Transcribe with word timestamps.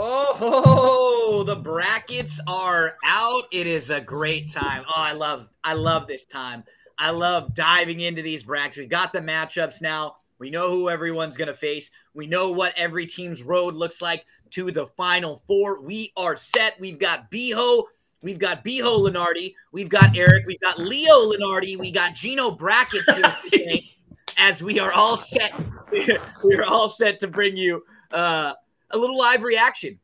Oh, 0.00 1.42
the 1.44 1.56
brackets 1.56 2.40
are 2.46 2.92
out. 3.04 3.42
It 3.50 3.66
is 3.66 3.90
a 3.90 4.00
great 4.00 4.48
time. 4.48 4.84
Oh, 4.86 4.92
I 4.94 5.12
love 5.12 5.48
I 5.64 5.72
love 5.72 6.06
this 6.06 6.24
time. 6.24 6.62
I 6.98 7.10
love 7.10 7.52
diving 7.54 8.00
into 8.00 8.22
these 8.22 8.44
brackets. 8.44 8.78
We 8.78 8.86
got 8.86 9.12
the 9.12 9.20
matchups 9.20 9.80
now. 9.80 10.16
We 10.38 10.50
know 10.50 10.70
who 10.70 10.88
everyone's 10.88 11.36
going 11.36 11.48
to 11.48 11.54
face. 11.54 11.90
We 12.14 12.28
know 12.28 12.50
what 12.52 12.74
every 12.76 13.06
team's 13.06 13.42
road 13.42 13.74
looks 13.74 14.00
like 14.00 14.24
to 14.50 14.70
the 14.70 14.86
final 14.86 15.42
four. 15.48 15.80
We 15.80 16.12
are 16.16 16.36
set. 16.36 16.78
We've 16.78 16.98
got 16.98 17.28
Biho. 17.30 17.82
We've 18.22 18.38
got 18.38 18.64
Biho 18.64 19.00
Lenardi. 19.00 19.54
We've 19.72 19.88
got 19.88 20.16
Eric. 20.16 20.46
We've 20.46 20.60
got 20.60 20.78
Leo 20.78 21.32
Lenardi. 21.32 21.76
We 21.76 21.90
got 21.90 22.14
Gino 22.14 22.52
Brackets 22.52 23.08
here 23.52 23.78
as 24.38 24.62
we 24.62 24.78
are 24.78 24.92
all 24.92 25.16
set. 25.16 25.52
We 26.44 26.54
are 26.54 26.64
all 26.64 26.88
set 26.88 27.18
to 27.20 27.26
bring 27.28 27.56
you 27.56 27.82
uh, 28.12 28.52
a 28.90 28.98
little 28.98 29.18
live 29.18 29.42
reaction. 29.42 29.98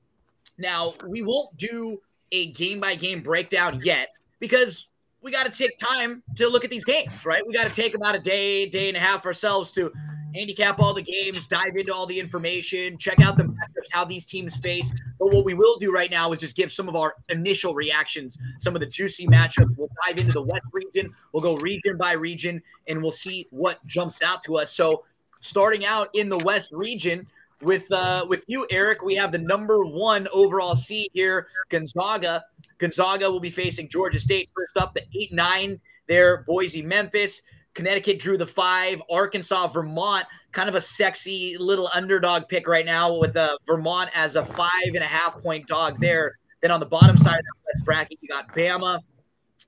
Now, 0.59 0.95
we 1.07 1.23
won't 1.23 1.57
do 1.57 2.01
a 2.33 2.53
game 2.53 2.81
by 2.81 2.95
game 2.95 3.23
breakdown 3.23 3.81
yet 3.83 4.11
because 4.41 4.87
we 5.23 5.31
got 5.31 5.47
to 5.47 5.53
take 5.53 5.79
time 5.79 6.23
to 6.37 6.49
look 6.49 6.65
at 6.65 6.71
these 6.71 6.85
games, 6.85 7.25
right? 7.25 7.43
We 7.47 7.53
got 7.55 7.65
to 7.65 7.75
take 7.75 7.95
about 7.95 8.15
a 8.15 8.19
day, 8.19 8.69
day 8.69 8.89
and 8.89 8.97
a 8.97 9.01
half 9.01 9.25
ourselves 9.25 9.73
to 9.73 9.91
handicap 10.35 10.81
all 10.81 10.93
the 10.93 11.03
games, 11.03 11.47
dive 11.47 11.77
into 11.77 11.95
all 11.95 12.07
the 12.07 12.19
information, 12.19 12.99
check 12.99 13.21
out 13.21 13.37
the 13.37 13.45
matchups, 13.45 13.89
how 13.91 14.05
these 14.05 14.27
teams 14.27 14.57
face. 14.57 14.95
But 15.19 15.33
what 15.33 15.45
we 15.45 15.55
will 15.55 15.79
do 15.79 15.93
right 15.93 16.11
now 16.11 16.33
is 16.33 16.41
just 16.41 16.57
give 16.57 16.73
some 16.73 16.89
of 16.89 16.97
our 16.97 17.15
initial 17.29 17.75
reactions, 17.75 18.37
some 18.59 18.75
of 18.75 18.81
the 18.81 18.87
juicy 18.87 19.27
matchups. 19.27 19.77
We'll 19.77 19.89
dive 20.07 20.19
into 20.19 20.33
the 20.33 20.43
West 20.43 20.67
region. 20.73 21.15
We'll 21.33 21.43
go 21.43 21.57
region 21.57 21.97
by 21.97 22.13
region, 22.13 22.63
and 22.89 23.01
we'll 23.01 23.13
see 23.13 23.47
what 23.51 23.85
jumps 23.87 24.23
out 24.23 24.43
to 24.45 24.57
us. 24.57 24.73
So, 24.73 25.05
starting 25.41 25.85
out 25.85 26.09
in 26.15 26.29
the 26.29 26.39
West 26.39 26.73
region, 26.73 27.27
with 27.65 27.91
uh, 27.91 28.27
with 28.29 28.45
you, 28.47 28.67
Eric, 28.71 29.03
we 29.03 29.15
have 29.15 29.33
the 29.33 29.39
number 29.39 29.85
one 29.85 30.29
overall 30.33 30.77
seed 30.77 31.11
here, 31.15 31.49
Gonzaga. 31.71 32.45
Gonzaga 32.79 33.31
will 33.31 33.41
be 33.41 33.51
facing 33.51 33.89
Georgia 33.89 34.19
State 34.19 34.51
first 34.55 34.77
up, 34.77 34.95
the 34.95 35.03
eight 35.19 35.33
nine 35.33 35.81
there, 36.07 36.45
Boise, 36.47 36.83
Memphis. 36.83 37.43
Connecticut 37.75 38.21
drew 38.21 38.39
the 38.39 38.47
five. 38.47 39.03
Arkansas, 39.11 39.67
Vermont, 39.69 40.27
kind 40.53 40.69
of 40.69 40.77
a 40.77 40.81
sexy 40.81 41.57
little 41.59 41.91
underdog 41.93 42.49
pick 42.49 42.69
right 42.69 42.87
now 42.87 43.19
with 43.19 43.37
uh, 43.37 43.57
Vermont 43.67 44.11
as 44.15 44.37
a 44.37 44.45
five 44.45 44.71
and 44.87 44.99
a 44.99 45.07
half 45.07 45.41
point 45.43 45.67
dog 45.67 46.01
there. 46.01 46.39
Then 46.63 46.71
on 46.71 46.81
the 46.81 46.87
bottom 46.87 47.17
side 47.17 47.39
of 47.39 47.45
the 47.75 47.85
bracket, 47.85 48.19
you 48.21 48.29
got 48.29 48.55
Bama 48.55 49.01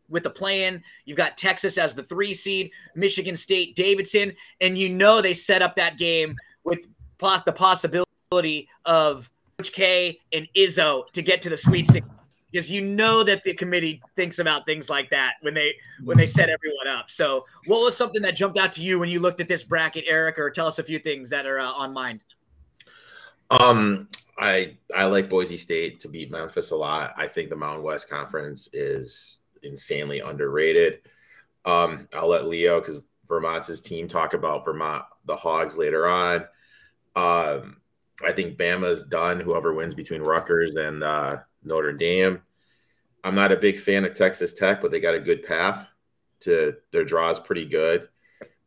with 0.09 0.23
the 0.23 0.31
play-in. 0.31 0.83
You've 1.05 1.17
got 1.17 1.37
Texas 1.37 1.79
as 1.79 1.95
the 1.95 2.05
three 2.05 2.33
seed, 2.33 2.70
Michigan 2.95 3.37
State, 3.37 3.75
Davidson, 3.75 4.33
and 4.61 4.79
you 4.79 4.89
know 4.89 5.20
they 5.20 5.35
set 5.35 5.63
up 5.63 5.75
that 5.77 5.98
game 5.98 6.37
with 6.65 6.87
the 7.19 7.53
possibility 7.55 8.69
of 8.84 9.31
Coach 9.59 9.72
K 9.72 10.19
and 10.33 10.47
Izzo 10.56 11.11
to 11.12 11.23
get 11.23 11.42
to 11.42 11.50
the 11.50 11.56
Sweet 11.56 11.86
16 11.86 12.11
because 12.50 12.70
you 12.70 12.81
know 12.81 13.23
that 13.25 13.42
the 13.45 13.53
committee 13.53 14.00
thinks 14.14 14.39
about 14.39 14.64
things 14.64 14.89
like 14.89 15.11
that 15.11 15.34
when 15.42 15.53
they 15.53 15.75
when 16.05 16.17
they 16.17 16.27
set 16.27 16.48
everyone 16.48 16.89
up. 16.89 17.11
So, 17.11 17.45
what 17.67 17.81
was 17.81 17.97
something 17.97 18.23
that 18.23 18.36
jumped 18.36 18.58
out 18.58 18.73
to 18.73 18.83
you 18.83 18.98
when 18.98 19.08
you 19.08 19.20
looked 19.20 19.41
at 19.41 19.48
this 19.48 19.64
bracket, 19.64 20.05
Eric? 20.06 20.39
Or 20.39 20.50
tell 20.50 20.67
us 20.67 20.78
a 20.78 20.83
few 20.83 20.98
things 20.98 21.28
that 21.31 21.47
are 21.47 21.58
uh, 21.61 21.73
on 21.73 21.92
mind. 21.92 22.20
Um, 23.51 24.08
I 24.39 24.77
I 24.97 25.05
like 25.05 25.28
Boise 25.28 25.56
State 25.56 26.01
to 26.01 26.08
beat 26.08 26.30
Memphis 26.30 26.70
a 26.70 26.77
lot. 26.77 27.12
I 27.17 27.27
think 27.27 27.51
the 27.51 27.56
Mountain 27.56 27.84
West 27.84 28.08
Conference 28.08 28.69
is 28.73 29.39
insanely 29.62 30.20
underrated. 30.20 31.01
Um, 31.64 32.08
I'll 32.14 32.28
let 32.28 32.47
Leo 32.47 32.80
because 32.80 33.03
Vermont's 33.27 33.69
his 33.69 33.83
team 33.83 34.08
talk 34.08 34.34
about 34.34 34.64
Vermont 34.64 35.05
the 35.25 35.36
Hogs 35.36 35.77
later 35.77 36.06
on. 36.06 36.47
Um, 37.17 37.78
I 38.25 38.33
think 38.33 38.56
Bama's 38.56 39.05
done. 39.05 39.41
Whoever 39.41 39.75
wins 39.75 39.95
between 39.95 40.22
Rutgers 40.22 40.77
and 40.77 41.03
uh, 41.03 41.39
Notre 41.64 41.92
Dame. 41.92 42.42
I'm 43.25 43.34
not 43.34 43.53
a 43.53 43.56
big 43.56 43.81
fan 43.81 44.05
of 44.05 44.14
Texas 44.14 44.55
Tech, 44.55 44.81
but 44.81 44.91
they 44.91 45.00
got 45.00 45.14
a 45.14 45.20
good 45.20 45.42
path 45.42 45.86
to 46.41 46.77
their 46.92 47.05
draws 47.05 47.41
pretty 47.41 47.64
good. 47.64 48.08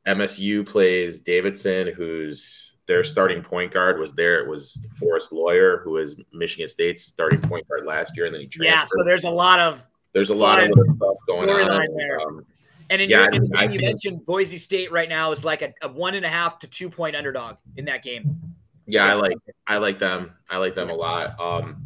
MSU 0.05 0.65
plays 0.65 1.19
Davidson, 1.19 1.87
who's 1.87 2.73
their 2.87 3.03
starting 3.03 3.43
point 3.43 3.71
guard 3.71 3.99
was 3.99 4.13
there. 4.13 4.39
It 4.39 4.49
was 4.49 4.83
Foster 4.99 5.35
Loyer, 5.35 5.81
who 5.83 5.91
was 5.91 6.19
Michigan 6.33 6.67
State's 6.67 7.03
starting 7.03 7.39
point 7.39 7.67
guard 7.67 7.85
last 7.85 8.17
year, 8.17 8.25
and 8.25 8.33
then 8.33 8.41
he 8.41 8.47
transferred. 8.47 8.73
Yeah, 8.73 8.85
so 8.85 9.03
there's 9.05 9.23
a 9.23 9.29
lot 9.29 9.59
of 9.59 9.81
there's 10.13 10.31
a 10.31 10.35
lot 10.35 10.63
of 10.63 10.69
stuff 10.73 11.15
going 11.27 11.49
on 11.49 11.87
there. 11.95 12.19
Um, 12.19 12.45
and 12.89 13.01
in 13.01 13.09
yeah, 13.09 13.23
your, 13.31 13.33
in 13.33 13.55
I 13.55 13.63
you 13.63 13.69
think, 13.69 13.83
mentioned 13.83 14.25
Boise 14.25 14.57
State 14.57 14.91
right 14.91 15.09
now 15.09 15.31
is 15.31 15.43
like 15.43 15.61
a, 15.61 15.73
a, 15.81 15.87
one 15.89 16.15
and 16.15 16.25
a 16.25 16.29
half 16.29 16.59
to 16.59 16.67
two 16.67 16.89
point 16.89 17.15
underdog 17.15 17.57
in 17.77 17.85
that 17.85 18.03
game. 18.03 18.39
Yeah, 18.87 19.05
I 19.05 19.13
like 19.13 19.37
I 19.67 19.77
like 19.77 19.99
them. 19.99 20.31
I 20.49 20.57
like 20.57 20.75
them 20.75 20.89
a 20.89 20.95
lot. 20.95 21.39
Um, 21.39 21.83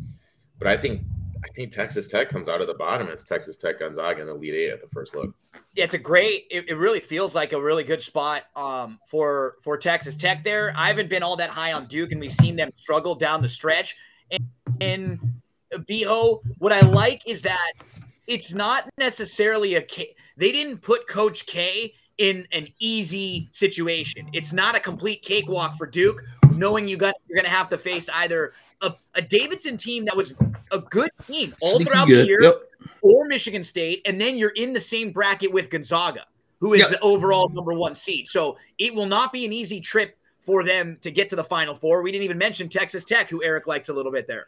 but 0.58 0.68
I 0.68 0.78
think 0.78 1.02
I 1.44 1.48
think 1.50 1.72
Texas 1.72 2.08
Tech 2.08 2.30
comes 2.30 2.48
out 2.48 2.62
of 2.62 2.68
the 2.68 2.74
bottom. 2.74 3.10
It's 3.10 3.24
Texas 3.24 3.58
Tech, 3.58 3.80
Gonzaga, 3.80 4.22
and 4.22 4.30
Elite 4.30 4.54
Eight 4.54 4.70
at 4.70 4.82
the 4.82 4.88
first 4.88 5.14
look. 5.14 5.36
Yeah, 5.76 5.84
it's 5.84 5.94
a 5.94 6.00
great. 6.00 6.46
It, 6.50 6.70
it 6.70 6.76
really 6.76 7.00
feels 7.00 7.36
like 7.36 7.52
a 7.52 7.62
really 7.62 7.84
good 7.84 8.02
spot 8.02 8.44
um, 8.56 9.00
for 9.10 9.56
for 9.62 9.78
Texas 9.78 10.16
Tech. 10.16 10.44
There, 10.44 10.74
I 10.78 10.88
haven't 10.88 11.10
been 11.10 11.24
all 11.24 11.36
that 11.38 11.50
high 11.50 11.74
on 11.74 11.86
Duke, 11.88 12.12
and 12.12 12.22
we've 12.22 12.32
seen 12.32 12.56
them 12.56 12.72
struggle 12.78 13.16
down 13.16 13.42
the 13.42 13.50
stretch. 13.50 13.96
And, 14.32 14.50
and 14.80 15.20
Biho, 15.74 16.42
what 16.60 16.72
I 16.72 16.80
like 16.82 17.24
is 17.28 17.42
that 17.42 17.74
it's 18.28 18.54
not 18.54 18.90
necessarily 18.98 19.76
a. 19.76 19.82
K- 19.82 20.16
they 20.38 20.52
didn't 20.52 20.80
put 20.80 21.08
Coach 21.08 21.46
K 21.46 21.94
in 22.18 22.48
an 22.52 22.68
easy 22.80 23.50
situation. 23.52 24.30
It's 24.34 24.54
not 24.54 24.76
a 24.76 24.80
complete 24.80 25.22
cakewalk 25.22 25.76
for 25.76 25.88
Duke, 25.88 26.22
knowing 26.52 26.88
you 26.88 26.98
got 26.98 27.16
you're 27.28 27.36
going 27.36 27.46
to 27.46 27.56
have 27.56 27.70
to 27.70 27.78
face 27.78 28.10
either 28.14 28.54
a, 28.82 28.94
a, 29.16 29.22
Davidson 29.22 29.78
team 29.78 30.06
that 30.06 30.16
was 30.16 30.34
a 30.72 30.80
good 30.80 31.10
team 31.26 31.54
all 31.62 31.76
Sneaky 31.76 31.86
throughout 31.86 32.08
good. 32.08 32.24
the 32.24 32.28
year, 32.28 32.44
yep. 32.44 32.62
or 33.02 33.26
Michigan 33.28 33.64
State, 33.64 34.02
and 34.06 34.20
then 34.22 34.38
you're 34.38 34.52
in 34.52 34.74
the 34.74 34.80
same 34.80 35.12
bracket 35.12 35.52
with 35.52 35.70
Gonzaga, 35.70 36.26
who 36.60 36.74
is 36.74 36.82
yep. 36.82 36.92
the 36.92 37.00
overall 37.00 37.50
number 37.50 37.74
one 37.74 37.96
seed. 37.96 38.28
So 38.28 38.58
it 38.78 38.94
will 38.94 39.08
not 39.08 39.34
be 39.34 39.46
an 39.46 39.54
easy 39.54 39.80
trip 39.80 40.18
for 40.46 40.64
them 40.64 40.98
to 41.02 41.12
get 41.12 41.30
to 41.30 41.36
the 41.36 41.44
Final 41.44 41.76
Four. 41.76 42.02
We 42.02 42.12
didn't 42.12 42.26
even 42.26 42.38
mention 42.38 42.70
Texas 42.70 43.06
Tech, 43.06 43.30
who 43.30 43.44
Eric 43.44 43.68
likes 43.68 43.90
a 43.90 43.94
little 43.94 44.12
bit 44.12 44.28
there. 44.28 44.48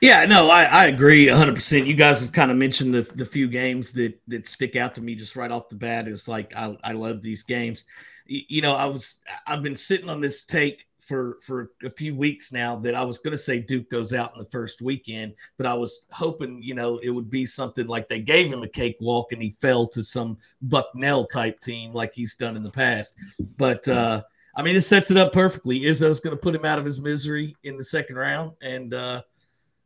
Yeah, 0.00 0.24
no, 0.24 0.48
I, 0.50 0.64
I 0.64 0.86
agree 0.86 1.26
100%. 1.26 1.86
You 1.86 1.94
guys 1.94 2.20
have 2.20 2.32
kind 2.32 2.50
of 2.50 2.56
mentioned 2.56 2.94
the, 2.94 3.02
the 3.14 3.24
few 3.24 3.48
games 3.48 3.92
that, 3.92 4.18
that 4.28 4.46
stick 4.46 4.76
out 4.76 4.94
to 4.94 5.02
me 5.02 5.14
just 5.14 5.36
right 5.36 5.50
off 5.50 5.68
the 5.68 5.74
bat. 5.74 6.08
It's 6.08 6.28
like 6.28 6.54
I, 6.56 6.76
I 6.82 6.92
love 6.92 7.22
these 7.22 7.42
games. 7.42 7.84
You, 8.26 8.62
know, 8.62 8.74
I 8.74 8.86
was 8.86 9.20
I've 9.46 9.62
been 9.62 9.76
sitting 9.76 10.08
on 10.08 10.20
this 10.20 10.42
take 10.42 10.86
for 10.98 11.38
for 11.40 11.70
a 11.84 11.90
few 11.90 12.16
weeks 12.16 12.52
now 12.52 12.74
that 12.74 12.96
I 12.96 13.04
was 13.04 13.18
going 13.18 13.30
to 13.30 13.38
say 13.38 13.60
Duke 13.60 13.88
goes 13.88 14.12
out 14.12 14.32
in 14.32 14.38
the 14.40 14.50
first 14.50 14.82
weekend, 14.82 15.34
but 15.56 15.66
I 15.66 15.74
was 15.74 16.08
hoping 16.10 16.60
you 16.60 16.74
know 16.74 16.98
it 16.98 17.10
would 17.10 17.30
be 17.30 17.46
something 17.46 17.86
like 17.86 18.08
they 18.08 18.18
gave 18.18 18.52
him 18.52 18.62
a 18.62 18.68
cakewalk 18.68 19.30
and 19.30 19.40
he 19.40 19.50
fell 19.50 19.86
to 19.88 20.02
some 20.02 20.38
Bucknell 20.60 21.24
type 21.26 21.60
team 21.60 21.92
like 21.92 22.12
he's 22.12 22.34
done 22.34 22.56
in 22.56 22.64
the 22.64 22.70
past. 22.70 23.16
But 23.56 23.86
uh, 23.86 24.22
I 24.56 24.62
mean, 24.62 24.74
it 24.74 24.82
sets 24.82 25.10
it 25.10 25.18
up 25.18 25.32
perfectly. 25.32 25.80
Izzo's 25.82 26.18
going 26.18 26.34
to 26.34 26.40
put 26.40 26.54
him 26.54 26.64
out 26.64 26.78
of 26.78 26.84
his 26.84 27.00
misery 27.00 27.54
in 27.62 27.76
the 27.76 27.84
second 27.84 28.16
round, 28.16 28.52
and 28.62 28.94
uh, 28.94 29.22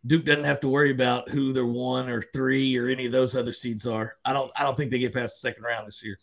Duke 0.07 0.25
doesn't 0.25 0.45
have 0.45 0.61
to 0.61 0.69
worry 0.69 0.93
about 0.93 1.29
who 1.29 1.53
their 1.53 1.67
one 1.67 2.09
or 2.09 2.23
three 2.23 2.77
or 2.79 2.89
any 2.89 3.07
of 3.07 3.13
those 3.13 3.35
other 3.35 3.53
seeds 3.53 3.85
are. 3.87 4.15
I 4.25 4.33
don't. 4.33 4.51
I 4.59 4.63
don't 4.63 4.77
think 4.77 4.93
they 4.93 5.01
get 5.01 5.13
past 5.13 5.43
the 5.43 5.49
second 5.49 5.65
round 5.65 5.89
this 5.89 6.05
year. 6.05 6.19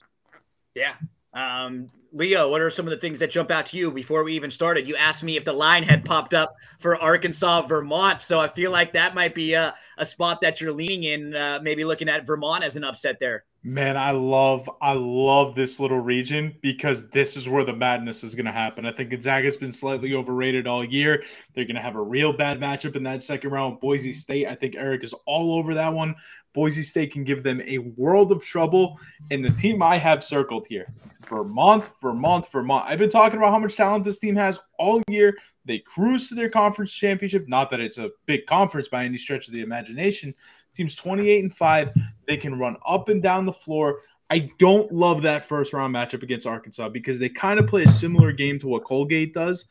Yeah, 0.75 0.93
um, 1.33 1.91
Leo, 2.13 2.49
what 2.49 2.61
are 2.61 2.71
some 2.71 2.85
of 2.85 2.91
the 2.91 2.97
things 2.97 3.19
that 3.19 3.31
jump 3.31 3.51
out 3.51 3.65
to 3.67 3.77
you 3.77 3.91
before 3.91 4.23
we 4.23 4.33
even 4.33 4.49
started? 4.49 4.87
You 4.87 4.95
asked 4.95 5.23
me 5.23 5.37
if 5.37 5.45
the 5.45 5.53
line 5.53 5.83
had 5.83 6.05
popped 6.05 6.33
up 6.33 6.55
for 6.79 6.95
Arkansas, 6.97 7.67
Vermont. 7.67 8.21
So 8.21 8.39
I 8.39 8.47
feel 8.47 8.71
like 8.71 8.93
that 8.93 9.13
might 9.13 9.35
be 9.35 9.53
a, 9.53 9.75
a 9.97 10.05
spot 10.05 10.41
that 10.41 10.61
you're 10.61 10.71
leaning 10.71 11.03
in, 11.03 11.35
uh, 11.35 11.59
maybe 11.61 11.83
looking 11.83 12.09
at 12.09 12.25
Vermont 12.25 12.63
as 12.63 12.75
an 12.75 12.83
upset 12.83 13.17
there. 13.19 13.43
Man, 13.67 13.97
I 13.97 14.11
love 14.11 14.69
I 14.81 14.93
love 14.93 15.53
this 15.53 15.77
little 15.77 15.99
region 15.99 16.55
because 16.61 17.09
this 17.09 17.35
is 17.35 17.49
where 17.49 17.65
the 17.65 17.75
madness 17.75 18.23
is 18.23 18.33
going 18.33 18.45
to 18.45 18.51
happen. 18.53 18.85
I 18.85 18.93
think 18.93 19.09
Gonzaga's 19.09 19.57
been 19.57 19.73
slightly 19.73 20.13
overrated 20.13 20.67
all 20.67 20.85
year. 20.85 21.25
They're 21.53 21.65
going 21.65 21.75
to 21.75 21.81
have 21.81 21.97
a 21.97 22.01
real 22.01 22.31
bad 22.31 22.61
matchup 22.61 22.95
in 22.95 23.03
that 23.03 23.23
second 23.23 23.49
round. 23.49 23.81
Boise 23.81 24.13
State, 24.13 24.47
I 24.47 24.55
think 24.55 24.77
Eric 24.77 25.03
is 25.03 25.13
all 25.25 25.55
over 25.55 25.73
that 25.73 25.91
one. 25.91 26.15
Boise 26.53 26.81
State 26.81 27.11
can 27.11 27.25
give 27.25 27.43
them 27.43 27.61
a 27.65 27.79
world 27.79 28.31
of 28.31 28.41
trouble. 28.41 28.97
And 29.31 29.43
the 29.43 29.49
team 29.49 29.83
I 29.83 29.97
have 29.97 30.23
circled 30.23 30.65
here, 30.69 30.93
Vermont, 31.27 31.89
Vermont, 32.01 32.49
Vermont. 32.49 32.85
I've 32.87 32.99
been 32.99 33.09
talking 33.09 33.37
about 33.37 33.51
how 33.51 33.59
much 33.59 33.75
talent 33.75 34.05
this 34.05 34.19
team 34.19 34.37
has 34.37 34.61
all 34.79 35.03
year. 35.09 35.35
They 35.65 35.79
cruise 35.79 36.29
to 36.29 36.35
their 36.35 36.49
conference 36.49 36.93
championship. 36.93 37.49
Not 37.49 37.69
that 37.71 37.81
it's 37.81 37.97
a 37.97 38.11
big 38.27 38.45
conference 38.45 38.87
by 38.87 39.03
any 39.03 39.17
stretch 39.17 39.47
of 39.49 39.53
the 39.53 39.59
imagination. 39.59 40.33
Team's 40.77 40.95
28 40.95 41.43
and 41.43 41.53
5. 41.53 41.91
They 42.27 42.37
can 42.37 42.57
run 42.57 42.77
up 42.87 43.09
and 43.09 43.21
down 43.21 43.45
the 43.45 43.53
floor. 43.53 44.01
I 44.29 44.49
don't 44.59 44.91
love 44.91 45.21
that 45.23 45.45
first 45.45 45.73
round 45.73 45.93
matchup 45.93 46.23
against 46.23 46.45
Arkansas 46.45 46.89
because 46.89 47.17
they 47.19 47.29
kind 47.29 47.59
of 47.59 47.67
play 47.67 47.83
a 47.83 47.89
similar 47.89 48.31
game 48.31 48.59
to 48.59 48.67
what 48.67 48.83
Colgate 48.83 49.33
does. 49.33 49.65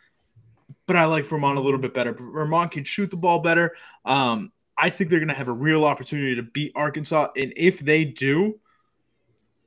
But 0.87 0.97
I 0.97 1.05
like 1.05 1.27
Vermont 1.27 1.59
a 1.59 1.61
little 1.61 1.81
bit 1.81 1.95
better. 1.95 2.13
Vermont 2.13 2.71
can 2.71 2.85
shoot 2.85 3.11
the 3.11 3.17
ball 3.17 3.41
better. 3.41 3.77
Um, 4.05 4.53
I 4.79 4.91
think 4.91 5.11
they're 5.11 5.19
going 5.21 5.29
to 5.29 5.35
have 5.35 5.49
a 5.49 5.53
real 5.53 5.85
opportunity 5.85 6.35
to 6.37 6.43
beat 6.43 6.73
Arkansas. 6.75 7.29
And 7.37 7.53
if 7.57 7.81
they 7.81 8.05
do, 8.05 8.59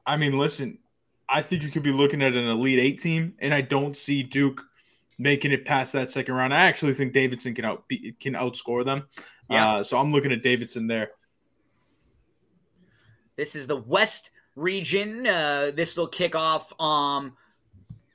I 0.05 0.17
mean, 0.17 0.37
listen, 0.37 0.79
I 1.27 1.41
think 1.41 1.63
you 1.63 1.69
could 1.69 1.83
be 1.83 1.91
looking 1.91 2.21
at 2.21 2.33
an 2.33 2.47
Elite 2.47 2.79
Eight 2.79 2.99
team, 2.99 3.35
and 3.39 3.53
I 3.53 3.61
don't 3.61 3.95
see 3.95 4.23
Duke 4.23 4.63
making 5.19 5.51
it 5.51 5.65
past 5.65 5.93
that 5.93 6.09
second 6.09 6.33
round. 6.33 6.53
I 6.53 6.61
actually 6.61 6.93
think 6.93 7.13
Davidson 7.13 7.53
can 7.53 7.65
out 7.65 7.83
can 8.19 8.33
outscore 8.33 8.83
them. 8.83 9.07
Yeah. 9.49 9.75
Uh, 9.75 9.83
so 9.83 9.99
I'm 9.99 10.11
looking 10.11 10.31
at 10.31 10.41
Davidson 10.41 10.87
there. 10.87 11.11
This 13.39 13.55
is 13.55 13.67
the 13.67 13.77
West 13.77 14.31
region. 14.57 15.25
Uh, 15.25 15.71
this 15.73 15.95
will 15.95 16.07
kick 16.07 16.35
off 16.35 16.73
um 16.77 17.37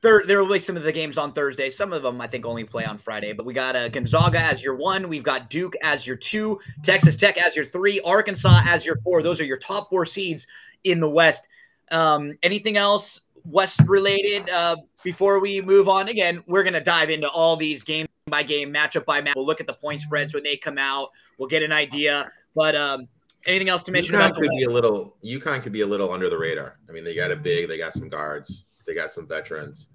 thir- 0.03 0.27
there 0.27 0.45
will 0.45 0.53
be 0.53 0.59
some 0.59 0.77
of 0.77 0.83
the 0.83 0.93
games 0.93 1.17
on 1.17 1.33
Thursday. 1.33 1.71
Some 1.71 1.95
of 1.95 2.03
them 2.03 2.21
I 2.21 2.27
think 2.27 2.45
only 2.45 2.65
play 2.65 2.85
on 2.85 2.99
Friday. 2.99 3.33
But 3.33 3.47
we 3.47 3.55
got 3.55 3.75
uh, 3.75 3.89
Gonzaga 3.89 4.39
as 4.39 4.63
your 4.63 4.77
one. 4.77 5.09
We've 5.09 5.23
got 5.23 5.49
Duke 5.49 5.73
as 5.83 6.07
your 6.07 6.17
two. 6.17 6.61
Texas 6.83 7.17
Tech 7.17 7.39
as 7.39 7.57
your 7.57 7.65
three. 7.65 8.01
Arkansas 8.03 8.61
as 8.67 8.85
your 8.85 8.99
four. 9.03 9.23
Those 9.23 9.41
are 9.41 9.47
your 9.47 9.57
top 9.57 9.89
four 9.89 10.05
seeds 10.05 10.47
in 10.85 11.01
the 11.01 11.09
West. 11.09 11.49
Um, 11.91 12.37
anything 12.43 12.77
else 12.77 13.23
West 13.47 13.81
related 13.87 14.51
uh, 14.51 14.77
before 15.03 15.41
we 15.41 15.63
move 15.63 15.89
on? 15.89 16.09
Again, 16.09 16.45
we're 16.47 16.65
gonna 16.65 16.85
dive 16.85 17.09
into 17.09 17.31
all 17.31 17.57
these 17.57 17.83
game 17.83 18.07
by 18.27 18.43
game, 18.43 18.71
matchup 18.71 19.07
by 19.07 19.23
match. 19.23 19.37
We'll 19.37 19.47
look 19.47 19.63
at 19.63 19.67
the 19.67 19.73
point 19.73 20.01
spreads 20.01 20.35
when 20.35 20.43
they 20.43 20.59
come 20.59 20.77
out. 20.77 21.13
We'll 21.39 21.49
get 21.49 21.63
an 21.63 21.73
idea. 21.73 22.31
But 22.55 22.77
um, 22.77 23.09
anything 23.47 23.69
else 23.69 23.83
to 23.85 23.93
mention 23.93 24.15
UConn 24.15 24.19
about 24.27 24.35
the 24.35 24.41
could 24.43 24.51
be 24.51 24.65
a 24.65 24.71
little. 24.71 25.17
UConn 25.25 25.63
could 25.63 25.73
be 25.73 25.81
a 25.83 25.87
little 25.87 26.13
under 26.13 26.29
the 26.31 26.39
radar. 26.39 26.79
I 26.89 26.93
mean, 26.93 27.05
they 27.05 27.15
got 27.15 27.31
a 27.31 27.37
big. 27.37 27.69
They 27.69 27.79
got 27.79 27.93
some 27.93 28.09
guards. 28.09 28.65
They 28.87 28.95
got 28.95 29.11
some 29.11 29.27
veterans. 29.27 29.91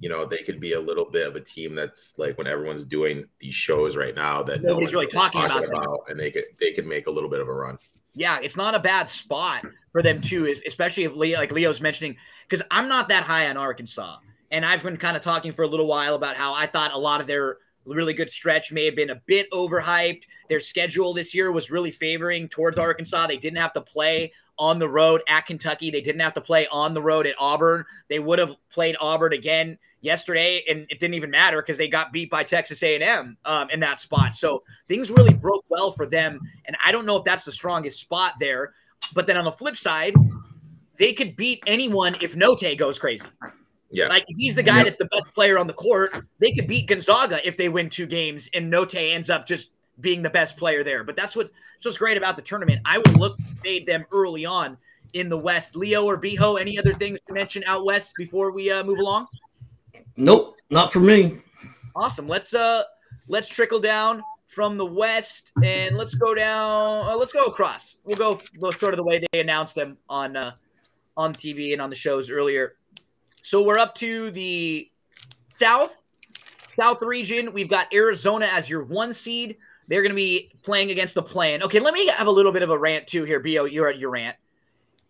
You 0.00 0.08
know, 0.08 0.26
they 0.26 0.38
could 0.38 0.58
be 0.58 0.72
a 0.72 0.80
little 0.80 1.04
bit 1.04 1.28
of 1.28 1.36
a 1.36 1.40
team 1.40 1.76
that's 1.76 2.14
like 2.18 2.36
when 2.36 2.48
everyone's 2.48 2.84
doing 2.84 3.24
these 3.38 3.54
shows 3.54 3.96
right 3.96 4.14
now 4.16 4.42
that 4.42 4.60
no 4.62 4.70
Nobody's 4.70 4.86
one's 4.88 4.94
really 4.94 5.06
talking 5.06 5.44
about 5.44 5.64
them. 5.68 5.84
and 6.08 6.18
they 6.18 6.30
could 6.32 6.44
they 6.60 6.72
could 6.72 6.86
make 6.86 7.06
a 7.06 7.10
little 7.10 7.30
bit 7.30 7.38
of 7.40 7.46
a 7.48 7.52
run. 7.52 7.78
yeah, 8.14 8.38
it's 8.42 8.56
not 8.56 8.74
a 8.74 8.80
bad 8.80 9.08
spot 9.08 9.64
for 9.92 10.02
them 10.02 10.20
too, 10.20 10.46
es- 10.48 10.60
especially 10.66 11.04
if 11.04 11.14
Leo, 11.14 11.38
like 11.38 11.52
Leo's 11.52 11.80
mentioning, 11.80 12.16
because 12.48 12.66
I'm 12.70 12.88
not 12.88 13.10
that 13.10 13.22
high 13.22 13.48
on 13.48 13.56
Arkansas, 13.56 14.16
and 14.50 14.66
I've 14.66 14.82
been 14.82 14.96
kind 14.96 15.16
of 15.16 15.22
talking 15.22 15.52
for 15.52 15.62
a 15.62 15.68
little 15.68 15.86
while 15.86 16.16
about 16.16 16.34
how 16.34 16.52
I 16.52 16.66
thought 16.66 16.92
a 16.92 16.98
lot 16.98 17.20
of 17.20 17.28
their 17.28 17.58
really 17.86 18.14
good 18.14 18.30
stretch 18.30 18.72
may 18.72 18.84
have 18.84 18.96
been 18.96 19.10
a 19.10 19.20
bit 19.26 19.50
overhyped. 19.50 20.22
Their 20.48 20.60
schedule 20.60 21.12
this 21.12 21.34
year 21.34 21.52
was 21.52 21.70
really 21.70 21.90
favoring 21.90 22.48
towards 22.48 22.78
Arkansas. 22.78 23.26
They 23.26 23.36
didn't 23.36 23.58
have 23.58 23.72
to 23.74 23.80
play 23.80 24.32
on 24.58 24.78
the 24.78 24.88
road 24.88 25.22
at 25.28 25.46
Kentucky. 25.46 25.90
They 25.90 26.00
didn't 26.00 26.20
have 26.20 26.34
to 26.34 26.40
play 26.40 26.66
on 26.68 26.94
the 26.94 27.02
road 27.02 27.26
at 27.26 27.34
Auburn. 27.38 27.84
They 28.08 28.18
would 28.18 28.38
have 28.38 28.54
played 28.70 28.96
Auburn 29.00 29.32
again 29.32 29.78
yesterday, 30.00 30.62
and 30.68 30.86
it 30.90 31.00
didn't 31.00 31.14
even 31.14 31.30
matter 31.30 31.62
because 31.62 31.78
they 31.78 31.88
got 31.88 32.12
beat 32.12 32.30
by 32.30 32.44
Texas 32.44 32.82
A&M 32.82 33.36
um, 33.44 33.70
in 33.70 33.80
that 33.80 34.00
spot. 34.00 34.34
So 34.34 34.62
things 34.88 35.10
really 35.10 35.34
broke 35.34 35.64
well 35.68 35.92
for 35.92 36.06
them, 36.06 36.40
and 36.66 36.76
I 36.84 36.92
don't 36.92 37.06
know 37.06 37.16
if 37.16 37.24
that's 37.24 37.44
the 37.44 37.52
strongest 37.52 38.00
spot 38.00 38.34
there. 38.40 38.74
But 39.14 39.26
then 39.26 39.36
on 39.36 39.44
the 39.44 39.52
flip 39.52 39.76
side, 39.76 40.14
they 40.98 41.12
could 41.12 41.34
beat 41.34 41.62
anyone 41.66 42.16
if 42.20 42.36
Notae 42.36 42.78
goes 42.78 42.98
crazy. 42.98 43.26
Yeah, 43.92 44.08
Like 44.08 44.24
if 44.26 44.38
he's 44.38 44.54
the 44.54 44.62
guy 44.62 44.78
Yep. 44.78 44.84
that's 44.86 44.96
the 44.96 45.04
best 45.06 45.26
player 45.34 45.58
on 45.58 45.66
the 45.66 45.74
court, 45.74 46.24
they 46.38 46.50
could 46.52 46.66
beat 46.66 46.86
Gonzaga 46.88 47.46
if 47.46 47.56
they 47.58 47.68
win 47.68 47.90
two 47.90 48.06
games 48.06 48.48
and 48.54 48.72
Notae 48.72 49.12
ends 49.12 49.28
up 49.28 49.46
just 49.46 49.70
being 50.00 50.22
the 50.22 50.30
best 50.30 50.56
player 50.56 50.82
there. 50.82 51.04
But 51.04 51.14
that's 51.14 51.36
what 51.36 51.50
that's 51.74 51.84
what's 51.84 51.98
great 51.98 52.16
about 52.16 52.36
the 52.36 52.42
tournament. 52.42 52.80
I 52.86 52.98
would 52.98 53.16
look 53.18 53.36
to 53.36 53.44
fade 53.62 53.86
them 53.86 54.06
early 54.10 54.46
on 54.46 54.78
in 55.12 55.28
the 55.28 55.36
West. 55.36 55.76
Leo 55.76 56.06
or 56.06 56.18
Biho, 56.18 56.58
any 56.58 56.78
other 56.78 56.94
things 56.94 57.18
to 57.28 57.34
mention 57.34 57.62
out 57.66 57.84
west 57.84 58.14
before 58.16 58.50
we 58.50 58.70
uh, 58.70 58.82
move 58.82 58.98
along? 58.98 59.26
Nope, 60.16 60.54
not 60.70 60.90
for 60.92 61.00
me. 61.00 61.38
Awesome. 61.94 62.26
Let's 62.26 62.54
uh 62.54 62.84
let's 63.28 63.48
trickle 63.48 63.78
down 63.80 64.22
from 64.48 64.76
the 64.78 64.86
west 64.86 65.52
and 65.62 65.96
let's 65.96 66.14
go 66.14 66.34
down. 66.34 67.06
Uh, 67.08 67.16
let's 67.16 67.32
go 67.32 67.44
across. 67.44 67.96
We'll 68.04 68.16
go 68.16 68.40
go 68.58 68.70
sort 68.70 68.94
of 68.94 68.96
the 68.96 69.04
way 69.04 69.22
they 69.32 69.40
announced 69.40 69.74
them 69.74 69.98
on 70.08 70.36
uh, 70.36 70.52
on 71.16 71.34
TV 71.34 71.72
and 71.72 71.82
on 71.82 71.90
the 71.90 71.96
shows 71.96 72.30
earlier. 72.30 72.76
So 73.42 73.62
we're 73.62 73.78
up 73.78 73.94
to 73.96 74.30
the 74.30 74.88
south 75.56 76.00
south 76.78 77.02
region. 77.02 77.52
We've 77.52 77.68
got 77.68 77.92
Arizona 77.92 78.46
as 78.46 78.70
your 78.70 78.84
one 78.84 79.12
seed. 79.12 79.56
They're 79.88 80.00
going 80.00 80.12
to 80.12 80.16
be 80.16 80.50
playing 80.62 80.90
against 80.90 81.14
the 81.14 81.22
plan. 81.22 81.62
Okay, 81.62 81.80
let 81.80 81.92
me 81.92 82.06
have 82.06 82.28
a 82.28 82.30
little 82.30 82.52
bit 82.52 82.62
of 82.62 82.70
a 82.70 82.78
rant 82.78 83.06
too 83.06 83.24
here. 83.24 83.40
Bo, 83.40 83.64
you're 83.64 83.88
at 83.88 83.98
your 83.98 84.10
rant. 84.10 84.36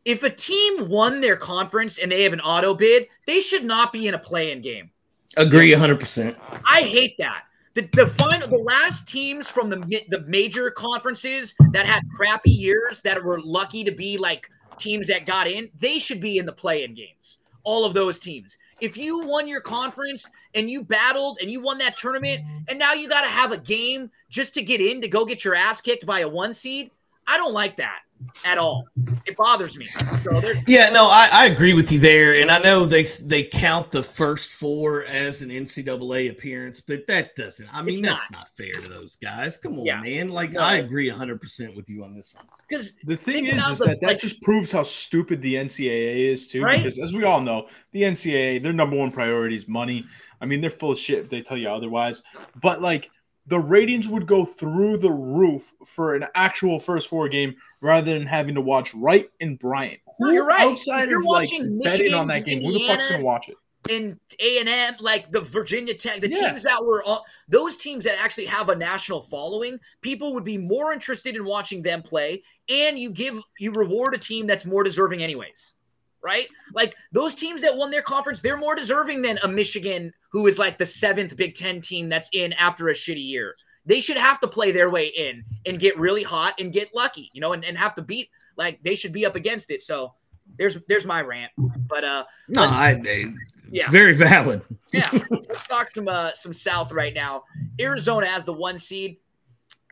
If 0.05 0.25
a 0.25 0.31
team 0.31 0.89
won 0.89 1.21
their 1.21 1.37
conference 1.37 1.99
and 1.99 2.11
they 2.11 2.23
have 2.25 2.33
an 2.33 2.41
auto 2.41 2.75
bid, 2.75 3.07
they 3.27 3.41
should 3.41 3.65
not 3.65 3.93
be 3.93 4.09
in 4.09 4.15
a 4.15 4.19
play-in 4.19 4.61
game. 4.61 4.91
Agree 5.37 5.73
100%. 5.73 6.37
I 6.67 6.83
hate 6.83 7.15
that. 7.19 7.45
The, 7.75 7.89
the 7.93 8.07
final, 8.07 8.49
the 8.49 8.59
last 8.59 9.07
teams 9.07 9.49
from 9.49 9.71
the 9.71 10.03
the 10.09 10.21
major 10.23 10.71
conferences 10.71 11.55
that 11.71 11.87
had 11.87 12.03
crappy 12.15 12.51
years 12.51 13.01
that 13.03 13.23
were 13.23 13.41
lucky 13.41 13.85
to 13.85 13.93
be 13.93 14.19
like 14.19 14.51
teams 14.79 15.07
that 15.07 15.25
got 15.27 15.47
in, 15.47 15.71
they 15.79 15.99
should 15.99 16.21
be 16.21 16.39
in 16.39 16.45
the 16.45 16.53
play-in 16.53 16.95
games. 16.95 17.39
All 17.65 17.85
of 17.85 17.95
those 17.95 18.19
teams. 18.19 18.57
If 18.81 18.97
you 18.97 19.25
won 19.25 19.47
your 19.47 19.61
conference 19.61 20.29
and 20.55 20.69
you 20.69 20.83
battled 20.83 21.39
and 21.41 21.51
you 21.51 21.61
won 21.61 21.79
that 21.79 21.97
tournament, 21.97 22.43
and 22.69 22.79
now 22.79 22.93
you 22.95 23.09
got 23.09 23.23
to 23.23 23.29
have 23.29 23.53
a 23.53 23.59
game 23.59 24.11
just 24.29 24.55
to 24.55 24.63
get 24.63 24.81
in 24.81 25.01
to 25.01 25.09
go 25.09 25.25
get 25.25 25.45
your 25.45 25.55
ass 25.55 25.81
kicked 25.81 26.05
by 26.05 26.21
a 26.21 26.29
one 26.29 26.55
seed, 26.55 26.91
I 27.27 27.37
don't 27.37 27.53
like 27.53 27.77
that 27.77 28.01
at 28.45 28.59
all. 28.59 28.87
It 29.27 29.37
bothers 29.37 29.77
me. 29.77 29.85
So 29.87 30.41
Yeah, 30.67 30.91
no, 30.91 31.07
I, 31.11 31.29
I 31.33 31.47
agree 31.47 31.75
with 31.75 31.91
you 31.93 31.99
there, 31.99 32.41
and 32.41 32.51
I 32.51 32.59
know 32.59 32.85
they 32.87 33.05
they 33.25 33.45
count 33.45 33.91
the 33.91 34.03
first 34.03 34.51
four 34.51 35.05
as 35.05 35.43
an 35.43 35.51
NCAA 35.51 36.31
appearance, 36.31 36.81
but 36.81 37.07
that 37.09 37.35
doesn't. 37.37 37.73
I 37.75 37.83
mean, 37.83 37.99
It's 38.05 38.09
that's 38.09 38.31
not. 38.31 38.49
fair 38.57 38.73
to 38.73 38.89
those 38.89 39.17
guys. 39.17 39.57
Come 39.57 39.79
on, 39.79 39.85
Yeah. 39.85 40.01
man. 40.01 40.29
Like 40.29 40.53
No. 40.53 40.61
I 40.61 40.77
agree 40.77 41.09
100 41.11 41.41
percent 41.41 41.77
with 41.77 41.89
you 41.89 42.05
on 42.05 42.15
this 42.15 42.35
one. 42.35 42.45
because 42.69 42.93
The 43.05 43.17
thing 43.17 43.47
is, 43.47 43.55
about 43.55 43.73
is 43.73 43.79
the- 43.79 43.85
that 43.87 44.01
that 44.01 44.07
like- 44.07 44.19
just 44.19 44.43
proves 44.43 44.71
how 44.71 44.83
stupid 44.83 45.43
the 45.43 45.55
NCAA 45.57 46.31
is 46.33 46.47
too. 46.47 46.63
Right? 46.63 46.79
Because 46.83 46.99
as 46.99 47.13
we 47.13 47.25
all 47.25 47.41
know, 47.41 47.69
the 47.93 48.03
NCAA, 48.03 48.59
their 48.63 48.73
number 48.73 48.97
one 48.97 49.11
priority 49.11 49.55
is 49.57 49.69
money. 49.69 50.05
I 50.41 50.47
mean, 50.47 50.61
they're 50.61 50.71
full 50.71 50.91
of 50.93 50.99
shit 50.99 51.21
if 51.21 51.29
they 51.31 51.41
tell 51.41 51.57
you 51.57 51.69
otherwise. 51.69 52.23
But 52.61 52.81
like, 52.83 53.11
the 53.47 53.59
ratings 53.59 54.07
would 54.09 54.27
go 54.27 54.45
through 54.45 54.99
the 54.99 55.11
roof 55.11 55.73
for 55.85 56.15
an 56.15 56.27
actual 56.35 56.79
first 56.79 57.09
four 57.09 57.29
game 57.29 57.55
rather 57.81 58.13
than 58.17 58.27
having 58.27 58.55
to 58.55 58.61
watch 58.61 58.95
Wright 58.95 59.29
and 59.41 59.59
Bryant. 59.59 60.01
No, 60.21 60.29
Who 60.29 60.35
you're 60.35 60.47
right. 60.47 60.61
outside 60.61 61.09
you're 61.09 61.19
of 61.19 61.25
like 61.27 61.51
watching 61.51 61.81
betting 61.83 62.15
on 62.15 62.29
that 62.29 62.45
game, 62.45 62.63
who 62.63 62.73
the 62.73 62.87
fuck's 62.87 63.09
gonna 63.09 63.25
watch 63.25 63.49
it? 63.49 63.57
in 63.89 64.17
A 64.39 64.59
and 64.59 64.69
M, 64.69 64.95
like 65.01 65.33
the 65.33 65.41
Virginia 65.41 65.93
Tech, 65.93 66.21
the 66.21 66.31
Yeah. 66.31 66.51
teams 66.51 66.63
that 66.63 66.85
were 66.85 67.03
all 67.03 67.27
those 67.49 67.77
teams 67.77 68.05
that 68.05 68.17
actually 68.21 68.45
have 68.45 68.69
a 68.69 68.77
national 68.77 69.23
following, 69.23 69.77
people 70.03 70.35
would 70.35 70.45
be 70.45 70.57
more 70.57 70.93
interested 70.93 71.35
in 71.35 71.45
watching 71.45 71.83
them 71.83 72.01
play, 72.01 72.45
and 72.69 72.97
you 72.97 73.11
give 73.11 73.41
you 73.59 73.73
reward 73.73 74.15
a 74.15 74.19
team 74.19 74.47
that's 74.47 74.65
more 74.65 74.85
deserving, 74.85 75.21
anyways. 75.21 75.73
Right? 76.23 76.47
Like 76.73 76.95
those 77.11 77.35
teams 77.35 77.61
that 77.63 77.77
won 77.77 77.91
their 77.91 78.03
conference, 78.03 78.41
they're 78.41 78.57
more 78.57 78.77
deserving 78.77 79.21
than 79.23 79.41
a 79.43 79.49
Michigan 79.49 80.15
who 80.33 80.47
is 80.47 80.59
like 80.59 80.79
the 80.79 80.87
seventh 80.87 81.37
Big 81.37 81.55
Ten 81.55 81.81
team 81.81 82.09
that's 82.09 82.29
in 82.33 82.53
after 82.55 82.89
a 82.89 82.95
shitty 82.95 83.25
year. 83.25 83.55
They 83.85 84.01
should 84.01 84.17
have 84.17 84.41
to 84.41 84.49
play 84.49 84.71
their 84.73 84.91
way 84.91 85.07
in 85.09 85.45
and 85.67 85.79
get 85.79 85.99
really 85.99 86.23
hot 86.23 86.55
and 86.61 86.73
get 86.73 86.95
lucky, 86.95 87.31
you 87.33 87.41
know, 87.41 87.53
and, 87.53 87.65
and 87.65 87.77
have 87.77 87.95
to 87.97 88.03
beat 88.03 88.29
like 88.57 88.83
they 88.83 88.95
should 88.95 89.13
be 89.13 89.27
up 89.27 89.35
against 89.37 89.71
it. 89.71 89.83
So 89.83 90.15
there's 90.59 90.77
there's 90.89 91.05
my 91.05 91.21
rant. 91.21 91.51
But 91.89 92.05
uh 92.05 92.25
No, 92.49 92.63
I, 92.65 92.91
I 92.91 93.01
it's 93.05 93.37
Yeah. 93.71 93.91
very 93.91 94.13
valid. 94.15 94.63
yeah, 94.93 95.09
let's 95.31 95.67
talk 95.67 95.89
some 95.91 96.07
uh, 96.09 96.33
some 96.35 96.53
South 96.53 96.93
right 96.93 97.15
now. 97.15 97.45
Arizona 97.81 98.27
has 98.27 98.45
the 98.45 98.53
one 98.53 98.79
seed, 98.79 99.17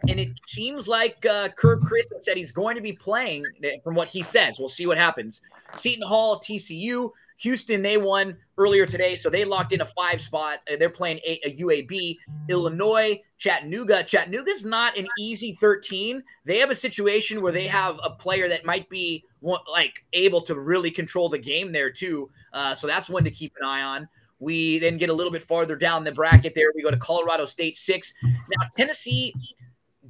and 0.08 0.18
it 0.18 0.30
seems 0.46 0.88
like 0.88 1.24
uh, 1.26 1.48
Kerr 1.56 1.78
Kriisa 1.78 2.20
said 2.20 2.36
he's 2.36 2.52
going 2.52 2.76
to 2.76 2.82
be 2.82 2.92
playing. 2.92 3.44
eh, 3.62 3.76
From 3.84 3.94
what 3.94 4.08
he 4.08 4.22
says, 4.22 4.58
we'll 4.58 4.68
see 4.68 4.86
what 4.86 4.98
happens. 4.98 5.40
Seton 5.74 6.06
Hall, 6.06 6.38
TCU, 6.40 7.10
Houston, 7.38 7.80
they 7.80 7.96
won 7.96 8.36
earlier 8.58 8.84
today, 8.84 9.16
so 9.16 9.30
they 9.30 9.44
locked 9.46 9.72
in 9.72 9.80
a 9.80 9.86
five 9.86 10.20
spot. 10.20 10.58
Uh, 10.70 10.76
They're 10.76 10.90
playing 10.90 11.18
a, 11.26 11.40
a 11.44 11.56
UAB, 11.56 12.16
Illinois, 12.48 13.20
Chattanooga. 13.38 14.02
Chattanooga's 14.04 14.64
not 14.64 14.98
an 14.98 15.06
easy 15.18 15.56
13. 15.60 16.22
They 16.44 16.58
have 16.58 16.70
a 16.70 16.74
situation 16.74 17.40
where 17.40 17.52
they 17.52 17.66
have 17.66 17.98
a 18.02 18.10
player 18.10 18.48
that 18.48 18.64
might 18.66 18.88
be 18.90 19.24
like 19.42 20.04
able 20.12 20.42
to 20.42 20.54
really 20.58 20.90
control 20.90 21.28
the 21.30 21.38
game 21.38 21.72
there 21.72 21.90
too. 21.90 22.30
Uh, 22.52 22.74
so 22.74 22.86
that's 22.86 23.08
one 23.08 23.24
to 23.24 23.30
keep 23.30 23.54
an 23.60 23.66
eye 23.66 23.82
on. 23.82 24.06
We 24.38 24.78
then 24.78 24.96
get 24.96 25.10
a 25.10 25.12
little 25.12 25.32
bit 25.32 25.42
farther 25.42 25.76
down 25.76 26.02
the 26.04 26.12
bracket 26.12 26.54
there. 26.54 26.72
We 26.74 26.82
go 26.82 26.90
to 26.90 26.96
Colorado 26.96 27.44
State 27.46 27.76
six. 27.76 28.12
Now 28.22 28.66
Tennessee 28.76 29.34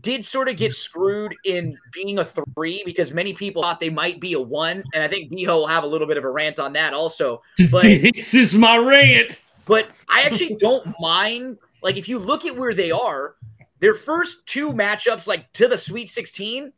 did 0.01 0.25
sort 0.25 0.49
of 0.49 0.57
get 0.57 0.73
screwed 0.73 1.35
in 1.45 1.77
being 1.93 2.19
a 2.19 2.25
three 2.25 2.83
because 2.85 3.13
many 3.13 3.33
people 3.35 3.63
thought 3.63 3.81
they 3.81 3.91
might 3.91 4.21
be 4.21 4.35
a 4.35 4.41
one, 4.41 4.83
and 4.95 5.03
I 5.03 5.09
think 5.09 5.33
Biho 5.33 5.49
will 5.49 5.67
have 5.67 5.85
a 5.85 5.87
little 5.87 6.07
bit 6.07 6.17
of 6.17 6.25
a 6.25 6.31
rant 6.31 6.59
on 6.59 6.73
that 6.75 6.95
also. 6.95 7.41
But 7.71 7.83
this 8.15 8.35
is 8.35 8.57
my 8.57 8.77
rant. 8.79 9.43
but 9.67 9.89
I 10.09 10.23
actually 10.23 10.57
don't 10.59 10.95
mind. 11.01 11.59
Like, 11.83 11.97
if 11.97 12.09
you 12.09 12.19
look 12.19 12.45
at 12.45 12.57
where 12.57 12.75
they 12.75 12.91
are, 12.91 13.37
their 13.81 13.95
first 13.95 14.47
two 14.47 14.73
matchups, 14.73 15.27
like 15.27 15.51
to 15.55 15.69
the 15.69 15.79
Sweet 15.79 16.11
16, 16.11 16.73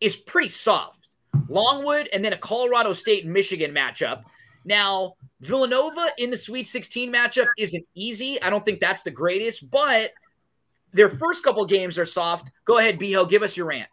is 0.00 0.16
pretty 0.16 0.48
soft. 0.48 1.08
Longwood 1.48 2.08
and 2.12 2.24
then 2.24 2.32
a 2.32 2.38
Colorado 2.38 2.92
State 2.92 3.26
Michigan 3.26 3.72
matchup. 3.72 4.24
Now, 4.64 5.14
Villanova 5.40 6.08
in 6.18 6.30
the 6.30 6.36
Sweet 6.36 6.66
16 6.66 7.12
matchup 7.12 7.46
isn't 7.56 7.86
easy. 7.94 8.40
I 8.42 8.50
don't 8.50 8.64
think 8.64 8.80
that's 8.80 9.02
the 9.02 9.10
greatest, 9.10 9.70
but 9.70 10.12
their 10.92 11.10
first 11.10 11.44
couple 11.44 11.64
games 11.64 11.98
are 11.98 12.06
soft. 12.06 12.50
Go 12.64 12.78
ahead, 12.78 12.98
Biho, 12.98 13.28
give 13.28 13.42
us 13.42 13.56
your 13.56 13.66
rant. 13.66 13.88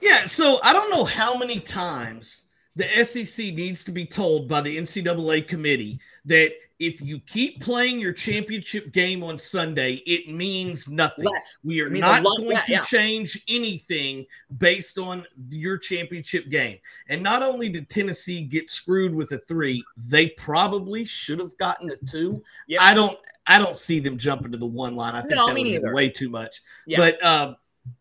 Yeah, 0.00 0.24
so 0.24 0.58
I 0.62 0.72
don't 0.72 0.90
know 0.90 1.04
how 1.04 1.38
many 1.38 1.60
times 1.60 2.44
the 2.76 3.04
SEC 3.04 3.52
needs 3.54 3.84
to 3.84 3.92
be 3.92 4.06
told 4.06 4.48
by 4.48 4.60
the 4.60 4.76
NCAA 4.76 5.46
committee 5.46 6.00
that 6.24 6.52
if 6.78 7.00
you 7.02 7.18
keep 7.20 7.60
playing 7.60 8.00
your 8.00 8.12
championship 8.12 8.92
game 8.92 9.22
on 9.22 9.36
Sunday, 9.36 9.94
it 10.06 10.32
means 10.32 10.88
nothing. 10.88 11.26
Less. 11.26 11.58
We 11.62 11.82
are 11.82 11.88
It 11.88 11.92
means 11.92 12.06
a 12.06 12.08
not 12.08 12.24
going 12.24 12.48
less, 12.48 12.66
to 12.66 12.72
yeah. 12.72 12.80
change 12.80 13.42
anything 13.48 14.24
based 14.56 14.98
on 14.98 15.26
your 15.48 15.76
championship 15.76 16.48
game. 16.48 16.78
And 17.08 17.22
not 17.22 17.42
only 17.42 17.68
did 17.68 17.90
Tennessee 17.90 18.44
get 18.44 18.70
screwed 18.70 19.14
with 19.14 19.32
a 19.32 19.38
three, 19.38 19.84
they 19.96 20.28
probably 20.28 21.04
should 21.04 21.40
have 21.40 21.56
gotten 21.58 21.90
a 21.90 21.96
two. 22.06 22.42
Yeah. 22.66 22.82
I 22.82 22.94
don't 22.94 23.18
I 23.50 23.58
don't 23.58 23.76
see 23.76 24.00
them 24.00 24.16
jumping 24.16 24.52
to 24.52 24.58
the 24.58 24.66
one 24.66 24.96
line. 24.96 25.14
I 25.14 25.20
think 25.22 25.34
No, 25.34 25.48
that 25.48 25.54
me 25.54 25.72
would 25.78 25.82
be 25.82 25.92
way 25.92 26.08
too 26.08 26.28
much. 26.30 26.60
Yeah. 26.86 26.98
But 26.98 27.24
um, 27.24 27.56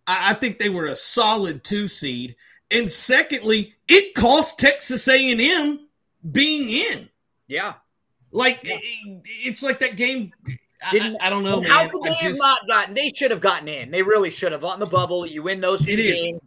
I, 0.08 0.32
I 0.32 0.34
think 0.34 0.58
they 0.60 0.70
were 0.70 0.86
a 0.86 0.96
solid 0.96 1.64
two 1.64 1.88
seed. 1.88 2.36
And 2.72 2.90
secondly, 2.90 3.74
it 3.88 4.14
cost 4.14 4.60
Texas 4.60 5.08
A&M 5.08 5.88
being 6.32 6.70
in. 6.70 7.10
Yeah. 7.48 7.74
Like 8.32 8.60
Yeah. 8.64 8.76
it- 8.82 9.22
it's 9.26 9.64
like 9.64 9.80
that 9.80 9.96
game. 9.96 10.32
I, 10.86 10.92
Didn't- 10.92 11.18
I 11.22 11.30
don't 11.30 11.44
know, 11.44 11.62
How 11.62 11.82
man. 11.82 11.90
could 11.90 12.06
I 12.06 12.10
they 12.10 12.16
have 12.16 12.38
not 12.38 12.68
gotten? 12.68 12.94
They 12.94 13.10
should 13.16 13.32
have 13.32 13.42
gotten 13.42 13.68
in. 13.68 13.92
They 13.92 14.02
really 14.04 14.30
should 14.30 14.52
have 14.52 14.64
on 14.64 14.80
the 14.80 14.86
bubble. 14.86 15.26
You 15.26 15.44
win 15.44 15.60
those 15.62 15.82
few 15.82 15.94
It 15.94 16.00
is. 16.00 16.22
games. 16.22 16.42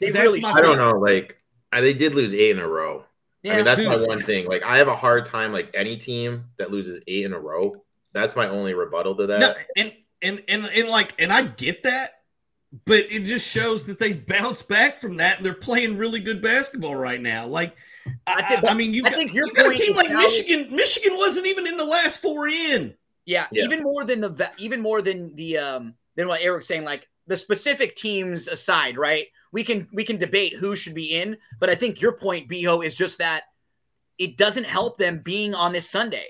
They 0.00 0.10
That's 0.10 0.24
really 0.26 0.40
my. 0.40 0.52
I 0.52 0.60
don't 0.62 0.78
know. 0.78 0.98
Like 0.98 1.38
they 1.72 1.92
did 1.94 2.14
lose 2.14 2.32
eight 2.34 2.50
in 2.52 2.58
a 2.58 2.66
row. 2.66 3.04
Yeah. 3.42 3.52
I 3.52 3.56
mean, 3.56 3.64
that's 3.66 3.78
dude. 3.80 3.88
my 3.90 3.96
one 3.98 4.20
thing. 4.20 4.46
Like 4.46 4.62
I 4.64 4.78
have 4.78 4.88
a 4.88 4.96
hard 4.96 5.26
time. 5.26 5.52
Like 5.52 5.70
any 5.74 5.96
team 5.96 6.46
that 6.56 6.72
loses 6.72 7.00
eight 7.06 7.24
in 7.24 7.32
a 7.32 7.38
row, 7.38 7.84
that's 8.20 8.36
my 8.36 8.48
only 8.48 8.74
rebuttal 8.74 9.14
to 9.16 9.26
that. 9.26 9.40
No, 9.40 9.54
and 9.76 9.92
and 10.22 10.42
and 10.48 10.64
and 10.74 10.88
like, 10.88 11.20
and 11.20 11.32
I 11.32 11.42
get 11.42 11.82
that, 11.84 12.22
but 12.84 13.04
it 13.10 13.24
just 13.24 13.48
shows 13.48 13.84
that 13.86 13.98
they've 13.98 14.24
bounced 14.26 14.68
back 14.68 14.98
from 14.98 15.16
that 15.18 15.36
and 15.38 15.46
they're 15.46 15.54
playing 15.54 15.96
really 15.96 16.20
good 16.20 16.42
basketball 16.42 16.94
right 16.96 17.20
now. 17.20 17.46
Like, 17.46 17.76
I, 18.26 18.34
I 18.36 18.42
think- 18.42 18.64
I, 18.64 18.68
I 18.70 18.74
mean, 18.74 18.92
you 18.94 19.02
I 19.06 19.10
got, 19.10 19.14
think 19.16 19.34
your 19.34 19.46
you 19.46 19.52
got 19.54 19.72
a 19.72 19.76
team 19.76 19.94
like 19.96 20.08
valid. 20.08 20.22
Michigan. 20.24 20.74
Michigan 20.76 21.16
wasn't 21.16 21.46
even 21.46 21.66
in 21.66 21.76
the 21.76 21.84
last 21.84 22.20
four 22.20 22.48
in. 22.48 22.94
Yeah, 23.26 23.46
Yeah. 23.52 23.64
even 23.64 23.82
more 23.82 24.04
than 24.04 24.20
the 24.20 24.50
even 24.58 24.80
more 24.80 25.02
than 25.02 25.34
the 25.34 25.58
um 25.58 25.94
than 26.16 26.28
what 26.28 26.40
Eric's 26.40 26.66
saying. 26.68 26.84
Like 26.84 27.06
the 27.26 27.36
specific 27.36 27.94
teams 27.94 28.48
aside, 28.48 28.96
right? 28.96 29.26
We 29.52 29.64
can 29.64 29.86
we 29.92 30.02
can 30.04 30.16
debate 30.16 30.54
who 30.54 30.74
should 30.76 30.94
be 30.94 31.14
in, 31.14 31.36
but 31.60 31.68
I 31.70 31.74
think 31.74 32.00
your 32.00 32.12
point, 32.12 32.48
Beho, 32.48 32.84
is 32.84 32.94
just 32.94 33.18
that 33.18 33.42
it 34.18 34.36
doesn't 34.36 34.64
help 34.64 34.98
them 34.98 35.20
being 35.22 35.54
on 35.54 35.72
this 35.72 35.88
Sunday. 35.88 36.28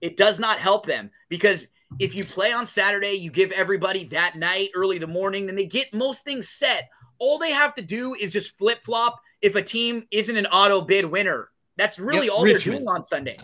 It 0.00 0.16
does 0.16 0.38
not 0.38 0.58
help 0.58 0.86
them 0.86 1.10
because 1.28 1.68
if 1.98 2.14
you 2.14 2.24
play 2.24 2.52
on 2.52 2.66
Saturday, 2.66 3.12
you 3.12 3.30
give 3.30 3.52
everybody 3.52 4.04
that 4.06 4.36
night, 4.36 4.70
early 4.74 4.98
the 4.98 5.06
morning, 5.06 5.46
then 5.46 5.56
they 5.56 5.66
get 5.66 5.92
most 5.94 6.24
things 6.24 6.48
set. 6.48 6.88
All 7.18 7.38
they 7.38 7.52
have 7.52 7.74
to 7.76 7.82
do 7.82 8.14
is 8.14 8.32
just 8.32 8.56
flip 8.58 8.82
flop 8.84 9.20
if 9.40 9.54
a 9.54 9.62
team 9.62 10.04
isn't 10.10 10.36
an 10.36 10.46
auto 10.46 10.80
bid 10.80 11.04
winner. 11.04 11.50
That's 11.76 11.98
really 11.98 12.26
Yep, 12.26 12.34
all 12.34 12.44
Richmond. 12.44 12.62
they're 12.64 12.78
doing 12.78 12.88
on 12.88 13.02
Sunday. 13.02 13.36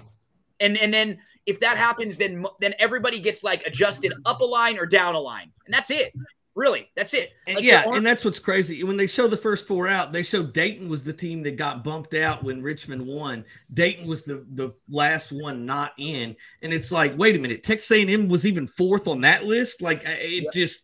And 0.60 0.76
and 0.78 0.92
then 0.92 1.18
if 1.46 1.60
that 1.60 1.76
happens, 1.76 2.18
then 2.18 2.44
then 2.60 2.74
everybody 2.78 3.18
gets 3.18 3.42
like 3.42 3.66
adjusted 3.66 4.12
up 4.26 4.40
a 4.40 4.44
line 4.44 4.78
or 4.78 4.86
down 4.86 5.14
a 5.14 5.20
line, 5.20 5.50
and 5.66 5.74
that's 5.74 5.90
it. 5.90 6.12
Really, 6.54 6.90
that's 6.94 7.14
it. 7.14 7.32
And 7.46 7.64
yeah, 7.64 7.84
and 7.86 8.04
that's 8.04 8.26
what's 8.26 8.38
crazy. 8.38 8.84
When 8.84 8.98
they 8.98 9.06
show 9.06 9.26
the 9.26 9.38
first 9.38 9.66
four 9.66 9.88
out, 9.88 10.12
they 10.12 10.22
show 10.22 10.42
Dayton 10.42 10.90
was 10.90 11.02
the 11.02 11.12
team 11.12 11.42
that 11.44 11.56
got 11.56 11.82
bumped 11.82 12.12
out 12.12 12.44
when 12.44 12.62
Richmond 12.62 13.06
won. 13.06 13.46
Dayton 13.72 14.06
was 14.06 14.24
the 14.24 14.46
the 14.50 14.74
last 14.90 15.32
one 15.32 15.64
not 15.64 15.92
in, 15.96 16.36
and 16.60 16.72
it's 16.72 16.92
like, 16.92 17.16
wait 17.16 17.36
a 17.36 17.38
minute, 17.38 17.62
Texas 17.62 17.90
A&M 17.90 18.28
was 18.28 18.46
even 18.46 18.66
fourth 18.66 19.08
on 19.08 19.22
that 19.22 19.44
list. 19.44 19.80
Like 19.80 20.02
it 20.04 20.44
Yep. 20.44 20.52
just 20.52 20.82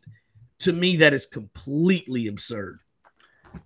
to 0.60 0.72
me 0.72 0.96
that 0.96 1.12
is 1.12 1.26
completely 1.26 2.28
absurd. 2.28 2.80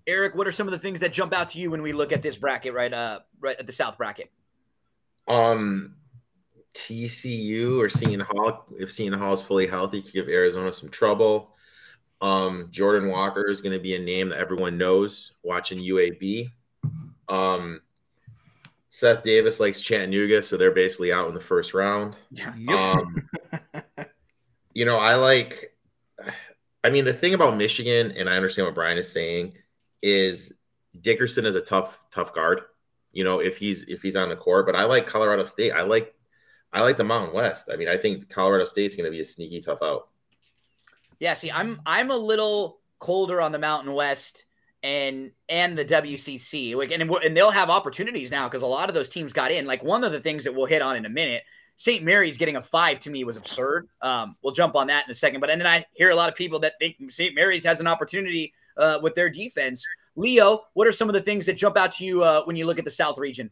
Eric, 0.07 0.35
what 0.35 0.49
are 0.49 0.53
some 0.53 0.67
of 0.67 0.73
the 0.73 0.79
things 0.79 0.99
that 1.01 1.13
jump 1.13 1.33
out 1.33 1.51
to 1.51 1.59
you 1.59 1.71
when 1.71 1.83
we 1.83 1.93
look 1.93 2.11
at 2.13 2.23
this 2.23 2.37
bracket 2.37 2.75
right 2.75 2.93
uh 2.93 3.21
right 3.41 3.57
at 3.61 3.67
the 3.67 3.73
South 3.73 3.97
bracket? 3.97 4.29
Um, 5.29 5.95
TCU 6.75 7.79
or 7.79 7.89
Seton 7.89 8.21
Hall, 8.21 8.67
if 8.79 8.91
Seton 8.91 9.17
Hall 9.17 9.35
is 9.35 9.43
fully 9.43 9.69
healthy, 9.69 10.03
could 10.03 10.13
give 10.13 10.29
Arizona 10.29 10.73
some 10.73 10.89
trouble. 10.89 11.55
Um, 12.23 12.69
Jordan 12.71 13.09
Walker 13.09 13.49
is 13.49 13.61
going 13.61 13.77
to 13.77 13.83
be 13.83 13.97
a 13.97 13.99
name 13.99 14.29
that 14.29 14.39
everyone 14.39 14.79
knows 14.79 15.33
watching 15.43 15.79
UAB. 15.81 16.53
Um, 17.29 17.81
Seth 18.91 19.25
Davis 19.25 19.59
likes 19.59 19.81
Chattanooga, 19.81 20.41
so 20.43 20.57
they're 20.57 20.71
basically 20.71 21.13
out 21.13 21.29
in 21.29 21.35
the 21.35 21.41
first 21.41 21.75
round. 21.75 22.15
Yeah. 22.31 22.53
Um, 22.75 23.17
you 24.75 24.85
know, 24.85 24.99
I 24.99 25.17
like. 25.17 25.75
I 26.85 26.91
mean, 26.91 27.05
the 27.05 27.13
thing 27.13 27.35
about 27.35 27.57
Michigan, 27.57 28.13
and 28.13 28.29
I 28.29 28.37
understand 28.37 28.67
what 28.67 28.75
Brian 28.75 28.99
is 28.99 29.11
saying, 29.11 29.57
is 30.01 30.53
Dickinson 31.01 31.47
is 31.47 31.55
a 31.55 31.61
tough, 31.61 32.03
tough 32.11 32.33
guard. 32.33 32.63
You 33.13 33.25
know, 33.25 33.41
if 33.41 33.59
he's 33.59 33.83
if 33.85 34.01
he's 34.01 34.17
on 34.17 34.29
the 34.29 34.37
court, 34.37 34.67
but 34.67 34.77
I 34.77 34.85
like 34.85 35.07
Colorado 35.09 35.45
State. 35.47 35.73
I 35.73 35.83
like, 35.83 36.15
I 36.73 36.83
like 36.83 36.97
the 36.97 37.05
Mountain 37.05 37.35
West. 37.35 37.69
I 37.73 37.77
mean, 37.77 37.89
I 37.89 37.97
think 37.97 38.29
Colorado 38.29 38.65
State's 38.65 38.95
going 38.95 39.07
to 39.07 39.11
be 39.11 39.21
a 39.21 39.25
sneaky 39.25 39.61
tough 39.61 39.83
out. 39.83 40.09
Yeah, 41.23 41.35
see, 41.35 41.53
I'm 41.53 41.81
I'm 41.87 42.11
a 42.11 42.17
little 42.17 42.81
colder 42.99 43.41
on 43.41 43.53
the 43.53 43.59
Mountain 43.61 43.95
West 43.95 44.45
and 44.83 45.31
and 45.49 45.79
the 45.79 45.85
WCC. 45.85 46.75
Like, 46.75 46.91
and 46.91 47.01
and 47.01 47.37
they'll 47.37 47.53
have 47.53 47.71
opportunities 47.71 48.33
now 48.33 48.49
because 48.49 48.63
a 48.63 48.67
lot 48.67 48.89
of 48.89 48.95
those 48.97 49.09
teams 49.09 49.33
got 49.33 49.53
in. 49.53 49.65
Like 49.65 49.85
one 49.85 50.03
of 50.03 50.11
the 50.11 50.19
things 50.19 50.43
that 50.43 50.53
we'll 50.53 50.67
hit 50.67 50.83
on 50.83 50.97
in 50.97 51.07
a 51.07 51.09
minute, 51.09 51.45
St. 51.77 52.03
Mary's 52.03 52.37
getting 52.37 52.57
a 52.57 52.63
five 52.63 52.99
to 52.99 53.11
me 53.11 53.23
was 53.23 53.37
absurd. 53.37 53.89
Um, 54.01 54.35
we'll 54.43 54.53
jump 54.53 54.75
on 54.75 54.89
that 54.89 55.05
in 55.07 55.13
a 55.13 55.15
second. 55.15 55.39
But 55.39 55.51
and 55.51 55.61
then 55.61 55.69
I 55.69 55.85
hear 55.93 56.11
a 56.11 56.17
lot 56.17 56.29
of 56.29 56.35
people 56.35 56.59
that 56.59 56.73
think 56.81 56.97
St. 57.13 57.37
Mary's 57.37 57.63
has 57.63 57.79
an 57.79 57.87
opportunity 57.87 58.53
uh, 58.77 58.99
with 59.01 59.15
their 59.15 59.31
defense. 59.31 59.87
Leo, 60.17 60.63
what 60.73 60.89
are 60.89 60.93
some 60.93 61.09
of 61.09 61.15
the 61.15 61.23
things 61.23 61.47
that 61.47 61.53
jump 61.53 61.77
out 61.77 61.93
to 61.93 62.05
you 62.05 62.25
uh, 62.25 62.43
when 62.47 62.57
you 62.57 62.67
look 62.67 62.81
at 62.81 62.85
the 62.85 62.91
South 62.91 63.17
region? 63.17 63.49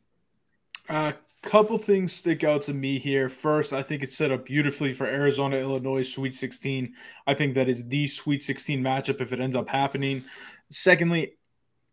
A 0.89 1.15
couple 1.43 1.79
things 1.79 2.13
stick 2.13 2.45
out 2.45 2.63
to 2.63 2.75
me 2.75 2.99
here. 2.99 3.29
First, 3.29 3.73
I 3.73 3.83
think 3.83 4.03
it's 4.03 4.17
set 4.17 4.31
up 4.31 4.45
beautifully 4.45 4.93
for 4.93 5.07
Arizona 5.07 5.57
Illinois 5.57 6.03
Sweet 6.03 6.35
16. 6.35 6.95
I 7.27 7.35
think 7.35 7.55
that 7.55 7.69
is 7.69 7.89
the 7.89 8.07
Sweet 8.07 8.43
16 8.43 8.83
matchup 8.83 9.21
if 9.21 9.33
it 9.33 9.41
ends 9.41 9.57
up 9.57 9.69
happening. 9.69 10.25
Secondly, 10.71 11.35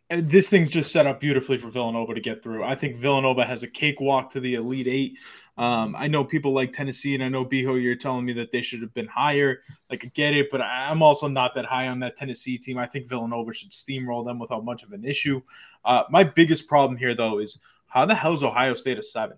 uh, 0.09 0.21
this 0.21 0.49
thing's 0.49 0.69
just 0.69 0.91
set 0.91 1.07
up 1.07 1.19
beautifully 1.19 1.57
for 1.57 1.69
Villanova 1.69 2.13
to 2.13 2.21
get 2.21 2.43
through. 2.43 2.63
I 2.63 2.75
think 2.75 2.97
Villanova 2.97 3.45
has 3.45 3.63
a 3.63 3.67
cakewalk 3.67 4.31
to 4.31 4.39
the 4.39 4.55
Elite 4.55 4.87
Eight. 4.87 5.17
Um, 5.57 5.95
I 5.97 6.07
know 6.07 6.23
people 6.23 6.53
like 6.53 6.71
Tennessee, 6.71 7.15
and 7.15 7.23
I 7.23 7.29
know 7.29 7.43
Beho, 7.43 7.81
you're 7.81 7.95
telling 7.95 8.25
me 8.25 8.33
that 8.33 8.51
they 8.51 8.61
should 8.61 8.81
have 8.81 8.93
been 8.93 9.07
higher. 9.07 9.61
Like, 9.89 10.05
I 10.05 10.11
get 10.13 10.35
it, 10.35 10.49
but 10.51 10.61
I'm 10.61 11.01
also 11.01 11.27
not 11.27 11.55
that 11.55 11.65
high 11.65 11.87
on 11.87 11.99
that 12.01 12.15
Tennessee 12.15 12.57
team. 12.57 12.77
I 12.77 12.85
think 12.85 13.09
Villanova 13.09 13.53
should 13.53 13.71
steamroll 13.71 14.23
them 14.23 14.39
without 14.39 14.63
much 14.63 14.83
of 14.83 14.91
an 14.91 15.03
issue. 15.03 15.41
Uh, 15.83 16.03
my 16.11 16.23
biggest 16.23 16.67
problem 16.67 16.95
here, 16.95 17.15
though, 17.15 17.39
is 17.39 17.59
how 17.87 18.05
the 18.05 18.15
hell 18.15 18.33
is 18.33 18.43
Ohio 18.43 18.73
State 18.73 18.99
a 18.99 19.03
seven? 19.03 19.37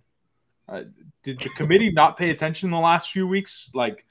Uh, 0.68 0.84
did 1.24 1.40
the 1.40 1.50
committee 1.50 1.92
not 1.92 2.18
pay 2.18 2.30
attention 2.30 2.68
in 2.68 2.72
the 2.72 2.80
last 2.80 3.12
few 3.12 3.28
weeks? 3.28 3.72
Like, 3.74 4.06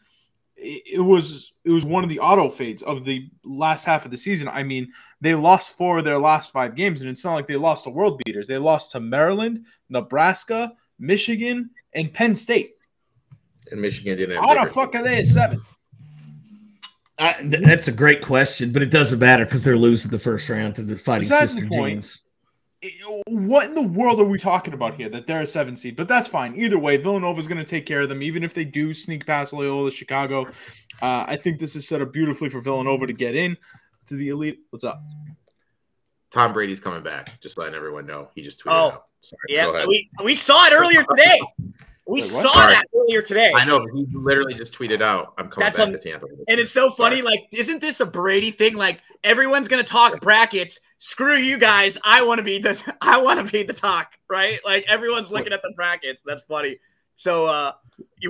it, 0.56 0.82
it 0.94 1.00
was 1.00 1.52
it 1.64 1.70
was 1.70 1.84
one 1.84 2.04
of 2.04 2.10
the 2.10 2.20
auto 2.20 2.48
fades 2.48 2.82
of 2.82 3.04
the 3.04 3.28
last 3.44 3.84
half 3.84 4.04
of 4.04 4.10
the 4.10 4.16
season. 4.16 4.48
I 4.48 4.62
mean, 4.62 4.92
they 5.20 5.34
lost 5.34 5.76
four 5.76 5.98
of 5.98 6.04
their 6.04 6.18
last 6.18 6.52
five 6.52 6.74
games, 6.74 7.00
and 7.00 7.10
it's 7.10 7.24
not 7.24 7.34
like 7.34 7.46
they 7.46 7.56
lost 7.56 7.84
to 7.84 7.90
world 7.90 8.20
beaters. 8.24 8.48
They 8.48 8.58
lost 8.58 8.92
to 8.92 9.00
Maryland, 9.00 9.66
Nebraska, 9.88 10.72
Michigan, 10.98 11.70
and 11.92 12.12
Penn 12.12 12.34
State. 12.34 12.72
And 13.70 13.80
Michigan 13.80 14.16
didn't. 14.16 14.36
Have 14.36 14.44
how 14.44 14.64
the 14.64 14.72
fuck 14.72 14.94
are 14.94 15.02
they 15.02 15.18
at 15.18 15.26
seven? 15.26 15.60
I, 17.20 17.32
th- 17.32 17.62
that's 17.62 17.88
a 17.88 17.92
great 17.92 18.22
question, 18.22 18.70
but 18.72 18.82
it 18.82 18.90
doesn't 18.90 19.18
matter 19.18 19.44
because 19.44 19.64
they're 19.64 19.76
losing 19.76 20.10
the 20.10 20.18
first 20.18 20.48
round 20.48 20.76
to 20.76 20.82
the 20.82 20.96
Fighting 20.96 21.28
Besides 21.28 21.52
Sister 21.52 21.68
the 21.68 21.76
Jeans. 21.76 22.22
What 23.26 23.66
in 23.66 23.74
the 23.74 23.82
world 23.82 24.20
are 24.20 24.24
we 24.24 24.38
talking 24.38 24.72
about 24.72 24.94
here? 24.94 25.08
That 25.08 25.26
they're 25.26 25.42
a 25.42 25.46
seven 25.46 25.76
seed, 25.76 25.96
but 25.96 26.06
that's 26.06 26.28
fine. 26.28 26.54
Either 26.54 26.78
way, 26.78 26.96
Villanova 26.96 27.38
is 27.40 27.48
going 27.48 27.58
to 27.58 27.64
take 27.64 27.86
care 27.86 28.02
of 28.02 28.08
them, 28.08 28.22
even 28.22 28.44
if 28.44 28.54
they 28.54 28.64
do 28.64 28.94
sneak 28.94 29.26
past 29.26 29.52
Loyola 29.52 29.90
Chicago. 29.90 30.46
Uh, 31.02 31.24
I 31.26 31.36
think 31.36 31.58
this 31.58 31.74
is 31.74 31.88
set 31.88 32.00
up 32.02 32.12
beautifully 32.12 32.48
for 32.48 32.60
Villanova 32.60 33.06
to 33.08 33.12
get 33.12 33.34
in 33.34 33.56
to 34.06 34.14
the 34.14 34.28
elite. 34.28 34.60
What's 34.70 34.84
up? 34.84 35.02
Tom 36.30 36.52
Brady's 36.52 36.80
coming 36.80 37.02
back. 37.02 37.40
Just 37.40 37.58
letting 37.58 37.74
everyone 37.74 38.06
know. 38.06 38.28
He 38.34 38.42
just 38.42 38.62
tweeted 38.62 38.72
Oh, 38.72 38.88
out. 38.90 39.04
Sorry. 39.22 39.40
Yeah, 39.48 39.84
we, 39.86 40.08
we 40.22 40.34
saw 40.36 40.66
it 40.66 40.72
earlier 40.72 41.04
today. 41.10 41.40
We 42.08 42.22
Wait, 42.22 42.30
saw 42.30 42.50
Sorry. 42.52 42.72
that 42.72 42.86
earlier 42.96 43.20
today. 43.20 43.52
I 43.54 43.66
know. 43.66 43.86
He 43.94 44.06
literally 44.12 44.54
just 44.54 44.72
tweeted 44.76 45.02
out. 45.02 45.34
I'm 45.36 45.48
coming 45.48 45.66
That's 45.66 45.76
back 45.76 45.86
on- 45.88 45.92
to 45.92 45.98
Tampa. 45.98 46.26
And 46.48 46.58
it's 46.58 46.72
so 46.72 46.90
funny, 46.90 47.16
Sorry. 47.16 47.28
like, 47.28 47.48
isn't 47.52 47.80
this 47.82 48.00
a 48.00 48.06
Brady 48.06 48.50
thing? 48.50 48.74
Like, 48.76 49.02
everyone's 49.24 49.68
gonna 49.68 49.84
talk 49.84 50.20
brackets. 50.22 50.80
Screw 51.00 51.36
you 51.36 51.58
guys. 51.58 51.98
I 52.04 52.22
want 52.24 52.38
to 52.38 52.42
be 52.44 52.58
the 52.58 52.80
I 53.02 53.18
want 53.18 53.44
to 53.44 53.52
be 53.52 53.62
the 53.62 53.72
talk, 53.74 54.12
right? 54.30 54.58
Like 54.64 54.84
everyone's 54.88 55.30
looking 55.30 55.52
at 55.52 55.60
the 55.62 55.72
brackets. 55.76 56.22
That's 56.24 56.42
funny. 56.48 56.78
So 57.14 57.46
uh 57.46 57.72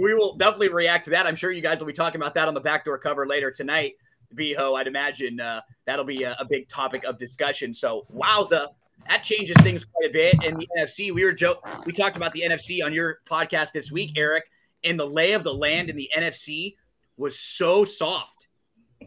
we 0.00 0.12
will 0.14 0.36
definitely 0.36 0.70
react 0.70 1.04
to 1.04 1.10
that. 1.10 1.26
I'm 1.26 1.36
sure 1.36 1.52
you 1.52 1.62
guys 1.62 1.78
will 1.78 1.86
be 1.86 1.92
talking 1.92 2.20
about 2.20 2.34
that 2.34 2.48
on 2.48 2.54
the 2.54 2.60
backdoor 2.60 2.98
cover 2.98 3.26
later 3.26 3.50
tonight. 3.50 3.94
Beho, 4.34 4.78
I'd 4.78 4.86
imagine 4.86 5.40
uh, 5.40 5.60
that'll 5.86 6.04
be 6.04 6.22
a, 6.24 6.36
a 6.38 6.44
big 6.44 6.68
topic 6.68 7.04
of 7.04 7.18
discussion. 7.18 7.72
So 7.72 8.06
wowza, 8.14 8.66
that 9.08 9.22
changes 9.22 9.56
things 9.62 9.84
quite 9.84 10.10
a 10.10 10.12
bit. 10.12 10.42
In 10.44 10.54
the 10.56 10.68
NFC, 10.78 11.12
we 11.12 11.24
were 11.24 11.32
joke 11.32 11.66
we 11.86 11.92
talked 11.92 12.16
about 12.16 12.32
the 12.32 12.42
NFC 12.42 12.84
on 12.84 12.92
your 12.92 13.18
podcast 13.28 13.72
this 13.72 13.90
week, 13.92 14.12
Eric, 14.16 14.44
and 14.84 14.98
the 14.98 15.06
lay 15.06 15.32
of 15.32 15.44
the 15.44 15.52
land 15.54 15.90
in 15.90 15.96
the 15.96 16.08
NFC 16.16 16.76
was 17.16 17.38
so 17.38 17.84
soft. 17.84 18.46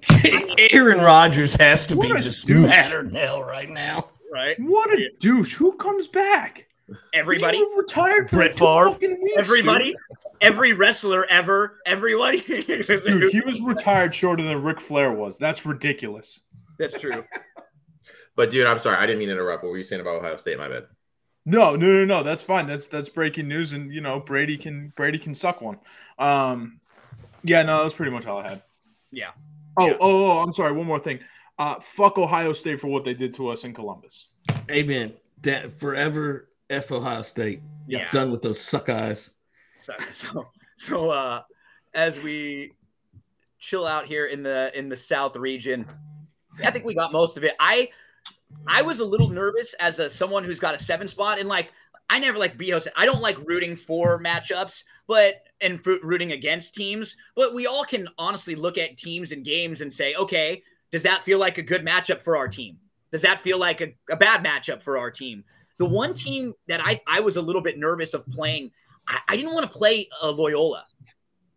Aaron 0.73 0.99
Rodgers 0.99 1.55
has 1.55 1.85
to 1.87 1.95
be 1.95 2.07
What 2.09 2.17
a 2.19 2.23
just 2.23 2.45
douche. 2.47 2.67
madder 2.67 3.03
than 3.03 3.13
hell 3.15 3.43
right 3.43 3.69
now. 3.69 4.09
right? 4.31 4.55
What 4.59 4.89
a 4.93 5.09
douche! 5.19 5.55
Who 5.55 5.73
comes 5.77 6.07
back? 6.07 6.67
Everybody, 7.13 7.57
He 7.57 7.67
retired 7.77 8.29
for 8.29 8.37
Brett 8.37 8.55
Favre. 8.55 8.91
fucking 8.91 9.21
weeks, 9.21 9.37
everybody, 9.37 9.95
every 10.41 10.73
wrestler 10.73 11.25
ever, 11.29 11.77
everybody. 11.85 12.41
Dude. 12.41 12.65
Dude, 12.87 13.31
he 13.31 13.39
was 13.41 13.61
retired 13.61 14.13
shorter 14.13 14.43
than 14.43 14.61
Ric 14.61 14.81
Flair 14.81 15.11
was. 15.13 15.37
That's 15.37 15.65
ridiculous. 15.65 16.41
That's 16.77 16.99
true. 16.99 17.23
But 18.41 18.49
dude, 18.49 18.65
I'm 18.65 18.79
sorry, 18.79 18.97
I 18.97 19.05
didn't 19.05 19.19
mean 19.19 19.27
to 19.27 19.35
interrupt. 19.35 19.61
What 19.63 19.69
were 19.69 19.77
you 19.77 19.83
saying 19.83 20.01
about 20.01 20.15
Ohio 20.15 20.35
State? 20.35 20.57
My 20.57 20.67
bad. 20.67 20.87
No, 21.45 21.75
no, 21.75 21.85
no, 21.85 22.05
no. 22.05 22.23
That's 22.23 22.41
fine. 22.41 22.65
That's 22.65 22.87
that's 22.87 23.07
breaking 23.07 23.47
news, 23.47 23.73
and 23.73 23.93
you 23.93 24.01
know 24.01 24.19
Brady 24.19 24.57
can 24.57 24.91
Brady 24.95 25.19
can 25.19 25.35
suck 25.35 25.61
one. 25.61 25.77
Um, 26.17 26.79
yeah, 27.43 27.61
no, 27.61 27.83
that's 27.83 27.93
pretty 27.93 28.11
much 28.11 28.25
all 28.25 28.39
I 28.39 28.49
had. 28.49 28.63
Yeah. 29.11 29.29
Oh, 29.77 29.85
Yeah. 29.85 29.93
oh, 29.99 30.25
oh, 30.25 30.39
I'm 30.39 30.51
sorry. 30.53 30.71
One 30.71 30.87
more 30.87 30.97
thing. 30.97 31.19
Uh, 31.59 31.79
fuck 31.81 32.17
Ohio 32.17 32.51
State 32.51 32.81
for 32.81 32.87
what 32.87 33.03
they 33.03 33.13
did 33.13 33.31
to 33.35 33.49
us 33.49 33.63
in 33.63 33.75
Columbus. 33.75 34.29
Amen. 34.71 35.13
That 35.43 35.69
forever 35.79 36.49
F 36.71 36.91
Ohio 36.91 37.21
State. 37.21 37.61
Yeah. 37.85 38.09
Done 38.09 38.31
with 38.31 38.41
those 38.41 38.59
suck 38.59 38.89
eyes. 38.89 39.35
So, 39.75 39.93
so, 40.11 40.47
so 40.77 41.09
uh, 41.11 41.41
as 41.93 42.19
we 42.23 42.71
chill 43.59 43.85
out 43.85 44.07
here 44.07 44.25
in 44.25 44.41
the 44.41 44.71
in 44.73 44.89
the 44.89 44.97
South 44.97 45.35
region, 45.35 45.85
I 46.65 46.71
think 46.71 46.85
we 46.85 46.95
got 46.95 47.11
most 47.11 47.37
of 47.37 47.43
it. 47.43 47.53
I 47.59 47.89
I 48.67 48.81
was 48.81 48.99
a 48.99 49.05
little 49.05 49.29
nervous 49.29 49.73
as 49.79 49.99
a 49.99 50.09
someone 50.09 50.43
who's 50.43 50.59
got 50.59 50.75
a 50.75 50.79
seven 50.79 51.07
spot, 51.07 51.39
and 51.39 51.47
like 51.49 51.71
I 52.09 52.19
never 52.19 52.37
like 52.37 52.61
said, 52.61 52.91
I 52.95 53.05
don't 53.05 53.21
like 53.21 53.37
rooting 53.47 53.75
for 53.75 54.21
matchups, 54.21 54.83
but 55.07 55.43
and 55.61 55.79
rooting 56.03 56.33
against 56.33 56.75
teams. 56.75 57.15
But 57.35 57.53
we 57.55 57.67
all 57.67 57.85
can 57.85 58.07
honestly 58.17 58.55
look 58.55 58.77
at 58.77 58.97
teams 58.97 59.31
and 59.31 59.45
games 59.45 59.81
and 59.81 59.91
say, 59.91 60.15
okay, 60.15 60.61
does 60.91 61.03
that 61.03 61.23
feel 61.23 61.39
like 61.39 61.57
a 61.57 61.61
good 61.61 61.85
matchup 61.85 62.21
for 62.21 62.35
our 62.35 62.47
team? 62.47 62.77
Does 63.11 63.21
that 63.21 63.41
feel 63.41 63.57
like 63.57 63.81
a, 63.81 63.93
a 64.09 64.17
bad 64.17 64.43
matchup 64.43 64.81
for 64.81 64.97
our 64.97 65.09
team? 65.09 65.43
The 65.77 65.85
one 65.87 66.13
team 66.13 66.53
that 66.67 66.81
I, 66.83 67.01
I 67.07 67.21
was 67.21 67.37
a 67.37 67.41
little 67.41 67.61
bit 67.61 67.77
nervous 67.79 68.13
of 68.13 68.25
playing, 68.27 68.71
I, 69.07 69.19
I 69.29 69.35
didn't 69.35 69.53
want 69.53 69.71
to 69.71 69.77
play 69.77 70.07
uh, 70.21 70.31
Loyola 70.31 70.85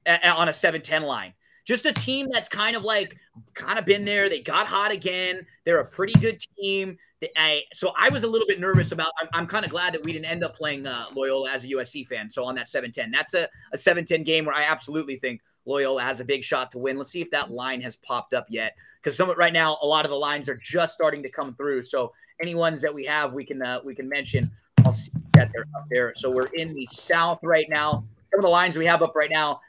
a- 0.06 0.20
a- 0.22 0.28
on 0.34 0.48
a 0.48 0.52
7-10 0.52 1.02
line. 1.02 1.34
Just 1.64 1.86
a 1.86 1.92
team 1.92 2.28
that's 2.30 2.48
kind 2.48 2.76
of 2.76 2.84
like 2.84 3.16
kind 3.54 3.78
of 3.78 3.86
been 3.86 4.04
there. 4.04 4.28
They 4.28 4.40
got 4.40 4.66
hot 4.66 4.90
again. 4.90 5.46
They're 5.64 5.80
a 5.80 5.86
pretty 5.86 6.12
good 6.20 6.38
team. 6.58 6.98
I, 7.36 7.62
so 7.72 7.92
I 7.96 8.10
was 8.10 8.22
a 8.22 8.26
little 8.26 8.46
bit 8.46 8.60
nervous 8.60 8.92
about. 8.92 9.12
I'm, 9.20 9.28
I'm 9.32 9.46
kind 9.46 9.64
of 9.64 9.70
glad 9.70 9.94
that 9.94 10.02
we 10.02 10.12
didn't 10.12 10.26
end 10.26 10.44
up 10.44 10.54
playing 10.54 10.86
uh, 10.86 11.06
Loyola 11.14 11.50
as 11.50 11.64
a 11.64 11.68
USC 11.68 12.06
fan. 12.06 12.30
So 12.30 12.44
on 12.44 12.54
that 12.56 12.66
7-10, 12.66 13.10
that's 13.12 13.32
a, 13.32 13.48
a 13.72 13.78
7-10 13.78 14.26
game 14.26 14.44
where 14.44 14.54
I 14.54 14.64
absolutely 14.64 15.16
think 15.16 15.40
Loyola 15.66 16.02
has 16.02 16.20
a 16.20 16.24
big 16.24 16.44
shot 16.44 16.70
to 16.72 16.78
win. 16.78 16.98
Let's 16.98 17.10
see 17.10 17.22
if 17.22 17.30
that 17.30 17.50
line 17.50 17.80
has 17.80 17.96
popped 17.96 18.34
up 18.34 18.46
yet, 18.50 18.76
because 19.02 19.16
some 19.16 19.30
right 19.36 19.52
now 19.52 19.78
a 19.80 19.86
lot 19.86 20.04
of 20.04 20.10
the 20.10 20.16
lines 20.16 20.48
are 20.48 20.56
just 20.56 20.94
starting 20.94 21.22
to 21.22 21.30
come 21.30 21.54
through. 21.54 21.84
So 21.84 22.12
any 22.40 22.54
ones 22.54 22.82
that 22.82 22.94
we 22.94 23.04
have, 23.06 23.32
we 23.32 23.44
can 23.44 23.62
uh, 23.62 23.80
we 23.84 23.94
can 23.94 24.08
mention. 24.08 24.50
I'll 24.84 24.94
see 24.94 25.12
that 25.32 25.50
they're 25.52 25.66
up 25.76 25.86
there. 25.90 26.12
So 26.16 26.30
we're 26.30 26.50
in 26.54 26.74
the 26.74 26.86
South 26.86 27.40
right 27.42 27.66
now. 27.70 28.04
Some 28.26 28.40
of 28.40 28.42
the 28.42 28.50
lines 28.50 28.76
we 28.76 28.86
have 28.86 29.02
up 29.02 29.14
right 29.14 29.30
now: 29.30 29.60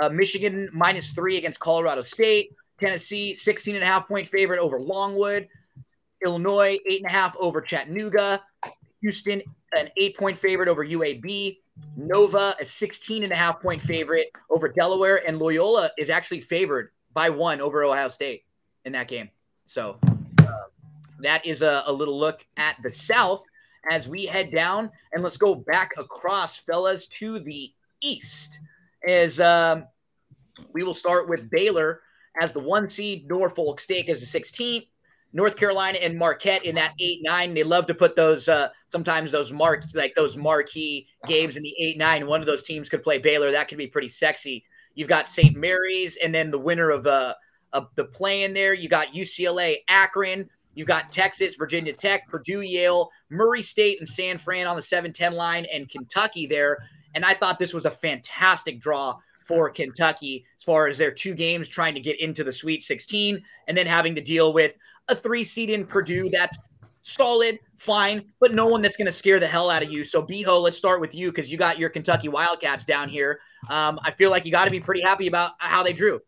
uh, 0.00 0.08
Michigan 0.08 0.68
minus 0.72 1.10
three 1.10 1.36
against 1.36 1.60
Colorado 1.60 2.02
State, 2.02 2.50
Tennessee 2.78 3.34
16 3.34 3.74
and 3.74 3.84
a 3.84 3.86
half 3.86 4.08
point 4.08 4.28
favorite 4.28 4.60
over 4.60 4.80
Longwood, 4.80 5.48
Illinois 6.24 6.78
eight 6.88 7.02
and 7.02 7.10
a 7.10 7.12
half 7.12 7.36
over 7.38 7.60
Chattanooga, 7.60 8.42
Houston 9.00 9.42
an 9.76 9.88
eight 9.96 10.16
point 10.16 10.38
favorite 10.38 10.68
over 10.68 10.84
UAB, 10.84 11.58
Nova 11.96 12.54
a 12.60 12.64
16 12.64 13.22
and 13.22 13.32
a 13.32 13.36
half 13.36 13.60
point 13.60 13.82
favorite 13.82 14.28
over 14.50 14.68
Delaware, 14.68 15.26
and 15.26 15.38
Loyola 15.38 15.90
is 15.98 16.10
actually 16.10 16.40
favored 16.40 16.90
by 17.12 17.30
one 17.30 17.60
over 17.60 17.84
Ohio 17.84 18.08
State 18.08 18.44
in 18.84 18.92
that 18.92 19.08
game. 19.08 19.30
So 19.66 19.98
uh, 20.40 20.46
that 21.20 21.46
is 21.46 21.62
a, 21.62 21.84
a 21.86 21.92
little 21.92 22.18
look 22.18 22.44
at 22.56 22.76
the 22.82 22.92
South 22.92 23.42
as 23.90 24.08
we 24.08 24.26
head 24.26 24.50
down. 24.52 24.90
And 25.12 25.22
let's 25.22 25.36
go 25.36 25.54
back 25.54 25.92
across, 25.96 26.56
fellas, 26.56 27.06
to 27.06 27.38
the 27.40 27.72
East. 28.02 28.50
As 29.06 29.40
um, 29.40 29.86
we 30.72 30.82
will 30.82 30.94
start 30.94 31.28
with 31.28 31.50
Baylor 31.50 32.00
as 32.40 32.52
the 32.52 32.60
one 32.60 32.88
seed, 32.88 33.28
Norfolk 33.28 33.80
State 33.80 34.08
as 34.08 34.20
the 34.20 34.40
16th. 34.40 34.86
North 35.34 35.56
Carolina 35.56 35.98
and 36.00 36.16
Marquette 36.16 36.64
in 36.64 36.76
that 36.76 36.94
eight 37.00 37.18
nine. 37.22 37.54
They 37.54 37.64
love 37.64 37.88
to 37.88 37.94
put 37.94 38.14
those 38.14 38.48
uh, 38.48 38.68
sometimes 38.92 39.32
those 39.32 39.50
mark 39.50 39.82
like 39.92 40.14
those 40.14 40.36
marquee 40.36 41.08
games 41.26 41.56
in 41.56 41.64
the 41.64 41.74
eight 41.80 41.98
nine. 41.98 42.28
One 42.28 42.40
of 42.40 42.46
those 42.46 42.62
teams 42.62 42.88
could 42.88 43.02
play 43.02 43.18
Baylor. 43.18 43.50
That 43.50 43.66
could 43.66 43.76
be 43.78 43.88
pretty 43.88 44.08
sexy. 44.08 44.64
You've 44.94 45.08
got 45.08 45.26
St. 45.26 45.56
Mary's, 45.56 46.16
and 46.22 46.32
then 46.32 46.52
the 46.52 46.58
winner 46.58 46.90
of 46.90 47.08
uh, 47.08 47.34
of 47.72 47.88
the 47.96 48.04
play 48.04 48.44
in 48.44 48.54
there. 48.54 48.74
You 48.74 48.88
got 48.88 49.12
UCLA, 49.12 49.78
Akron. 49.88 50.48
You've 50.76 50.88
got 50.88 51.10
Texas, 51.10 51.56
Virginia 51.56 51.92
Tech, 51.92 52.28
Purdue, 52.28 52.60
Yale, 52.60 53.10
Murray 53.30 53.62
State, 53.62 53.98
and 54.00 54.08
San 54.08 54.38
Fran 54.38 54.66
on 54.66 54.74
the 54.74 54.82
7-10 54.82 55.32
line, 55.32 55.66
and 55.72 55.88
Kentucky 55.88 56.46
there. 56.46 56.78
And 57.14 57.24
I 57.24 57.34
thought 57.34 57.58
this 57.58 57.74
was 57.74 57.86
a 57.86 57.90
fantastic 57.90 58.80
draw 58.80 59.16
for 59.44 59.68
Kentucky 59.70 60.44
as 60.56 60.64
far 60.64 60.88
as 60.88 60.96
their 60.96 61.10
two 61.10 61.34
games 61.34 61.68
trying 61.68 61.94
to 61.94 62.00
get 62.00 62.18
into 62.20 62.44
the 62.44 62.52
Sweet 62.52 62.82
16 62.82 63.42
and 63.68 63.76
then 63.76 63.86
having 63.86 64.14
to 64.14 64.20
deal 64.20 64.52
with 64.52 64.72
a 65.08 65.14
three 65.14 65.44
seed 65.44 65.70
in 65.70 65.86
Purdue 65.86 66.30
that's 66.30 66.58
solid, 67.02 67.58
fine, 67.76 68.24
but 68.40 68.54
no 68.54 68.66
one 68.66 68.80
that's 68.80 68.96
going 68.96 69.06
to 69.06 69.12
scare 69.12 69.38
the 69.38 69.46
hell 69.46 69.70
out 69.70 69.82
of 69.82 69.92
you. 69.92 70.04
So, 70.04 70.22
Beho, 70.22 70.60
let's 70.60 70.78
start 70.78 71.00
with 71.00 71.14
you 71.14 71.30
because 71.30 71.52
you 71.52 71.58
got 71.58 71.78
your 71.78 71.90
Kentucky 71.90 72.28
Wildcats 72.28 72.86
down 72.86 73.10
here. 73.10 73.40
Um, 73.68 74.00
I 74.02 74.10
feel 74.10 74.30
like 74.30 74.46
you 74.46 74.50
got 74.50 74.64
to 74.64 74.70
be 74.70 74.80
pretty 74.80 75.02
happy 75.02 75.26
about 75.26 75.52
how 75.58 75.82
they 75.82 75.92
drew. 75.92 76.20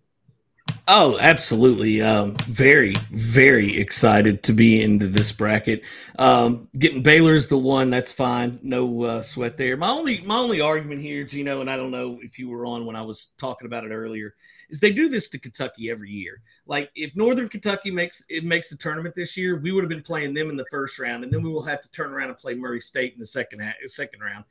Oh, 0.89 1.19
absolutely. 1.21 2.01
Um, 2.01 2.37
very, 2.47 2.95
very 3.11 3.77
excited 3.77 4.45
to 4.45 4.53
be 4.53 4.83
into 4.83 5.09
this 5.09 5.33
bracket. 5.33 5.83
Um, 6.17 6.69
getting 6.79 7.03
Baylor's 7.03 7.49
the 7.49 7.59
one, 7.59 7.91
that's 7.91 8.13
fine. 8.13 8.61
No 8.63 9.03
uh, 9.03 9.23
sweat 9.23 9.57
there. 9.57 9.77
My 9.77 9.91
only 9.91 10.23
my 10.23 10.37
only 10.37 10.61
argument 10.61 11.01
here, 11.01 11.25
Gino, 11.25 11.61
and 11.61 11.69
I 11.69 11.77
don't 11.77 11.91
know 11.91 12.21
if 12.23 12.39
you 12.39 12.49
were 12.49 12.65
on 12.67 12.87
when 12.87 12.95
I 12.95 13.03
was 13.03 13.31
talking 13.37 13.67
about 13.67 13.85
it 13.85 13.91
earlier, 13.91 14.35
is 14.71 14.79
they 14.79 14.93
do 14.93 15.09
this 15.09 15.29
to 15.31 15.41
Kentucky 15.41 15.91
every 15.91 16.11
year. 16.11 16.41
Like 16.67 16.91
if 16.95 17.17
Northern 17.17 17.49
Kentucky 17.49 17.91
makes 17.91 18.23
it 18.29 18.45
makes 18.45 18.71
the 18.71 18.77
tournament 18.77 19.17
this 19.17 19.37
year, 19.37 19.59
we 19.59 19.73
would 19.73 19.83
have 19.83 19.91
been 19.91 20.03
playing 20.03 20.35
them 20.35 20.51
in 20.51 20.57
the 20.57 20.67
first 20.71 21.01
round, 21.01 21.25
and 21.25 21.33
then 21.33 21.43
we 21.43 21.51
will 21.51 21.65
have 21.65 21.81
to 21.81 21.91
turn 21.91 22.13
around 22.13 22.29
and 22.29 22.39
play 22.39 22.55
Murray 22.55 22.81
State 22.81 23.13
in 23.13 23.19
the 23.19 23.27
second 23.27 23.61
second 23.89 24.21
round. 24.21 24.45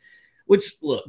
Which 0.47 0.75
look, 0.83 1.05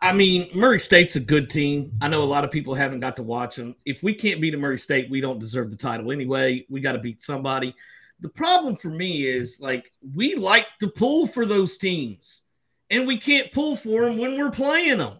I- 0.00 0.12
mean, 0.12 0.48
Murray 0.54 0.78
State's 0.78 1.16
a 1.16 1.20
good 1.20 1.50
team. 1.50 1.92
I 2.00 2.08
know 2.08 2.22
a 2.22 2.24
lot 2.24 2.44
of 2.44 2.50
people 2.50 2.74
haven't 2.74 3.00
got 3.00 3.16
to 3.16 3.22
watch 3.22 3.56
them. 3.56 3.74
If 3.84 4.02
we 4.02 4.14
can't 4.14 4.40
beat 4.40 4.54
a 4.54 4.58
Murray 4.58 4.78
State, 4.78 5.10
we 5.10 5.20
don't 5.20 5.38
deserve 5.38 5.70
the 5.70 5.76
title 5.76 6.12
anyway. 6.12 6.64
We 6.68 6.80
got 6.80 6.92
to 6.92 6.98
beat 6.98 7.22
somebody. 7.22 7.74
The 8.20 8.28
problem 8.28 8.76
for 8.76 8.88
me 8.88 9.26
is 9.26 9.60
like 9.60 9.90
we 10.14 10.36
like 10.36 10.66
to 10.80 10.88
pull 10.88 11.26
for 11.26 11.44
those 11.44 11.76
teams, 11.76 12.42
and 12.90 13.06
we 13.06 13.18
can't 13.18 13.52
pull 13.52 13.76
for 13.76 14.04
them 14.04 14.18
when 14.18 14.38
we're 14.38 14.50
playing 14.50 14.98
them. 14.98 15.18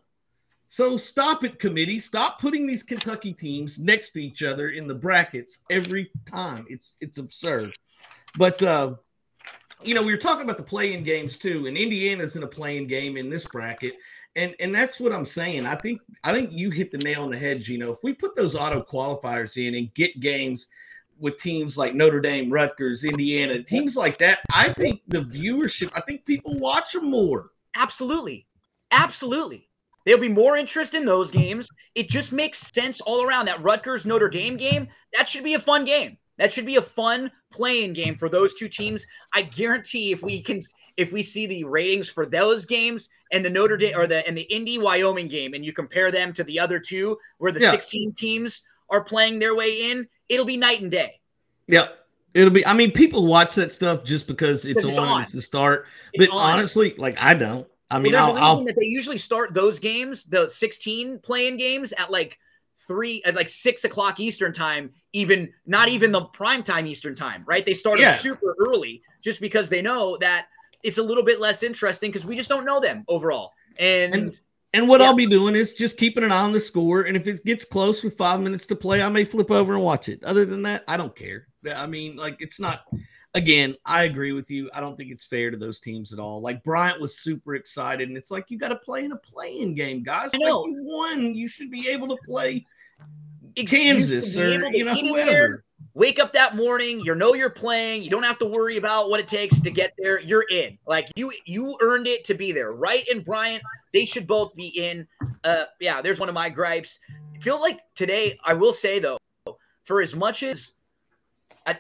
So 0.69 0.97
stop 0.97 1.45
it, 1.45 1.59
committee. 1.59 1.99
Stop 1.99 2.41
putting 2.41 2.67
these 2.67 2.83
Kentucky 2.83 3.33
teams 3.33 3.79
next 3.79 4.11
to 4.11 4.23
each 4.23 4.43
other 4.43 4.71
in 4.71 4.89
the 4.89 4.95
brackets 4.95 5.63
every 5.71 6.11
time. 6.25 6.65
It's 6.69 6.97
it's 7.01 7.19
absurd. 7.19 7.75
But 8.37 8.63
uh, 8.63 8.95
you 9.83 9.95
know, 9.95 10.03
we 10.03 10.13
were 10.13 10.19
talking 10.19 10.43
about 10.43 10.57
the 10.57 10.65
playing 10.65 11.05
games 11.05 11.37
too, 11.37 11.67
and 11.67 11.77
Indiana's 11.77 12.37
in 12.37 12.43
a 12.43 12.49
playing 12.49 12.87
game 12.87 13.17
in 13.17 13.31
this 13.31 13.47
bracket 13.47 13.95
and 14.37 14.55
and 14.61 14.75
that's 14.75 14.99
what 14.99 15.13
I'm 15.13 15.25
saying. 15.25 15.67
I 15.67 15.77
think 15.77 16.01
I 16.25 16.33
think 16.33 16.51
you 16.53 16.71
hit 16.71 16.91
the 16.91 16.99
nail 16.99 17.23
on 17.23 17.31
the 17.31 17.39
head, 17.39 17.61
Gino. 17.61 17.93
If 17.93 17.99
we 18.03 18.13
put 18.13 18.37
those 18.37 18.55
auto 18.55 18.83
qualifiers 18.83 19.57
in 19.57 19.75
and 19.75 19.93
get 19.95 20.21
games 20.21 20.69
with 21.19 21.39
teams 21.39 21.79
like 21.79 21.95
Notre 21.95 22.21
Dame, 22.21 22.51
Rutgers, 22.51 23.05
Indiana, 23.05 23.63
teams 23.63 23.97
like 23.97 24.19
that, 24.19 24.41
I 24.53 24.71
think 24.71 25.01
the 25.09 25.21
viewership, 25.21 25.91
I 25.95 26.01
think 26.01 26.25
people 26.25 26.59
watch 26.59 26.93
them 26.93 27.11
more. 27.11 27.51
Absolutely. 27.77 28.47
Absolutely. 28.91 29.69
There'll 30.05 30.21
be 30.21 30.29
more 30.29 30.57
interest 30.57 30.95
in 30.95 31.05
those 31.05 31.31
games. 31.31 31.69
It 31.95 32.09
just 32.09 32.31
makes 32.31 32.59
sense 32.59 33.01
all 33.01 33.25
around. 33.25 33.47
That 33.47 33.63
Rutgers 33.63 34.05
Notre 34.05 34.29
Dame 34.29 34.57
game, 34.57 34.89
that 35.17 35.29
should 35.29 35.45
be 35.45 35.55
a 35.55 35.61
fun 35.61 35.85
game. 35.85 36.19
That 36.39 36.53
should 36.53 36.67
be 36.67 36.77
a 36.77 36.83
fun 36.83 37.31
playing 37.53 37.93
game 37.93 38.17
for 38.17 38.29
those 38.29 38.55
two 38.55 38.69
teams. 38.69 39.07
I 39.33 39.43
guarantee 39.43 40.13
if 40.13 40.23
we 40.23 40.41
can 40.43 40.63
if 40.97 41.13
we 41.13 41.23
see 41.23 41.47
the 41.47 41.65
ratings 41.65 42.09
for 42.11 42.27
those 42.27 42.65
games 42.65 43.09
and 43.33 43.45
the 43.45 43.51
Notre 43.51 43.77
Dame 43.77 43.97
or 43.97 44.07
the 44.07 44.27
and 44.27 44.37
the 44.37 44.43
Indy 44.43 44.79
Wyoming 44.79 45.29
game 45.29 45.55
and 45.55 45.65
you 45.65 45.73
compare 45.73 46.11
them 46.11 46.33
to 46.35 46.45
the 46.45 46.59
other 46.59 46.79
two 46.79 47.19
where 47.39 47.53
the 47.53 47.61
Yeah. 47.61 47.71
16 47.71 48.13
teams 48.15 48.63
are 48.91 49.03
playing 49.03 49.39
their 49.39 49.55
way 49.55 49.91
in, 49.91 50.09
it'll 50.29 50.45
be 50.45 50.57
night 50.57 50.81
and 50.83 50.91
day. 50.91 51.21
Yeah. 51.67 51.89
It'll 52.35 52.51
be, 52.51 52.67
I 52.67 52.73
mean, 52.73 52.91
people 52.91 53.27
watch 53.27 53.55
that 53.55 53.71
stuff 53.71 54.03
just 54.05 54.27
because 54.27 54.65
it's 54.65 54.85
it's 54.85 54.99
on, 54.99 55.09
on. 55.09 55.21
it's 55.23 55.33
the 55.33 55.41
start. 55.41 55.87
It's 56.13 56.27
but 56.27 56.35
on. 56.37 56.55
honestly, 56.55 56.95
like 56.99 57.21
I 57.23 57.35
don't. 57.35 57.67
I 57.91 57.95
Well, 57.97 58.03
mean, 58.03 58.13
there's 58.13 58.25
I'll, 58.25 58.31
a 58.31 58.35
reason 58.35 58.45
I'll 58.45 58.65
that 58.65 58.77
they 58.77 58.87
usually 58.87 59.19
start 59.19 59.55
those 59.55 59.79
games, 59.79 60.25
the 60.25 60.49
16 60.49 61.21
playing 61.21 61.59
games, 61.59 61.93
at 61.93 62.11
like 62.11 62.37
three, 62.87 63.23
at 63.25 63.35
like 63.35 63.49
six 63.49 63.85
o'clock 63.85 64.21
Eastern 64.21 64.53
time, 64.53 64.91
even 65.13 65.53
not 65.67 65.89
even 65.89 66.13
the 66.13 66.23
prime 66.27 66.63
time 66.63 66.87
Eastern 66.87 67.15
time, 67.15 67.43
right? 67.47 67.65
They 67.65 67.75
started 67.75 68.03
Yeah. 68.03 68.17
super 68.17 68.55
early 68.59 69.03
just 69.23 69.41
because 69.41 69.69
they 69.69 69.83
know 69.83 70.17
that 70.19 70.47
it's 70.83 70.99
a 70.99 71.03
little 71.03 71.25
bit 71.25 71.41
less 71.41 71.63
interesting 71.63 72.11
because 72.11 72.25
we 72.27 72.37
just 72.37 72.49
don't 72.49 72.65
know 72.65 72.81
them 72.81 73.05
overall. 73.09 73.53
And, 73.79 74.13
And- 74.15 74.41
And 74.75 74.89
what 74.89 75.01
Yeah. 75.01 75.07
I'll 75.07 75.15
be 75.15 75.27
doing 75.27 75.55
is 75.55 75.73
just 75.73 75.97
keeping 75.97 76.25
an 76.25 76.33
eye 76.33 76.43
on 76.43 76.51
the 76.51 76.59
score. 76.59 77.03
And 77.03 77.17
if 77.17 77.29
it 77.29 77.45
gets 77.45 77.65
close 77.65 78.03
with 78.03 78.19
five 78.19 78.41
minutes 78.41 78.67
to 78.67 78.75
play, 78.75 79.01
I 79.03 79.09
may 79.09 79.25
flip 79.25 79.53
over 79.53 79.75
and 79.75 79.85
watch 79.85 80.09
it. 80.09 80.25
Other 80.25 80.45
than 80.45 80.63
that, 80.63 80.83
I 80.89 80.97
don't 80.97 81.15
care. 81.15 81.47
I 81.73 81.87
mean, 81.87 82.17
like, 82.17 82.39
it's 82.41 82.59
not, 82.59 82.81
again, 83.35 83.75
I 83.85 84.05
agree 84.05 84.33
with 84.33 84.51
you. 84.51 84.71
I 84.75 84.81
don't 84.81 84.97
think 84.97 85.11
it's 85.11 85.25
fair 85.25 85.51
to 85.51 85.57
those 85.57 85.81
teams 85.81 86.13
at 86.13 86.19
all. 86.19 86.41
Like, 86.41 86.63
Bryant 86.65 87.01
was 87.01 87.19
super 87.19 87.55
excited. 87.55 88.09
And 88.09 88.17
it's 88.17 88.31
like, 88.31 88.51
you 88.51 88.59
got 88.59 88.69
to 88.69 88.77
play 88.77 89.05
in 89.05 89.13
a 89.13 89.17
playing 89.17 89.75
game, 89.75 90.03
guys. 90.03 90.33
I 90.35 90.39
Like, 90.39 90.49
know. 90.49 90.67
you 90.67 90.77
won. 90.79 91.35
You 91.35 91.49
should 91.49 91.71
be 91.71 91.89
able 91.89 92.09
to 92.09 92.17
play 92.25 92.65
Kansas 93.67 94.37
you 94.37 94.45
or, 94.45 94.67
you 94.73 94.85
know, 94.85 94.97
in 94.97 95.27
there, 95.27 95.65
wake 95.95 96.19
up 96.19 96.33
that 96.33 96.57
morning 96.57 97.01
you 97.01 97.15
know 97.15 97.35
you're 97.35 97.49
playing 97.51 98.03
you 98.03 98.11
don't 98.11 98.25
have 98.25 98.39
to 98.39 98.47
worry 98.47 98.77
about 98.77 99.11
what 99.11 99.21
it 99.21 99.29
takes 99.29 99.61
to 99.61 99.71
get 99.71 99.93
there 99.97 100.21
you're 100.21 100.45
in 100.51 100.77
like 100.87 101.09
you 101.15 101.33
you 101.45 101.77
earned 101.81 102.07
it 102.07 102.25
to 102.25 102.35
be 102.35 102.51
there 102.51 102.73
right 102.73 103.07
and 103.09 103.25
bryant 103.25 103.63
they 103.93 104.05
should 104.05 104.27
both 104.27 104.55
be 104.57 104.69
in 104.69 105.07
uh 105.45 105.65
yeah 105.81 106.03
there's 106.03 106.19
one 106.19 106.29
of 106.29 106.35
my 106.35 106.49
gripes 106.49 106.99
I 107.35 107.39
feel 107.39 107.61
like 107.61 107.81
today 107.95 108.37
i 108.45 108.55
will 108.55 108.73
say 108.73 108.99
though 108.99 109.19
for 109.85 110.03
as 110.03 110.15
much 110.15 110.43
as 110.43 110.73
i 111.67 111.79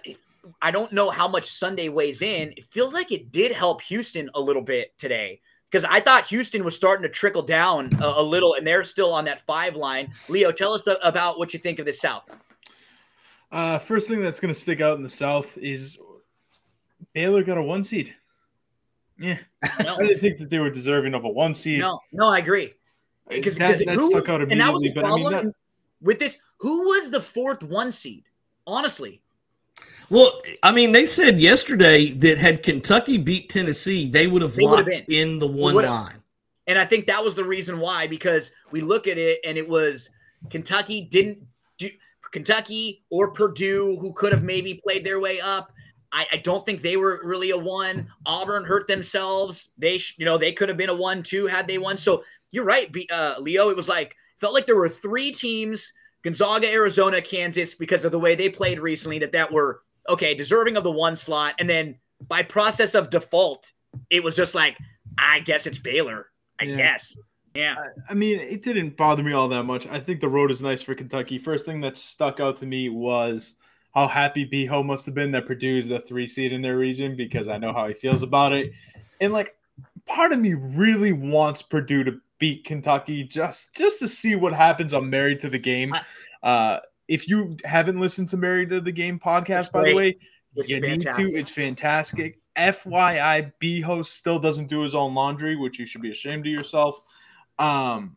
i 0.62 0.70
don't 0.70 0.92
know 0.92 1.10
how 1.10 1.26
much 1.28 1.44
sunday 1.46 1.88
weighs 1.88 2.22
in 2.22 2.52
it 2.56 2.64
feels 2.66 2.92
like 2.94 3.10
it 3.12 3.30
did 3.32 3.52
help 3.52 3.80
houston 3.82 4.28
a 4.34 4.40
little 4.40 4.62
bit 4.62 4.96
today 4.98 5.40
because 5.70 5.84
I 5.90 5.98
thought 5.98 6.28
Houston 6.28 6.62
was 6.62 6.76
starting 6.76 7.02
to 7.02 7.08
trickle 7.08 7.42
down 7.42 7.90
a, 8.00 8.04
a 8.06 8.22
little, 8.22 8.54
and 8.54 8.64
they're 8.64 8.84
still 8.84 9.12
on 9.12 9.24
that 9.24 9.44
five 9.44 9.74
line. 9.74 10.12
Leo, 10.28 10.52
tell 10.52 10.72
us 10.72 10.86
a- 10.86 10.98
about 11.02 11.36
what 11.36 11.52
you 11.52 11.58
think 11.58 11.80
of 11.80 11.86
the 11.86 11.92
South. 11.92 12.30
Uh, 13.50 13.78
first 13.78 14.08
thing 14.08 14.20
that's 14.22 14.38
going 14.38 14.54
to 14.54 14.58
stick 14.60 14.80
out 14.80 14.96
in 14.96 15.02
the 15.02 15.08
South 15.08 15.58
is 15.58 15.98
Baylor 17.12 17.42
got 17.42 17.58
a 17.58 17.62
one 17.62 17.82
seed. 17.82 18.14
Yeah, 19.18 19.38
No, 19.82 19.96
I 19.96 19.98
didn't 20.06 20.18
think 20.18 20.38
that 20.38 20.48
they 20.48 20.60
were 20.60 20.70
deserving 20.70 21.12
of 21.12 21.24
a 21.24 21.28
one 21.28 21.54
seed. 21.54 21.80
no, 21.80 21.98
no, 22.12 22.28
I 22.28 22.38
agree. 22.38 22.74
Because 23.28 23.56
that, 23.56 23.76
because 23.80 23.96
that 23.96 24.04
stuck 24.04 24.20
was- 24.22 24.28
out 24.28 24.42
and 24.42 24.60
that 24.60 24.72
was 24.72 24.80
the 24.82 24.92
But 24.92 25.06
I 25.06 25.08
mean, 25.16 25.22
problem 25.28 25.46
that, 25.46 25.54
with 26.02 26.20
this. 26.20 26.38
Who 26.58 26.82
was 26.90 27.10
the 27.10 27.20
fourth 27.20 27.64
one 27.64 27.90
seed? 27.90 28.26
Honestly, 28.64 29.22
Well, 30.10 30.40
I 30.62 30.70
mean, 30.72 30.92
they 30.92 31.06
said 31.06 31.40
yesterday 31.40 32.10
that 32.12 32.38
had 32.38 32.62
Kentucky 32.62 33.18
beat 33.18 33.48
Tennessee, 33.50 34.08
they 34.08 34.26
would 34.26 34.42
have 34.42 34.54
They 34.54 34.64
locked 34.64 34.88
in 35.08 35.38
the 35.38 35.46
one 35.46 35.74
line. 35.74 36.22
and 36.66 36.78
I 36.78 36.84
think 36.84 37.06
that 37.06 37.22
was 37.24 37.34
the 37.34 37.44
reason 37.44 37.78
why. 37.78 38.06
Because 38.06 38.50
we 38.70 38.80
look 38.80 39.06
at 39.06 39.18
it, 39.18 39.40
and 39.44 39.56
it 39.58 39.68
was 39.68 40.10
Kentucky 40.50 41.02
didn't 41.02 41.38
do 41.78 41.88
Kentucky 42.32 43.04
or 43.10 43.30
Purdue, 43.30 43.96
who 44.00 44.12
could 44.12 44.32
have 44.32 44.42
maybe 44.42 44.74
played 44.74 45.04
their 45.04 45.20
way 45.20 45.40
up. 45.40 45.72
I, 46.12 46.26
I 46.32 46.36
don't 46.36 46.64
think 46.64 46.82
they 46.82 46.96
were 46.96 47.20
really 47.24 47.50
a 47.50 47.58
one. 47.58 48.08
Auburn 48.26 48.64
hurt 48.64 48.86
themselves. 48.86 49.70
They, 49.78 49.98
sh- 49.98 50.14
you 50.16 50.24
know, 50.24 50.38
they 50.38 50.52
could 50.52 50.68
have 50.68 50.78
been 50.78 50.90
a 50.90 50.94
one 50.94 51.22
too 51.22 51.46
had 51.46 51.66
they 51.66 51.78
won. 51.78 51.96
So 51.96 52.22
you're 52.50 52.64
right, 52.64 52.92
B- 52.92 53.08
uh, 53.10 53.36
Leo. 53.40 53.70
It 53.70 53.76
was 53.76 53.88
like 53.88 54.14
felt 54.38 54.54
like 54.54 54.66
there 54.66 54.76
were 54.76 54.88
three 54.88 55.32
teams: 55.32 55.92
Gonzaga, 56.22 56.70
Arizona, 56.70 57.20
Kansas, 57.20 57.74
because 57.74 58.04
of 58.04 58.12
the 58.12 58.18
way 58.18 58.34
they 58.36 58.48
played 58.48 58.78
recently. 58.78 59.18
That 59.18 59.32
that 59.32 59.50
were 59.52 59.80
okay, 60.08 60.34
deserving 60.34 60.76
of 60.76 60.84
the 60.84 60.90
one 60.90 61.16
slot, 61.16 61.54
and 61.58 61.68
then 61.68 61.96
by 62.26 62.42
process 62.42 62.94
of 62.94 63.10
default, 63.10 63.70
it 64.10 64.22
was 64.22 64.34
just 64.36 64.54
like, 64.54 64.76
I 65.18 65.40
guess 65.40 65.66
it's 65.66 65.78
Baylor. 65.78 66.26
I 66.60 66.64
Yeah. 66.64 66.76
guess, 66.76 67.18
yeah. 67.54 67.76
I- 68.08 68.14
mean, 68.14 68.38
it 68.40 68.62
didn't 68.62 68.96
bother 68.96 69.22
me 69.22 69.32
all 69.32 69.48
that 69.48 69.64
much. 69.64 69.86
I 69.86 70.00
think 70.00 70.20
the 70.20 70.28
road 70.28 70.50
is 70.50 70.62
nice 70.62 70.82
for 70.82 70.94
Kentucky. 70.94 71.38
First 71.38 71.66
thing 71.66 71.80
that 71.82 71.96
stuck 71.98 72.40
out 72.40 72.56
to 72.58 72.66
me 72.66 72.88
was 72.88 73.54
how 73.94 74.08
happy 74.08 74.46
Beho 74.46 74.84
must 74.84 75.06
have 75.06 75.14
been 75.14 75.30
that 75.32 75.46
Purdue 75.46 75.78
is 75.78 75.88
the 75.88 76.00
three 76.00 76.26
seed 76.26 76.52
in 76.52 76.62
their 76.62 76.76
region 76.76 77.14
because 77.16 77.48
I 77.48 77.58
know 77.58 77.72
how 77.72 77.86
he 77.86 77.94
feels 77.94 78.22
about 78.22 78.52
it. 78.52 78.72
And 79.20 79.32
like, 79.32 79.56
part 80.06 80.32
of 80.32 80.38
me 80.40 80.54
really 80.54 81.12
wants 81.12 81.62
Purdue 81.62 82.04
to 82.04 82.20
beat 82.38 82.64
Kentucky 82.64 83.22
just 83.24 83.76
just 83.76 84.00
to 84.00 84.08
see 84.08 84.34
what 84.34 84.52
happens 84.52 84.92
I'm 84.92 85.08
Married 85.08 85.38
to 85.40 85.48
the 85.48 85.58
Game. 85.58 85.94
Uh, 86.42 86.78
if 87.08 87.28
you 87.28 87.56
haven't 87.64 88.00
listened 88.00 88.28
to 88.30 88.36
Married 88.36 88.70
to 88.70 88.80
the 88.80 88.92
Game 88.92 89.18
podcast, 89.18 89.72
by 89.72 89.84
the 89.84 89.94
way, 89.94 90.16
It's 90.56 90.68
you 90.68 90.80
fantastic. 90.80 91.24
need 91.24 91.32
to. 91.32 91.38
It's 91.38 91.50
fantastic. 91.50 92.38
FYI, 92.56 93.52
B 93.58 93.80
host 93.80 94.14
still 94.14 94.38
doesn't 94.38 94.66
do 94.68 94.80
his 94.80 94.94
own 94.94 95.14
laundry, 95.14 95.56
which 95.56 95.78
you 95.78 95.86
should 95.86 96.02
be 96.02 96.10
ashamed 96.12 96.46
of 96.46 96.52
yourself. 96.52 97.00
Um, 97.58 98.16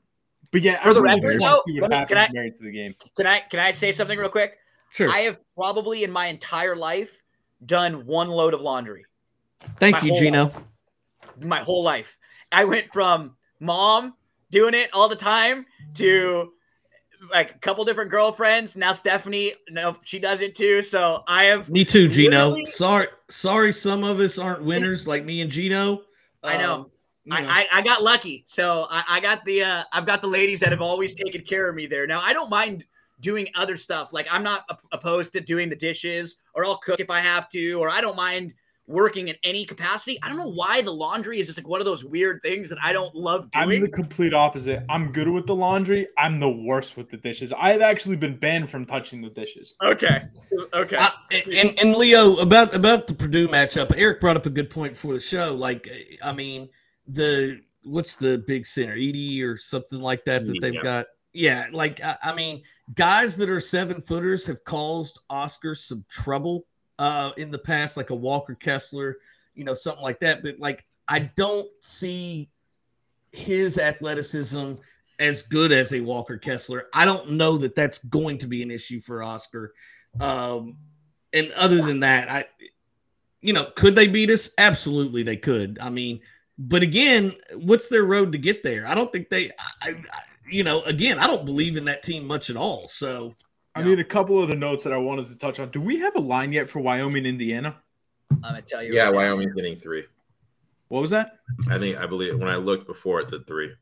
but 0.52 0.62
yeah, 0.62 0.82
For 0.82 0.94
the 0.94 1.02
really 1.02 1.16
record, 1.16 1.42
though, 1.42 1.56
to 1.56 1.62
see 1.68 1.82
what 1.82 1.92
me- 1.92 2.06
can 2.06 2.18
I- 2.18 2.30
married 2.32 2.56
to 2.58 2.64
the 2.64 2.72
game. 2.72 2.96
Can 3.16 3.26
I 3.28 3.40
can 3.40 3.60
I 3.60 3.72
say 3.72 3.92
something 3.92 4.18
real 4.18 4.30
quick? 4.30 4.58
Sure. 4.92 5.10
I 5.10 5.20
have 5.22 5.38
probably 5.56 6.04
in 6.04 6.12
my 6.12 6.28
entire 6.28 6.76
life 6.76 7.12
done 7.66 8.06
one 8.06 8.30
load 8.30 8.54
of 8.54 8.62
laundry. 8.62 9.06
Thank 9.80 10.02
my 10.02 10.02
you, 10.08 10.18
Gino. 10.20 10.54
My 11.42 11.60
whole 11.60 11.84
life. 11.84 12.16
I 12.52 12.64
went 12.64 12.94
from 12.94 13.36
mom 13.60 14.14
doing 14.52 14.74
it 14.76 14.90
all 14.94 15.10
the 15.10 15.16
time 15.16 15.66
to 15.96 16.54
like 17.32 17.52
a 17.52 17.58
couple 17.60 17.84
different 17.86 18.10
girlfriends. 18.12 18.76
Now 18.76 18.94
Stephanie, 18.94 19.54
no, 19.70 19.98
she 20.04 20.20
does 20.20 20.42
it 20.42 20.56
too. 20.56 20.82
So 20.82 21.24
I 21.28 21.44
have 21.46 21.70
Me 21.70 21.84
too, 21.86 22.08
Gino. 22.08 22.50
Literally- 22.50 22.66
Sorry, 22.68 23.08
sorry, 23.30 23.74
some 23.74 24.04
of 24.04 24.20
us 24.20 24.38
aren't 24.38 24.64
winners 24.64 25.08
like 25.08 25.26
me 25.26 25.42
and 25.42 25.50
Gino. 25.52 26.02
I 26.44 26.58
know. 26.58 26.74
Um, 26.74 26.92
you 27.26 27.34
know. 27.34 27.50
I, 27.50 27.62
I, 27.72 27.80
I 27.80 27.82
got 27.82 28.04
lucky. 28.04 28.46
So 28.48 28.88
I, 28.90 29.04
I 29.10 29.20
got 29.20 29.44
the 29.46 29.64
uh, 29.64 29.84
I've 29.92 30.06
got 30.06 30.22
the 30.22 30.28
ladies 30.28 30.60
that 30.62 30.72
have 30.72 30.82
always 30.82 31.14
taken 31.16 31.42
care 31.42 31.68
of 31.70 31.76
me 31.76 31.86
there. 31.86 32.08
Now 32.08 32.22
I 32.22 32.32
don't 32.34 32.50
mind 32.50 32.86
doing 33.20 33.48
other 33.56 33.78
stuff. 33.78 34.14
Like 34.14 34.28
I'm 34.32 34.44
not 34.44 34.64
op- 34.70 34.84
opposed 34.92 35.34
to 35.34 35.42
doing 35.42 35.70
the 35.70 35.76
dishes 35.76 36.38
or 36.54 36.66
I'll 36.66 36.78
cook 36.78 37.00
if 37.00 37.10
I 37.10 37.20
have 37.20 37.50
to, 37.50 37.74
or 37.74 37.90
I 37.90 38.00
don't 38.00 38.16
mind 38.16 38.54
working 38.88 39.28
in 39.28 39.36
any 39.44 39.66
capacity. 39.66 40.18
I 40.24 40.30
don't 40.30 40.38
know 40.38 40.50
why 40.50 40.82
the 40.82 40.92
laundry 40.92 41.40
is 41.40 41.48
just 41.48 41.60
like 41.60 41.68
one 41.68 41.82
of 41.82 41.86
those 41.86 42.06
weird 42.06 42.42
things 42.42 42.70
that 42.70 42.78
I 42.82 42.94
don't 42.94 43.14
love 43.14 43.50
I'm 43.54 43.70
the 43.70 43.90
complete 43.90 44.34
opposite. 44.34 44.84
I'm 44.90 45.12
good 45.12 45.28
with 45.28 45.46
the 45.46 45.56
laundry. 45.56 46.08
I'm 46.18 46.40
the 46.40 46.50
worst 46.50 46.96
with 46.96 47.10
the 47.10 47.18
dishes. 47.18 47.54
I've 47.54 47.82
actually 47.82 48.16
been 48.16 48.38
banned 48.38 48.70
from 48.70 48.86
touching 48.86 49.22
the 49.22 49.30
dishes. 49.30 49.76
okay. 49.84 50.22
Okay. 50.74 50.98
I, 50.98 51.12
and, 51.56 51.78
and 51.80 51.96
Leo 51.96 52.38
about 52.38 52.74
about 52.74 53.08
the 53.08 53.14
Purdue 53.14 53.48
matchup, 53.48 53.94
Eric 53.96 54.22
brought 54.22 54.38
up 54.38 54.46
a 54.46 54.50
good 54.50 54.70
point 54.70 54.96
for 54.96 55.14
the 55.14 55.20
show. 55.20 55.54
Like, 55.54 55.90
I 56.24 56.32
mean, 56.32 56.70
the 57.08 57.62
what's 57.84 58.16
the 58.16 58.44
big 58.48 58.66
center, 58.66 58.96
Edey 58.96 59.44
or 59.44 59.58
something 59.58 60.00
like 60.00 60.26
that 60.26 60.46
that 60.46 60.60
they've 60.62 60.74
yeah. 60.74 60.82
got. 60.82 61.06
Yeah, 61.34 61.68
like 61.72 62.04
I, 62.04 62.16
I 62.24 62.36
mean, 62.36 62.64
guys 62.96 63.36
that 63.38 63.50
are 63.50 63.60
seven 63.60 64.02
footers 64.02 64.46
have 64.48 64.64
caused 64.64 65.20
Oscar 65.30 65.76
some 65.76 66.04
trouble 66.10 66.66
uh, 67.00 67.32
in 67.38 67.52
the 67.52 67.58
past, 67.58 67.98
like 67.98 68.10
a 68.10 68.16
Walker 68.16 68.56
Kessler, 68.56 69.18
you 69.56 69.64
know, 69.64 69.74
something 69.74 70.04
like 70.04 70.20
that. 70.20 70.44
But 70.44 70.60
like, 70.60 70.86
I 71.08 71.20
don't 71.20 71.70
see 71.82 72.50
his 73.32 73.78
athleticism 73.78 74.74
as 75.20 75.42
good 75.42 75.72
as 75.72 75.94
a 75.94 76.02
Walker 76.02 76.38
Kessler. 76.38 76.88
I 76.94 77.06
don't 77.06 77.32
know 77.32 77.58
that 77.58 77.76
that's 77.76 78.00
going 78.00 78.38
to 78.40 78.48
be 78.48 78.62
an 78.64 78.72
issue 78.72 79.00
for 79.00 79.24
Oscar. 79.24 79.74
Um, 80.20 80.78
and 81.34 81.52
other 81.54 81.82
than 81.82 82.02
that, 82.02 82.30
I, 82.30 82.46
you 83.42 83.54
know, 83.54 83.68
could 83.76 83.96
they 83.96 84.08
beat 84.08 84.32
us? 84.32 84.50
Absolutely, 84.58 85.24
they 85.24 85.38
could. 85.38 85.80
I 85.80 85.90
mean, 85.90 86.20
but 86.58 86.84
again, 86.84 87.34
what's 87.56 87.88
their 87.88 88.04
road 88.04 88.32
to 88.32 88.38
get 88.38 88.64
there? 88.64 88.88
I 88.88 88.96
don't 88.96 89.12
think 89.12 89.30
they, 89.30 89.52
I, 89.82 89.90
I, 89.92 89.96
you 90.50 90.64
know, 90.64 90.82
again, 90.84 91.20
I 91.20 91.28
don't 91.28 91.46
believe 91.46 91.78
in 91.78 91.86
that 91.86 92.04
team 92.04 92.26
much 92.26 92.50
at 92.50 92.58
all. 92.58 92.88
So 92.88 93.36
I 93.78 93.82
No. 93.82 93.88
mean, 93.90 94.00
a 94.00 94.04
couple 94.04 94.42
of 94.42 94.48
the 94.50 94.56
notes 94.56 94.84
that 94.84 94.94
I 94.94 94.98
wanted 94.98 95.28
to 95.28 95.38
touch 95.38 95.60
on. 95.60 95.70
Do 95.70 95.80
we 95.80 96.00
have 96.00 96.16
a 96.16 96.20
line 96.20 96.52
yet 96.52 96.70
for 96.70 96.80
Wyoming, 96.80 97.26
Indiana? 97.26 97.78
I'm 98.32 98.40
gonna 98.42 98.62
tell 98.62 98.84
you. 98.84 98.94
Yeah, 98.94 99.04
right 99.06 99.12
now. 99.12 99.18
Wyoming's 99.18 99.54
getting 99.54 99.78
three. 99.78 100.06
What 100.90 101.02
was 101.02 101.12
that? 101.12 101.38
I 101.70 101.78
think 101.78 101.98
I 101.98 102.06
believe 102.08 102.38
when 102.40 102.48
I 102.50 102.56
looked 102.56 102.88
before 102.88 103.20
it 103.22 103.30
said 103.30 103.46
three. 103.46 103.74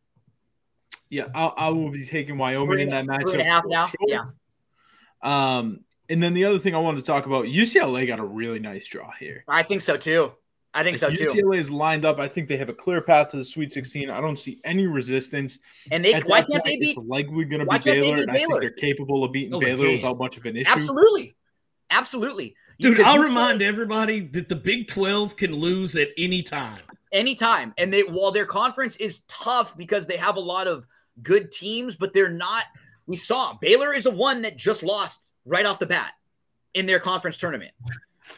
Yeah, 1.10 1.28
I, 1.34 1.46
I 1.46 1.70
will 1.70 1.92
be 1.92 2.04
taking 2.04 2.38
Wyoming 2.38 2.80
in 2.80 2.90
that 2.90 3.02
and- 3.02 3.10
matchup. 3.10 3.22
three 3.30 3.40
and 3.40 3.42
a 3.42 3.52
half 3.52 3.64
now. 3.68 3.86
sure. 3.86 3.98
Yeah. 4.08 4.26
Um, 5.22 5.82
and 6.10 6.22
then 6.22 6.34
the 6.34 6.46
other 6.46 6.60
thing 6.60 6.76
I 6.76 6.80
wanted 6.80 7.00
to 7.00 7.06
talk 7.06 7.26
about, 7.26 7.46
UCLA 7.46 8.06
got 8.08 8.20
a 8.20 8.24
really 8.26 8.60
nice 8.60 8.88
draw 8.88 9.12
here. 9.20 9.44
I 9.48 9.64
think 9.64 9.82
so 9.82 9.98
too. 9.98 10.34
I 10.76 10.84
think 10.84 10.98
so 10.98 11.08
If 11.08 11.18
too. 11.18 11.26
UCLA 11.26 11.58
is 11.58 11.72
lined 11.72 12.04
up. 12.04 12.20
I 12.20 12.28
think 12.28 12.48
they 12.50 12.58
have 12.58 12.68
a 12.70 12.74
clear 12.74 13.02
path 13.02 13.32
to 13.32 13.38
the 13.38 13.46
Sweet 13.46 13.72
16. 13.72 14.10
I 14.10 14.20
don't 14.20 14.36
see 14.38 14.60
any 14.66 14.86
resistance. 14.88 15.58
And 15.90 16.04
they 16.04 16.20
why 16.20 16.42
can't 16.42 16.52
point, 16.52 16.64
they 16.66 16.78
beat? 16.78 16.98
It's 16.98 17.08
likely 17.08 17.46
going 17.46 17.62
to 17.62 17.66
be 17.66 17.80
can't 17.80 17.84
Baylor, 17.86 18.18
and 18.18 18.30
I 18.30 18.34
think 18.36 18.60
they're 18.60 18.70
capable 18.72 19.24
of 19.24 19.32
beating 19.32 19.54
Oh, 19.54 19.60
Baylor 19.60 19.86
can. 19.86 19.96
without 19.96 20.18
much 20.20 20.36
of 20.38 20.46
an 20.46 20.58
issue. 20.58 20.70
Absolutely. 20.70 21.36
Absolutely. 21.90 22.56
dude, 22.80 22.98
Because 22.98 23.06
I'll 23.12 23.24
UCLA 23.24 23.28
remind 23.30 23.62
everybody 23.62 24.20
that 24.20 24.50
the 24.50 24.56
Big 24.56 24.88
12 24.90 25.38
can 25.38 25.56
lose 25.56 25.96
at 25.96 26.10
any 26.18 26.44
time. 26.44 26.82
anytime. 27.14 27.74
And 27.78 27.94
they 27.94 28.02
while 28.04 28.32
their 28.32 28.46
conference 28.46 28.98
is 28.98 29.22
tough 29.30 29.78
because 29.78 30.08
they 30.08 30.18
have 30.18 30.36
a 30.36 30.42
lot 30.42 30.68
of 30.68 30.86
good 31.24 31.52
teams, 31.54 31.96
but 31.96 32.14
they're 32.14 32.30
not. 32.30 32.66
We 33.08 33.16
saw 33.16 33.54
Baylor 33.62 33.94
is 33.94 34.08
a 34.08 34.12
one 34.12 34.42
that 34.42 34.58
just 34.58 34.84
lost 34.84 35.30
right 35.46 35.66
off 35.66 35.80
the 35.80 35.86
bat 35.86 36.12
in 36.74 36.86
their 36.86 37.00
conference 37.00 37.38
tournament. 37.38 37.72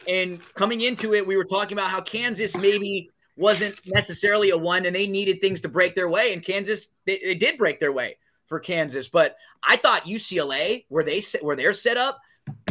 And 0.07 0.41
coming 0.53 0.81
into 0.81 1.13
it, 1.13 1.25
we 1.25 1.37
were 1.37 1.45
talking 1.45 1.77
about 1.77 1.89
how 1.89 2.01
Kansas 2.01 2.55
maybe 2.55 3.09
wasn't 3.35 3.79
necessarily 3.85 4.49
a 4.49 4.57
one 4.57 4.85
and 4.85 4.95
they 4.95 5.05
needed 5.05 5.41
things 5.41 5.61
to 5.61 5.69
break 5.69 5.95
their 5.95 6.09
way. 6.09 6.33
And 6.33 6.43
Kansas, 6.43 6.87
they, 7.05 7.19
they 7.23 7.35
did 7.35 7.57
break 7.57 7.79
their 7.79 7.91
way 7.91 8.17
for 8.47 8.59
Kansas. 8.59 9.07
But 9.07 9.35
I 9.63 9.75
thought 9.77 10.05
UCLA, 10.05 10.85
where 10.89 11.03
they 11.03 11.21
where 11.41 11.55
they're 11.55 11.73
set 11.73 11.97
up, 11.97 12.19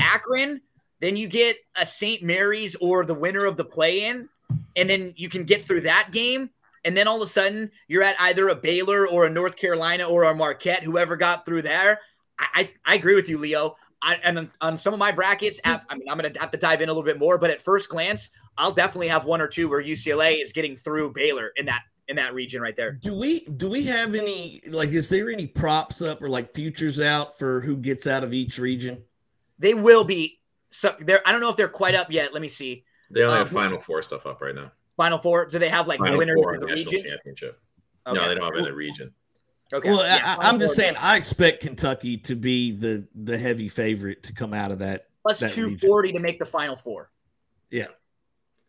Akron, 0.01 0.61
then 1.01 1.17
you 1.17 1.29
get 1.29 1.59
a 1.77 1.85
St. 1.85 2.23
Mary's 2.23 2.75
or 2.81 3.05
the 3.05 3.15
winner 3.15 3.45
of 3.45 3.57
the 3.57 3.65
play-in, 3.65 4.29
and 4.75 4.89
then 4.89 5.13
you 5.17 5.29
can 5.29 5.45
get 5.45 5.67
through 5.67 5.83
that 5.83 6.11
game. 6.11 6.51
and 6.87 6.97
then 6.97 7.09
all 7.09 7.17
of 7.17 7.23
a 7.23 7.27
sudden 7.27 7.71
you're 7.89 8.05
at 8.05 8.15
either 8.21 8.49
a 8.49 8.55
Baylor 8.55 9.09
or 9.09 9.27
a 9.27 9.31
North 9.31 9.57
Carolina 9.57 10.05
or 10.05 10.23
a 10.23 10.35
Marquette, 10.35 10.85
whoever 10.85 11.17
got 11.17 11.45
through 11.45 11.63
there. 11.63 12.01
I, 12.39 12.47
I, 12.55 12.71
I 12.85 12.95
agree 12.95 13.17
with 13.17 13.29
you, 13.29 13.39
Leo. 13.39 13.77
I, 14.03 14.17
and 14.23 14.39
on, 14.39 14.51
on 14.61 14.79
some 14.79 14.93
of 14.93 14.99
my 14.99 15.11
brackets, 15.11 15.61
I 15.65 15.81
mean, 15.95 16.09
I'm 16.09 16.19
going 16.19 16.33
to 16.33 16.39
have 16.41 16.51
to 16.51 16.59
dive 16.59 16.81
in 16.83 16.89
a 16.89 16.93
little 16.93 17.03
bit 17.03 17.19
more, 17.19 17.39
but 17.39 17.51
at 17.51 17.61
first 17.61 17.89
glance, 17.89 18.29
I'll 18.59 18.73
definitely 18.73 19.09
have 19.09 19.25
one 19.25 19.41
or 19.41 19.49
two 19.49 19.69
where 19.69 19.83
UCLA 19.83 20.43
is 20.43 20.53
getting 20.53 20.77
through 20.77 21.13
Baylor 21.13 21.53
in 21.57 21.67
that 21.67 21.83
in 22.09 22.17
that 22.17 22.35
region 22.35 22.63
right 22.63 22.77
there. 22.77 22.93
Do 22.93 23.19
we 23.19 23.41
do 23.41 23.69
we 23.69 23.85
have 23.87 24.15
any 24.15 24.61
like 24.69 24.91
is 24.91 25.09
there 25.09 25.31
any 25.31 25.47
props 25.47 26.03
up 26.03 26.23
or 26.23 26.29
like 26.29 26.55
futures 26.55 27.01
out 27.01 27.37
for 27.37 27.61
who 27.61 27.77
gets 27.77 28.07
out 28.07 28.23
of 28.23 28.33
each 28.33 28.59
region? 28.59 29.03
They 29.59 29.75
will 29.75 30.05
be 30.05 30.41
so 30.71 30.95
there 31.01 31.21
I 31.27 31.33
don't 31.33 31.41
know 31.41 31.51
if 31.51 31.57
they're 31.57 31.69
quite 31.69 31.95
up 31.95 32.11
yet. 32.11 32.33
Let 32.33 32.43
me 32.43 32.49
see. 32.49 32.85
They 33.11 33.23
only 33.23 33.39
have 33.39 33.49
um, 33.49 33.55
final 33.55 33.81
four 33.81 34.03
stuff 34.03 34.27
up 34.27 34.41
right 34.41 34.55
now. 34.55 34.73
Final 34.97 35.19
four. 35.19 35.47
Do 35.47 35.59
they 35.59 35.69
have 35.69 35.87
like 35.87 35.99
final 35.99 36.19
winners 36.19 36.41
of 36.45 36.61
the 36.61 36.67
region? 36.67 37.03
Championship. 37.03 37.61
Okay. 38.07 38.19
No, 38.19 38.29
they 38.29 38.35
don't 38.35 38.45
have 38.45 38.55
yeah. 38.55 38.61
in 38.61 38.65
the 38.65 38.75
region. 38.75 39.13
Okay. 39.73 39.91
Well, 39.91 40.05
yeah, 40.05 40.37
I, 40.41 40.49
am 40.49 40.61
just 40.61 40.75
saying 40.75 40.95
I 41.01 41.17
expect 41.17 41.63
Kentucky 41.63 42.17
to 42.19 42.37
be 42.37 42.73
the 42.73 43.07
the 43.15 43.37
heavy 43.37 43.69
favorite 43.69 44.23
to 44.25 44.33
come 44.33 44.55
out 44.55 44.71
of 44.71 44.79
that. 44.79 45.09
Plus 45.23 45.41
that 45.41 45.53
240 45.53 46.09
region. 46.09 46.21
to 46.21 46.23
make 46.23 46.39
the 46.39 46.45
final 46.45 46.77
four. 46.77 47.11
Yeah. 47.71 47.87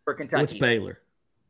For 0.06 0.16
Kentucky. 0.16 0.42
What's 0.42 0.54
Baylor? 0.54 1.00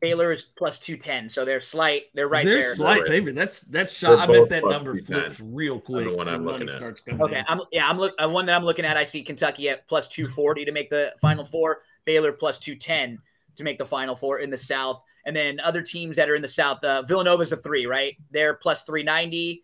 Baylor 0.00 0.32
is 0.32 0.44
plus 0.44 0.78
210, 0.78 1.30
so 1.30 1.44
they're 1.44 1.60
slight. 1.60 2.04
They're 2.14 2.28
right 2.28 2.44
they're 2.44 2.60
there. 2.60 2.74
slight 2.74 3.06
favorite. 3.06 3.34
That's 3.34 3.62
that's 3.62 3.96
shot. 3.96 4.18
I 4.18 4.26
bet 4.26 4.48
that 4.50 4.64
number 4.64 4.94
flips 4.96 5.40
real 5.40 5.80
quick. 5.80 6.04
The 6.04 6.16
one 6.16 6.28
I'm 6.28 6.44
looking 6.44 6.68
at. 6.68 6.82
okay, 6.82 7.38
in. 7.38 7.44
I'm 7.48 7.60
yeah, 7.72 7.88
I'm 7.88 7.98
look 7.98 8.14
uh, 8.22 8.28
one 8.28 8.46
that 8.46 8.54
I'm 8.54 8.64
looking 8.64 8.84
at. 8.84 8.96
I 8.96 9.04
see 9.04 9.22
Kentucky 9.22 9.68
at 9.70 9.88
plus 9.88 10.06
240 10.08 10.66
to 10.66 10.72
make 10.72 10.90
the 10.90 11.14
final 11.20 11.44
four. 11.44 11.82
Baylor 12.04 12.32
plus 12.32 12.58
210 12.58 13.18
to 13.56 13.64
make 13.64 13.78
the 13.78 13.86
final 13.86 14.14
four 14.14 14.38
in 14.38 14.50
the 14.50 14.56
South, 14.56 15.02
and 15.28 15.36
then 15.36 15.60
other 15.60 15.82
teams 15.82 16.16
that 16.16 16.30
are 16.30 16.34
in 16.34 16.40
the 16.40 16.48
South. 16.48 16.82
Uh, 16.82 17.02
Villanova's 17.02 17.52
a 17.52 17.56
three, 17.58 17.84
right? 17.84 18.16
They're 18.30 18.54
plus 18.54 18.82
390. 18.84 19.62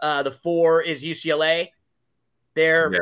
Uh, 0.00 0.22
the 0.22 0.30
four 0.30 0.80
is 0.80 1.04
UCLA. 1.04 1.68
They're 2.54 2.90
yeah. 2.90 2.98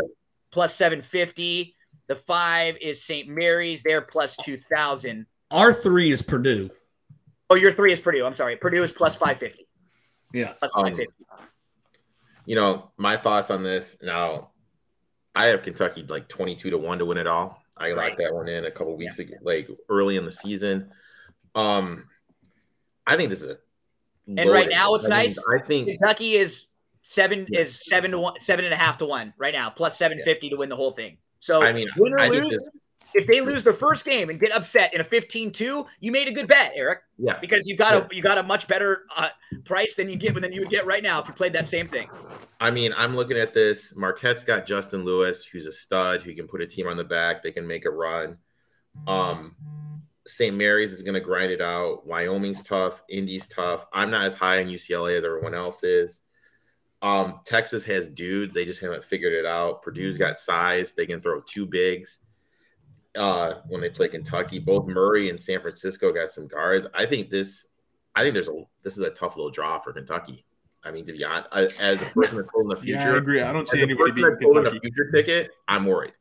plus 0.50 0.74
750. 0.74 1.76
The 2.08 2.16
five 2.16 2.76
is 2.80 3.04
St. 3.04 3.28
Mary's. 3.28 3.84
They're 3.84 4.00
plus 4.00 4.36
2,000. 4.38 5.24
Our 5.52 5.72
three 5.72 6.10
is 6.10 6.20
Purdue. 6.20 6.70
Oh, 7.48 7.54
your 7.54 7.72
three 7.72 7.92
is 7.92 8.00
Purdue. 8.00 8.26
I'm 8.26 8.34
sorry. 8.34 8.56
Purdue 8.56 8.82
is 8.82 8.90
plus 8.90 9.14
550. 9.14 9.68
Yeah. 10.34 10.54
Plus 10.58 10.72
550. 10.74 11.14
Um, 11.30 11.38
you 12.44 12.56
know, 12.56 12.90
my 12.96 13.16
thoughts 13.16 13.52
on 13.52 13.62
this 13.62 13.98
now, 14.02 14.50
I 15.36 15.46
have 15.46 15.62
Kentucky 15.62 16.04
like 16.08 16.26
22 16.26 16.70
to 16.70 16.78
1 16.78 16.98
to 16.98 17.04
win 17.04 17.18
it 17.18 17.28
all. 17.28 17.62
I 17.76 17.92
locked 17.92 18.18
that 18.18 18.34
one 18.34 18.48
in 18.48 18.64
a 18.64 18.70
couple 18.70 18.96
weeks 18.96 19.20
yeah. 19.20 19.26
ago, 19.26 19.34
like 19.42 19.68
early 19.88 20.16
in 20.16 20.24
the 20.24 20.32
season. 20.32 20.90
Um, 21.54 22.08
I 23.06 23.16
think 23.16 23.30
this 23.30 23.42
is 23.42 23.50
a 23.50 23.58
and 24.26 24.50
right 24.50 24.68
now 24.68 24.94
it's 24.94 25.06
I 25.06 25.08
nice. 25.08 25.38
I 25.52 25.58
think 25.58 25.88
Kentucky 25.88 26.34
is 26.34 26.66
seven 27.02 27.46
yeah. 27.48 27.60
is 27.60 27.84
seven 27.86 28.12
to 28.12 28.18
one, 28.18 28.38
seven 28.38 28.64
and 28.64 28.74
a 28.74 28.76
half 28.76 28.98
to 28.98 29.06
one 29.06 29.34
right 29.38 29.54
now, 29.54 29.70
plus 29.70 29.98
seven 29.98 30.20
fifty 30.24 30.46
yeah. 30.46 30.52
to 30.52 30.56
win 30.58 30.68
the 30.68 30.76
whole 30.76 30.92
thing. 30.92 31.16
So 31.40 31.62
I 31.62 31.72
mean, 31.72 31.88
win 31.96 32.12
or 32.12 32.20
I 32.20 32.28
lose, 32.28 32.62
if 33.14 33.26
they 33.26 33.40
lose 33.40 33.64
their 33.64 33.72
first 33.72 34.04
game 34.04 34.30
and 34.30 34.38
get 34.38 34.52
upset 34.52 34.94
in 34.94 35.00
a 35.00 35.04
15-2, 35.04 35.86
you 36.00 36.12
made 36.12 36.28
a 36.28 36.32
good 36.32 36.46
bet, 36.46 36.72
Eric. 36.74 37.00
Yeah, 37.18 37.38
because 37.40 37.66
you 37.66 37.76
got 37.76 37.94
a 37.94 38.14
you 38.14 38.22
got 38.22 38.38
a 38.38 38.42
much 38.42 38.68
better 38.68 39.04
uh, 39.16 39.30
price 39.64 39.94
than 39.94 40.08
you 40.08 40.16
get 40.16 40.40
than 40.40 40.52
you 40.52 40.60
would 40.60 40.70
get 40.70 40.86
right 40.86 41.02
now 41.02 41.20
if 41.20 41.28
you 41.28 41.34
played 41.34 41.52
that 41.54 41.68
same 41.68 41.88
thing. 41.88 42.08
I 42.60 42.70
mean, 42.70 42.92
I'm 42.96 43.16
looking 43.16 43.38
at 43.38 43.54
this. 43.54 43.94
Marquette's 43.96 44.44
got 44.44 44.66
Justin 44.66 45.04
Lewis, 45.04 45.44
who's 45.44 45.66
a 45.66 45.72
stud, 45.72 46.22
who 46.22 46.34
can 46.34 46.46
put 46.46 46.60
a 46.60 46.66
team 46.66 46.86
on 46.86 46.96
the 46.96 47.04
back. 47.04 47.42
They 47.42 47.52
can 47.52 47.66
make 47.66 47.84
a 47.84 47.90
run. 47.90 48.36
Um, 49.06 49.56
St. 50.26 50.56
Mary's 50.56 50.92
is 50.92 51.02
going 51.02 51.14
to 51.14 51.20
grind 51.20 51.50
it 51.50 51.60
out. 51.60 52.06
Wyoming's 52.06 52.62
tough. 52.62 53.02
Indy's 53.08 53.48
tough. 53.48 53.86
I'm 53.92 54.10
not 54.10 54.24
as 54.24 54.34
high 54.34 54.60
on 54.60 54.68
UCLA 54.68 55.16
as 55.16 55.24
everyone 55.24 55.54
else 55.54 55.82
is. 55.82 56.20
Um, 57.02 57.40
Texas 57.46 57.84
has 57.84 58.08
dudes. 58.08 58.54
They 58.54 58.64
just 58.64 58.80
haven't 58.80 59.04
figured 59.04 59.32
it 59.32 59.46
out. 59.46 59.82
Purdue's 59.82 60.18
got 60.18 60.38
size. 60.38 60.92
They 60.92 61.06
can 61.06 61.20
throw 61.20 61.40
two 61.40 61.66
bigs 61.66 62.18
uh, 63.16 63.54
when 63.68 63.80
they 63.80 63.90
play 63.90 64.08
Kentucky. 64.08 64.58
Both 64.58 64.86
Murray 64.86 65.30
and 65.30 65.40
San 65.40 65.60
Francisco 65.60 66.12
got 66.12 66.28
some 66.28 66.46
guards. 66.46 66.86
I 66.94 67.06
think 67.06 67.30
this. 67.30 67.66
I 68.14 68.22
think 68.22 68.34
there's 68.34 68.48
a 68.48 68.62
this 68.82 68.96
is 68.96 69.02
a 69.02 69.10
tough 69.10 69.36
little 69.36 69.50
draw 69.50 69.78
for 69.78 69.92
Kentucky. 69.92 70.44
I 70.82 70.90
mean, 70.90 71.04
to 71.06 71.12
be 71.12 71.24
honest, 71.24 71.80
as 71.80 72.02
a 72.02 72.06
person 72.06 72.38
that's 72.38 72.50
in 72.54 72.68
the 72.68 72.76
future, 72.76 73.00
yeah, 73.00 73.14
I 73.14 73.16
agree. 73.16 73.40
I 73.42 73.52
don't 73.52 73.68
see 73.68 73.82
anybody 73.82 74.12
being 74.12 74.36
Kentucky. 74.38 74.76
A 74.76 74.80
future 74.80 75.10
ticket. 75.12 75.50
I'm 75.68 75.86
worried. 75.86 76.12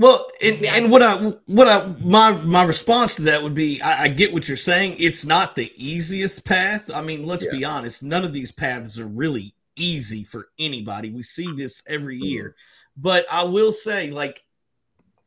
Well, 0.00 0.26
and, 0.42 0.64
and 0.64 0.90
what 0.90 1.02
I 1.02 1.14
what 1.44 1.68
I 1.68 1.86
my 2.02 2.30
my 2.32 2.62
response 2.62 3.16
to 3.16 3.22
that 3.24 3.42
would 3.42 3.54
be 3.54 3.82
I, 3.82 4.04
I 4.04 4.08
get 4.08 4.32
what 4.32 4.48
you're 4.48 4.56
saying. 4.56 4.96
It's 4.98 5.26
not 5.26 5.54
the 5.54 5.70
easiest 5.76 6.42
path. 6.46 6.90
I 6.94 7.02
mean, 7.02 7.26
let's 7.26 7.44
yeah. 7.44 7.50
be 7.50 7.66
honest. 7.66 8.02
None 8.02 8.24
of 8.24 8.32
these 8.32 8.50
paths 8.50 8.98
are 8.98 9.06
really 9.06 9.54
easy 9.76 10.24
for 10.24 10.48
anybody. 10.58 11.10
We 11.10 11.22
see 11.22 11.52
this 11.54 11.82
every 11.86 12.16
mm-hmm. 12.16 12.24
year. 12.24 12.56
But 12.96 13.26
I 13.30 13.44
will 13.44 13.72
say, 13.72 14.10
like, 14.10 14.42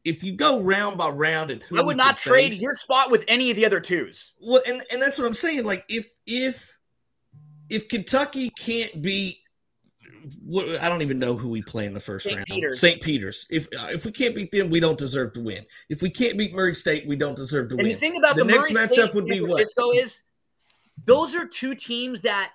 if 0.05 0.23
you 0.23 0.35
go 0.35 0.59
round 0.59 0.97
by 0.97 1.09
round 1.09 1.51
and 1.51 1.61
who 1.61 1.77
I 1.77 1.83
would 1.83 1.95
not 1.95 2.17
trade 2.17 2.53
face, 2.53 2.61
your 2.63 2.73
spot 2.73 3.11
with 3.11 3.25
any 3.27 3.51
of 3.51 3.55
the 3.55 3.67
other 3.67 3.79
twos. 3.79 4.31
Well, 4.41 4.63
and, 4.67 4.81
and 4.91 4.99
that's 4.99 5.19
what 5.19 5.27
I'm 5.27 5.35
saying. 5.35 5.65
Like, 5.65 5.85
if 5.87 6.11
if 6.25 6.79
if 7.69 7.87
Kentucky 7.89 8.49
can't 8.49 9.03
beat 9.03 9.37
what, 10.43 10.81
I 10.81 10.89
don't 10.89 11.01
even 11.01 11.19
know 11.19 11.35
who 11.35 11.49
we 11.49 11.61
play 11.61 11.85
in 11.85 11.93
the 11.93 11.99
first 11.99 12.25
St. 12.25 12.37
round. 12.37 12.47
Peter's. 12.47 12.79
St. 12.79 13.01
Peter's. 13.01 13.47
If 13.49 13.67
uh, 13.67 13.87
if 13.91 14.05
we 14.05 14.11
can't 14.11 14.35
beat 14.35 14.51
them, 14.51 14.69
we 14.69 14.79
don't 14.79 14.97
deserve 14.97 15.33
to 15.33 15.41
win. 15.41 15.65
If 15.89 16.01
we 16.01 16.09
can't 16.09 16.37
beat 16.37 16.53
Murray 16.53 16.73
State, 16.73 17.07
we 17.07 17.15
don't 17.15 17.35
deserve 17.35 17.69
to 17.69 17.75
win. 17.75 17.85
and 17.85 17.89
win. 17.89 17.95
the 17.95 17.99
thing 17.99 18.17
about 18.17 18.35
the, 18.35 18.43
the 18.43 18.51
next 18.51 18.71
Murray 18.71 18.87
matchup 18.87 18.91
State 18.91 19.13
would 19.13 19.25
be 19.25 19.39
Francisco 19.39 19.87
what? 19.87 19.97
is 19.97 20.21
those 21.05 21.35
are 21.35 21.45
two 21.45 21.75
teams 21.75 22.21
that 22.21 22.51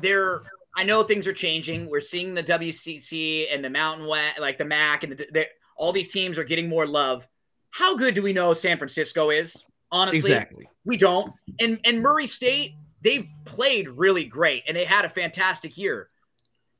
they're. 0.00 0.42
I 0.76 0.84
know 0.84 1.02
things 1.02 1.26
are 1.26 1.32
changing. 1.32 1.90
We're 1.90 2.00
seeing 2.00 2.34
the 2.34 2.42
WCC 2.42 3.46
and 3.52 3.64
the 3.64 3.70
Mountain 3.70 4.06
West, 4.06 4.38
like 4.38 4.58
the 4.58 4.64
MAC, 4.64 5.02
and 5.02 5.12
the, 5.18 5.46
all 5.76 5.92
these 5.92 6.08
teams 6.08 6.38
are 6.38 6.44
getting 6.44 6.68
more 6.68 6.86
love. 6.86 7.26
How 7.70 7.96
good 7.96 8.14
do 8.14 8.22
we 8.22 8.32
know 8.32 8.54
San 8.54 8.78
Francisco 8.78 9.30
is? 9.30 9.56
Honestly, 9.90 10.18
exactly. 10.18 10.68
We 10.84 10.96
don't. 10.96 11.32
And 11.60 11.80
and 11.84 12.00
Murray 12.00 12.26
State 12.26 12.74
they've 13.02 13.28
played 13.44 13.88
really 13.88 14.24
great 14.24 14.64
and 14.66 14.76
they 14.76 14.84
had 14.84 15.04
a 15.04 15.08
fantastic 15.08 15.76
year. 15.76 16.08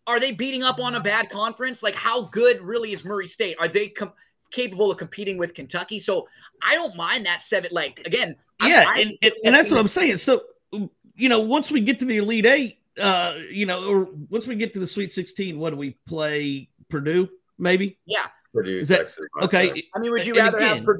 Are 0.06 0.18
they 0.18 0.32
beating 0.32 0.62
up 0.62 0.80
on 0.80 0.94
a 0.94 1.00
bad 1.00 1.28
conference? 1.28 1.82
Like, 1.82 1.94
how 1.94 2.22
good 2.22 2.62
really 2.62 2.92
is 2.92 3.04
Murray 3.04 3.26
State? 3.26 3.56
Are 3.60 3.68
they 3.68 3.88
com- 3.88 4.14
capable 4.50 4.90
of 4.90 4.96
competing 4.96 5.36
with 5.36 5.54
Kentucky? 5.54 5.98
So 5.98 6.28
I 6.62 6.74
don't 6.74 6.96
mind 6.96 7.26
that 7.26 7.42
seven. 7.42 7.70
Like, 7.72 8.00
again, 8.06 8.34
yeah, 8.62 8.90
and, 8.96 9.12
and, 9.22 9.32
and 9.44 9.54
that's 9.54 9.70
what 9.70 9.78
I'm 9.78 9.88
saying. 9.88 10.16
So, 10.16 10.42
you 10.72 11.28
know, 11.28 11.40
once 11.40 11.70
we 11.70 11.80
get 11.80 11.98
to 12.00 12.06
the 12.06 12.16
Elite 12.16 12.46
Eight, 12.46 12.78
uh, 13.00 13.36
you 13.50 13.66
know, 13.66 13.86
or 13.88 14.08
once 14.30 14.46
we 14.46 14.56
get 14.56 14.72
to 14.74 14.80
the 14.80 14.86
Sweet 14.86 15.12
16, 15.12 15.58
what 15.58 15.70
do 15.70 15.76
we 15.76 15.96
play? 16.06 16.68
Purdue, 16.88 17.28
maybe? 17.58 17.98
Yeah. 18.06 18.26
Purdue. 18.54 18.78
Is 18.78 18.88
that, 18.88 19.14
okay. 19.42 19.82
I 19.94 19.98
mean, 19.98 20.10
would 20.10 20.24
you 20.24 20.34
rather 20.34 20.58
again, 20.58 20.84
have 20.84 20.96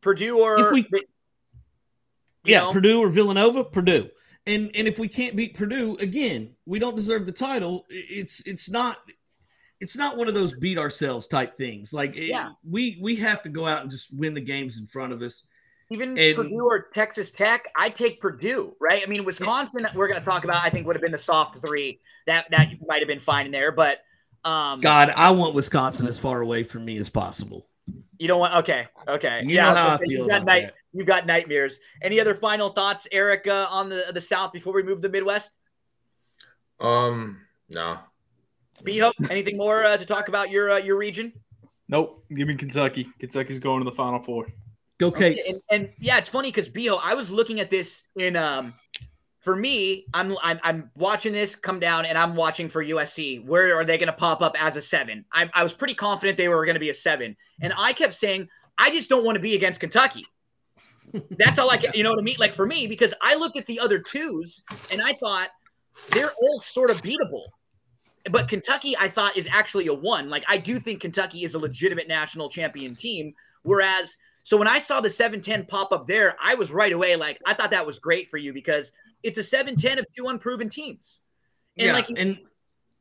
Purdue 0.00 0.38
or. 0.38 0.60
If 0.60 0.72
we, 0.72 0.88
yeah, 2.44 2.60
know? 2.60 2.72
Purdue 2.72 3.00
or 3.00 3.10
Villanova? 3.10 3.64
Purdue. 3.64 4.08
And 4.46 4.70
and 4.74 4.88
if 4.88 4.98
we 4.98 5.08
can't 5.08 5.36
beat 5.36 5.54
Purdue 5.54 5.96
again, 6.00 6.54
we 6.66 6.78
don't 6.78 6.96
deserve 6.96 7.26
the 7.26 7.32
title. 7.32 7.86
It's 7.88 8.40
it's 8.46 8.68
not 8.68 8.98
it's 9.80 9.96
not 9.96 10.16
one 10.16 10.28
of 10.28 10.34
those 10.34 10.54
beat 10.54 10.78
ourselves 10.78 11.26
type 11.26 11.56
things. 11.56 11.92
Like 11.92 12.14
yeah. 12.16 12.50
It, 12.50 12.52
we 12.68 12.98
we 13.00 13.16
have 13.16 13.42
to 13.44 13.48
go 13.48 13.66
out 13.66 13.82
and 13.82 13.90
just 13.90 14.14
win 14.16 14.34
the 14.34 14.40
games 14.40 14.78
in 14.78 14.86
front 14.86 15.12
of 15.12 15.22
us. 15.22 15.46
Even 15.90 16.16
and, 16.18 16.36
Purdue 16.36 16.64
or 16.64 16.86
Texas 16.92 17.30
Tech, 17.30 17.66
I 17.76 17.90
take 17.90 18.20
Purdue, 18.20 18.74
right? 18.80 19.02
I 19.02 19.06
mean, 19.06 19.24
Wisconsin, 19.24 19.86
we're 19.94 20.08
going 20.08 20.20
to 20.20 20.24
talk 20.24 20.44
about. 20.44 20.64
I 20.64 20.70
think 20.70 20.86
would 20.86 20.96
have 20.96 21.02
been 21.02 21.12
the 21.12 21.18
soft 21.18 21.64
three 21.64 22.00
that 22.26 22.46
that 22.50 22.72
might 22.86 23.00
have 23.00 23.08
been 23.08 23.20
fine 23.20 23.46
in 23.46 23.52
there, 23.52 23.72
but 23.72 23.98
um, 24.44 24.80
God, 24.80 25.10
I 25.16 25.30
want 25.30 25.54
Wisconsin 25.54 26.06
as 26.06 26.18
far 26.18 26.40
away 26.40 26.64
from 26.64 26.84
me 26.84 26.96
as 26.96 27.10
possible. 27.10 27.66
You 28.22 28.28
don't 28.28 28.38
want 28.38 28.54
okay, 28.54 28.86
okay. 29.08 29.40
You 29.42 29.56
yeah, 29.56 29.70
know 29.70 29.74
how 29.74 29.88
I, 29.88 29.94
I 29.94 29.96
feel. 29.96 30.10
You 30.10 30.28
got 30.28 30.44
night, 30.44 30.66
that. 30.66 30.74
you 30.92 31.02
got 31.02 31.26
nightmares. 31.26 31.80
Any 32.02 32.20
other 32.20 32.36
final 32.36 32.70
thoughts, 32.70 33.08
Erica, 33.10 33.66
on 33.68 33.88
the 33.88 34.12
the 34.14 34.20
South 34.20 34.52
before 34.52 34.72
we 34.72 34.84
move 34.84 34.98
to 34.98 35.08
the 35.08 35.12
Midwest? 35.12 35.50
Um, 36.78 37.40
no. 37.68 37.98
B 38.84 38.98
Hope, 38.98 39.16
anything 39.28 39.56
more 39.56 39.84
uh, 39.84 39.96
to 39.96 40.06
talk 40.06 40.28
about 40.28 40.52
your 40.52 40.70
uh, 40.70 40.78
your 40.78 40.96
region? 40.98 41.32
Nope. 41.88 42.24
Give 42.32 42.46
me 42.46 42.54
Kentucky. 42.54 43.08
Kentucky's 43.18 43.58
going 43.58 43.80
to 43.80 43.84
the 43.84 43.96
Final 43.96 44.22
Four. 44.22 44.46
Go 44.98 45.10
Kate. 45.10 45.40
Okay, 45.40 45.48
and, 45.48 45.60
and, 45.72 45.92
yeah, 45.98 46.18
it's 46.18 46.28
funny 46.28 46.52
because 46.52 46.68
Bo, 46.68 47.00
I 47.02 47.14
was 47.14 47.28
looking 47.28 47.58
at 47.58 47.72
this 47.72 48.04
in 48.14 48.36
um 48.36 48.72
for 49.42 49.56
me, 49.56 50.06
I'm, 50.14 50.36
I'm 50.40 50.60
I'm 50.62 50.90
watching 50.96 51.32
this 51.32 51.56
come 51.56 51.80
down, 51.80 52.06
and 52.06 52.16
I'm 52.16 52.36
watching 52.36 52.68
for 52.68 52.82
USC. 52.82 53.44
Where 53.44 53.76
are 53.76 53.84
they 53.84 53.98
going 53.98 54.06
to 54.06 54.12
pop 54.12 54.40
up 54.40 54.54
as 54.58 54.76
a 54.76 54.82
seven? 54.82 55.24
I, 55.32 55.50
I 55.52 55.64
was 55.64 55.72
pretty 55.72 55.94
confident 55.94 56.38
they 56.38 56.48
were 56.48 56.64
going 56.64 56.76
to 56.76 56.80
be 56.80 56.90
a 56.90 56.94
seven, 56.94 57.36
and 57.60 57.72
I 57.76 57.92
kept 57.92 58.14
saying 58.14 58.48
I 58.78 58.90
just 58.90 59.08
don't 59.08 59.24
want 59.24 59.34
to 59.34 59.40
be 59.40 59.56
against 59.56 59.80
Kentucky. 59.80 60.24
That's 61.30 61.58
all 61.58 61.68
I 61.70 61.76
can, 61.76 61.90
you 61.92 62.04
know 62.04 62.10
what 62.10 62.20
I 62.20 62.22
mean? 62.22 62.36
Like 62.38 62.54
for 62.54 62.66
me, 62.66 62.86
because 62.86 63.12
I 63.20 63.34
looked 63.34 63.58
at 63.58 63.66
the 63.66 63.80
other 63.80 63.98
twos, 63.98 64.62
and 64.92 65.02
I 65.02 65.12
thought 65.14 65.48
they're 66.10 66.32
all 66.40 66.60
sort 66.60 66.90
of 66.90 67.02
beatable. 67.02 67.42
But 68.30 68.46
Kentucky, 68.46 68.96
I 68.96 69.08
thought, 69.08 69.36
is 69.36 69.48
actually 69.50 69.88
a 69.88 69.94
one. 69.94 70.30
Like 70.30 70.44
I 70.46 70.56
do 70.56 70.78
think 70.78 71.00
Kentucky 71.00 71.42
is 71.42 71.54
a 71.54 71.58
legitimate 71.58 72.06
national 72.06 72.48
champion 72.48 72.94
team, 72.94 73.34
whereas 73.64 74.16
So 74.42 74.56
when 74.56 74.68
I 74.68 74.78
saw 74.78 75.00
the 75.00 75.10
710 75.10 75.66
pop 75.66 75.92
up 75.92 76.06
there, 76.06 76.36
I 76.42 76.54
was 76.54 76.70
right 76.70 76.92
away 76.92 77.16
like, 77.16 77.38
I 77.46 77.54
thought 77.54 77.70
that 77.70 77.86
was 77.86 77.98
great 77.98 78.30
for 78.30 78.38
you 78.38 78.52
because 78.52 78.92
it's 79.22 79.38
a 79.38 79.42
710 79.42 79.98
of 79.98 80.06
two 80.16 80.26
unproven 80.26 80.68
teams. 80.68 81.20
And 81.78 81.86
yeah, 81.86 81.92
like, 81.92 82.10
and 82.16 82.38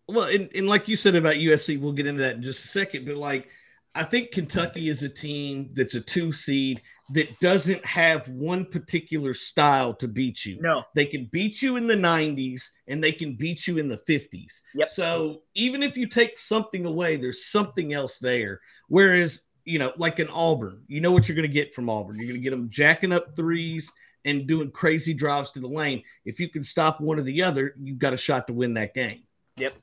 well, 0.08 0.30
and, 0.30 0.50
and 0.56 0.68
like 0.68 0.88
you 0.88 0.96
said 0.96 1.16
about 1.16 1.36
USC, 1.36 1.80
we'll 1.80 1.94
get 1.94 2.08
into 2.08 2.22
that 2.22 2.36
in 2.36 2.42
just 2.42 2.66
a 2.66 2.68
second. 2.68 3.06
But 3.06 3.18
like, 3.18 3.50
I 3.94 4.04
think 4.04 4.32
Kentucky 4.32 4.88
is 4.88 5.04
a 5.04 5.10
team 5.10 5.72
that's 5.74 5.96
a 5.96 6.02
two 6.02 6.32
seed 6.32 6.82
that 7.14 7.40
doesn't 7.42 7.86
have 7.86 8.30
one 8.30 8.66
particular 8.66 9.34
style 9.34 9.94
to 9.96 10.08
beat 10.08 10.46
you. 10.46 10.62
No, 10.62 10.84
they 10.96 11.06
can 11.06 11.28
beat 11.32 11.62
you 11.62 11.76
in 11.76 11.88
the 11.88 11.96
90s 11.96 12.70
and 12.88 13.04
they 13.04 13.12
can 13.12 13.36
beat 13.36 13.68
you 13.68 13.80
in 13.80 13.90
the 13.90 13.98
50s. 13.98 14.62
Yep. 14.76 14.90
So 14.90 15.42
even 15.56 15.84
if 15.84 15.98
you 15.98 16.08
take 16.08 16.38
something 16.38 16.86
away, 16.86 17.18
there's 17.18 17.46
something 17.46 17.92
else 17.92 18.20
there. 18.20 18.62
Whereas, 18.88 19.42
you 19.66 19.80
know, 19.80 19.94
like 19.98 20.20
in 20.20 20.28
Auburn, 20.30 20.84
you 20.88 21.02
know 21.02 21.12
what 21.12 21.28
you're 21.28 21.36
going 21.36 21.48
to 21.48 21.54
get 21.54 21.74
from 21.74 21.90
Auburn. 21.90 22.16
You're 22.18 22.28
going 22.28 22.40
to 22.40 22.44
get 22.44 22.52
them 22.52 22.70
jacking 22.70 23.12
up 23.12 23.36
threes 23.36 23.92
and 24.26 24.48
doing 24.48 24.72
crazy 24.72 25.14
drives 25.14 25.52
to 25.52 25.60
the 25.60 25.68
lane. 25.68 26.04
If 26.26 26.40
you 26.40 26.50
can 26.50 26.64
stop 26.64 27.02
one 27.02 27.20
or 27.20 27.24
the 27.24 27.44
other, 27.44 27.74
you've 27.82 28.00
got 28.00 28.14
a 28.14 28.18
shot 28.18 28.48
to 28.48 28.54
win 28.54 28.74
that 28.76 28.94
game. 28.94 29.24
Yep. 29.58 29.74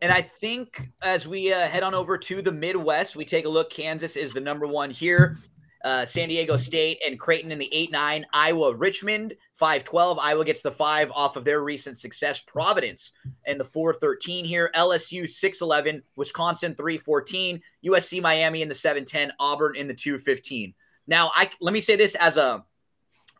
And 0.00 0.12
I 0.12 0.22
think 0.22 0.90
as 1.02 1.26
we 1.26 1.52
uh, 1.52 1.66
head 1.68 1.82
on 1.82 1.94
over 1.94 2.18
to 2.18 2.42
the 2.42 2.52
Midwest, 2.52 3.16
we 3.16 3.24
take 3.24 3.46
a 3.46 3.48
look. 3.48 3.70
Kansas 3.70 4.16
is 4.16 4.32
the 4.32 4.40
number 4.40 4.66
one 4.66 4.90
here. 4.90 5.38
Uh, 5.84 6.04
San 6.06 6.28
Diego 6.28 6.56
State 6.56 7.00
and 7.04 7.18
Creighton 7.18 7.50
in 7.50 7.58
the 7.58 7.68
8 7.72 7.90
9. 7.90 8.26
Iowa, 8.32 8.74
Richmond, 8.74 9.34
5 9.56 9.84
12. 9.84 10.18
Iowa 10.18 10.44
gets 10.44 10.62
the 10.62 10.70
five 10.70 11.10
off 11.12 11.36
of 11.36 11.44
their 11.44 11.62
recent 11.62 11.98
success. 11.98 12.40
Providence 12.40 13.12
in 13.46 13.58
the 13.58 13.64
4 13.64 13.94
13 13.94 14.44
here. 14.44 14.70
LSU, 14.76 15.28
6 15.28 15.60
11. 15.60 16.02
Wisconsin, 16.16 16.74
3 16.74 16.98
14. 16.98 17.60
USC, 17.84 18.22
Miami 18.22 18.62
in 18.62 18.68
the 18.68 18.74
7 18.74 19.04
10. 19.04 19.32
Auburn 19.40 19.74
in 19.76 19.88
the 19.88 19.94
2 19.94 20.18
15. 20.18 20.72
Now, 21.08 21.32
I 21.34 21.50
let 21.60 21.74
me 21.74 21.80
say 21.80 21.96
this 21.96 22.14
as 22.14 22.36
a, 22.36 22.64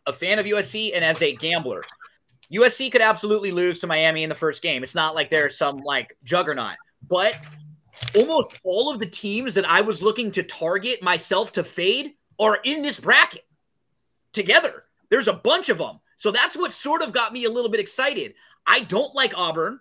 a 0.05 0.11
fan 0.11 0.37
of 0.37 0.45
USC 0.45 0.91
and 0.93 1.03
as 1.03 1.21
a 1.21 1.35
gambler. 1.35 1.83
USC 2.53 2.91
could 2.91 3.01
absolutely 3.01 3.51
lose 3.51 3.79
to 3.79 3.87
Miami 3.87 4.23
in 4.23 4.29
the 4.29 4.35
first 4.35 4.61
game. 4.61 4.83
It's 4.83 4.95
not 4.95 5.15
like 5.15 5.29
they're 5.29 5.49
some 5.49 5.77
like 5.77 6.17
juggernaut, 6.23 6.75
but 7.09 7.37
almost 8.17 8.59
all 8.63 8.91
of 8.91 8.99
the 8.99 9.05
teams 9.05 9.53
that 9.53 9.69
I 9.69 9.81
was 9.81 10.01
looking 10.01 10.31
to 10.31 10.43
target 10.43 11.01
myself 11.01 11.51
to 11.53 11.63
fade 11.63 12.13
are 12.39 12.59
in 12.63 12.81
this 12.81 12.99
bracket 12.99 13.45
together. 14.31 14.85
There's 15.09 15.27
a 15.27 15.33
bunch 15.33 15.69
of 15.69 15.77
them. 15.77 15.99
So 16.17 16.31
that's 16.31 16.57
what 16.57 16.71
sort 16.71 17.01
of 17.01 17.13
got 17.13 17.33
me 17.33 17.45
a 17.45 17.49
little 17.49 17.69
bit 17.69 17.79
excited. 17.79 18.33
I 18.65 18.81
don't 18.81 19.13
like 19.13 19.37
Auburn. 19.37 19.79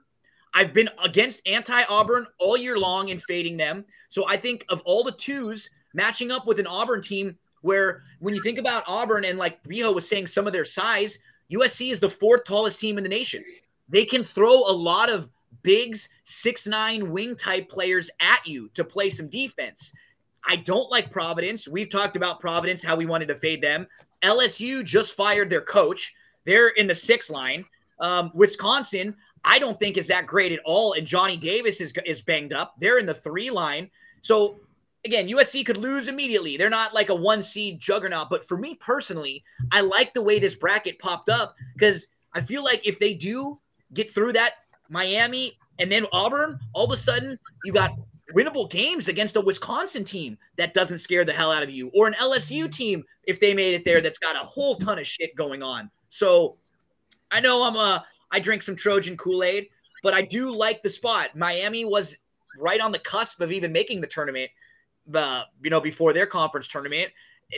I've 0.54 0.74
been 0.74 0.90
against 1.02 1.40
anti 1.46 1.82
Auburn 1.84 2.26
all 2.38 2.56
year 2.56 2.78
long 2.78 3.10
and 3.10 3.22
fading 3.22 3.56
them. 3.56 3.84
So 4.10 4.28
I 4.28 4.36
think 4.36 4.64
of 4.68 4.82
all 4.82 5.02
the 5.02 5.12
twos 5.12 5.70
matching 5.94 6.30
up 6.30 6.46
with 6.46 6.58
an 6.58 6.66
Auburn 6.66 7.00
team 7.00 7.36
where 7.62 8.02
when 8.18 8.34
you 8.34 8.42
think 8.42 8.58
about 8.58 8.84
Auburn 8.86 9.24
and 9.24 9.38
like 9.38 9.62
Riho 9.64 9.94
was 9.94 10.06
saying 10.06 10.26
some 10.26 10.46
of 10.46 10.52
their 10.52 10.64
size, 10.64 11.18
USC 11.50 11.92
is 11.92 12.00
the 12.00 12.10
fourth 12.10 12.44
tallest 12.44 12.80
team 12.80 12.98
in 12.98 13.04
the 13.04 13.08
nation. 13.08 13.42
They 13.88 14.04
can 14.04 14.24
throw 14.24 14.68
a 14.68 14.72
lot 14.72 15.08
of 15.08 15.30
bigs, 15.62 16.08
six 16.24 16.66
nine 16.66 17.10
wing 17.10 17.36
type 17.36 17.70
players 17.70 18.10
at 18.20 18.46
you 18.46 18.68
to 18.74 18.84
play 18.84 19.10
some 19.10 19.28
defense. 19.28 19.92
I 20.46 20.56
don't 20.56 20.90
like 20.90 21.10
Providence. 21.10 21.68
We've 21.68 21.90
talked 21.90 22.16
about 22.16 22.40
Providence, 22.40 22.82
how 22.82 22.96
we 22.96 23.06
wanted 23.06 23.28
to 23.28 23.36
fade 23.36 23.62
them. 23.62 23.86
LSU 24.22 24.84
just 24.84 25.14
fired 25.14 25.50
their 25.50 25.60
coach. 25.60 26.12
They're 26.44 26.68
in 26.68 26.86
the 26.86 26.94
six 26.94 27.30
line. 27.30 27.64
Um, 28.00 28.30
Wisconsin, 28.34 29.14
I 29.44 29.58
don't 29.58 29.78
think 29.78 29.96
is 29.96 30.06
that 30.08 30.26
great 30.26 30.52
at 30.52 30.60
all. 30.64 30.94
And 30.94 31.06
Johnny 31.06 31.36
Davis 31.36 31.80
is, 31.80 31.92
is 32.04 32.20
banged 32.20 32.52
up. 32.52 32.74
They're 32.78 32.98
in 32.98 33.06
the 33.06 33.14
three 33.14 33.50
line. 33.50 33.90
So 34.22 34.60
again, 35.04 35.28
USC 35.28 35.64
could 35.64 35.76
lose 35.76 36.08
immediately. 36.08 36.56
They're 36.56 36.70
not 36.70 36.94
like 36.94 37.08
a 37.08 37.14
one 37.14 37.42
seed 37.42 37.80
juggernaut. 37.80 38.30
But 38.30 38.46
for 38.46 38.56
me 38.56 38.74
personally, 38.74 39.44
I 39.70 39.80
like 39.80 40.14
the 40.14 40.22
way 40.22 40.38
this 40.38 40.54
bracket 40.54 40.98
popped 40.98 41.28
up 41.28 41.56
because 41.74 42.08
I 42.34 42.40
feel 42.40 42.64
like 42.64 42.86
if 42.86 42.98
they 42.98 43.14
do 43.14 43.58
get 43.94 44.12
through 44.12 44.32
that 44.34 44.54
Miami 44.88 45.58
and 45.78 45.90
then 45.90 46.06
Auburn, 46.12 46.58
all 46.72 46.84
of 46.84 46.92
a 46.92 46.96
sudden 46.96 47.38
you 47.64 47.72
got 47.72 47.92
winnable 48.34 48.70
games 48.70 49.08
against 49.08 49.36
a 49.36 49.40
Wisconsin 49.40 50.04
team 50.04 50.38
that 50.56 50.74
doesn't 50.74 50.98
scare 50.98 51.24
the 51.24 51.32
hell 51.32 51.52
out 51.52 51.62
of 51.62 51.70
you, 51.70 51.90
or 51.94 52.06
an 52.06 52.14
LSU 52.14 52.72
team 52.72 53.04
if 53.24 53.40
they 53.40 53.54
made 53.54 53.74
it 53.74 53.84
there 53.84 54.00
that's 54.00 54.18
got 54.18 54.36
a 54.36 54.46
whole 54.46 54.76
ton 54.76 54.98
of 54.98 55.06
shit 55.06 55.34
going 55.36 55.62
on. 55.62 55.90
So 56.08 56.56
I 57.30 57.40
know 57.40 57.64
I'm 57.64 57.76
a 57.76 58.04
I 58.30 58.40
drink 58.40 58.62
some 58.62 58.76
Trojan 58.76 59.16
Kool 59.16 59.44
Aid, 59.44 59.68
but 60.02 60.14
I 60.14 60.22
do 60.22 60.54
like 60.54 60.82
the 60.82 60.90
spot. 60.90 61.36
Miami 61.36 61.84
was 61.84 62.16
right 62.58 62.80
on 62.80 62.92
the 62.92 62.98
cusp 62.98 63.40
of 63.40 63.52
even 63.52 63.72
making 63.72 64.00
the 64.00 64.06
tournament. 64.06 64.50
Uh, 65.12 65.42
you 65.62 65.70
know, 65.70 65.80
before 65.80 66.12
their 66.12 66.26
conference 66.26 66.68
tournament, 66.68 67.10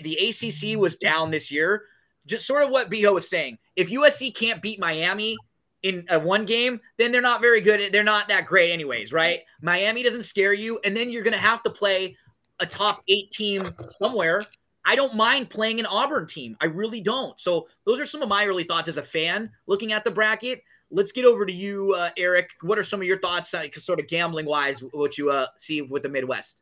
the 0.02 0.16
ACC 0.16 0.78
was 0.78 0.96
down 0.96 1.30
this 1.30 1.50
year. 1.50 1.84
Just 2.26 2.46
sort 2.46 2.64
of 2.64 2.70
what 2.70 2.90
Biho 2.90 3.12
was 3.12 3.28
saying. 3.28 3.58
If 3.76 3.90
USC 3.90 4.34
can't 4.34 4.62
beat 4.62 4.80
Miami 4.80 5.36
in 5.84 6.04
a 6.08 6.18
one 6.18 6.46
game, 6.46 6.80
then 6.96 7.12
they're 7.12 7.22
not 7.22 7.42
very 7.42 7.60
good. 7.60 7.92
They're 7.92 8.02
not 8.02 8.26
that 8.28 8.46
great, 8.46 8.72
anyways, 8.72 9.12
right? 9.12 9.40
Miami 9.60 10.02
doesn't 10.02 10.24
scare 10.24 10.54
you, 10.54 10.80
and 10.82 10.96
then 10.96 11.10
you're 11.10 11.22
going 11.22 11.34
to 11.34 11.38
have 11.38 11.62
to 11.62 11.70
play 11.70 12.16
a 12.58 12.66
top 12.66 13.02
eight 13.06 13.30
team 13.30 13.62
somewhere. 14.00 14.44
I 14.86 14.96
don't 14.96 15.14
mind 15.14 15.50
playing 15.50 15.80
an 15.80 15.86
Auburn 15.86 16.26
team. 16.26 16.56
I 16.60 16.66
really 16.66 17.00
don't. 17.00 17.38
So 17.38 17.68
those 17.86 18.00
are 18.00 18.06
some 18.06 18.22
of 18.22 18.28
my 18.28 18.46
early 18.46 18.64
thoughts 18.64 18.88
as 18.88 18.96
a 18.96 19.02
fan 19.02 19.50
looking 19.66 19.92
at 19.92 20.04
the 20.04 20.10
bracket. 20.10 20.62
Let's 20.90 21.12
get 21.12 21.26
over 21.26 21.44
to 21.44 21.52
you, 21.52 21.92
uh, 21.92 22.10
Eric. 22.16 22.48
What 22.62 22.78
are 22.78 22.84
some 22.84 23.00
of 23.00 23.06
your 23.06 23.18
thoughts, 23.18 23.52
uh, 23.52 23.66
sort 23.76 24.00
of 24.00 24.08
gambling 24.08 24.46
wise, 24.46 24.80
what 24.92 25.18
you 25.18 25.30
uh, 25.30 25.46
see 25.58 25.82
with 25.82 26.02
the 26.02 26.08
Midwest? 26.08 26.56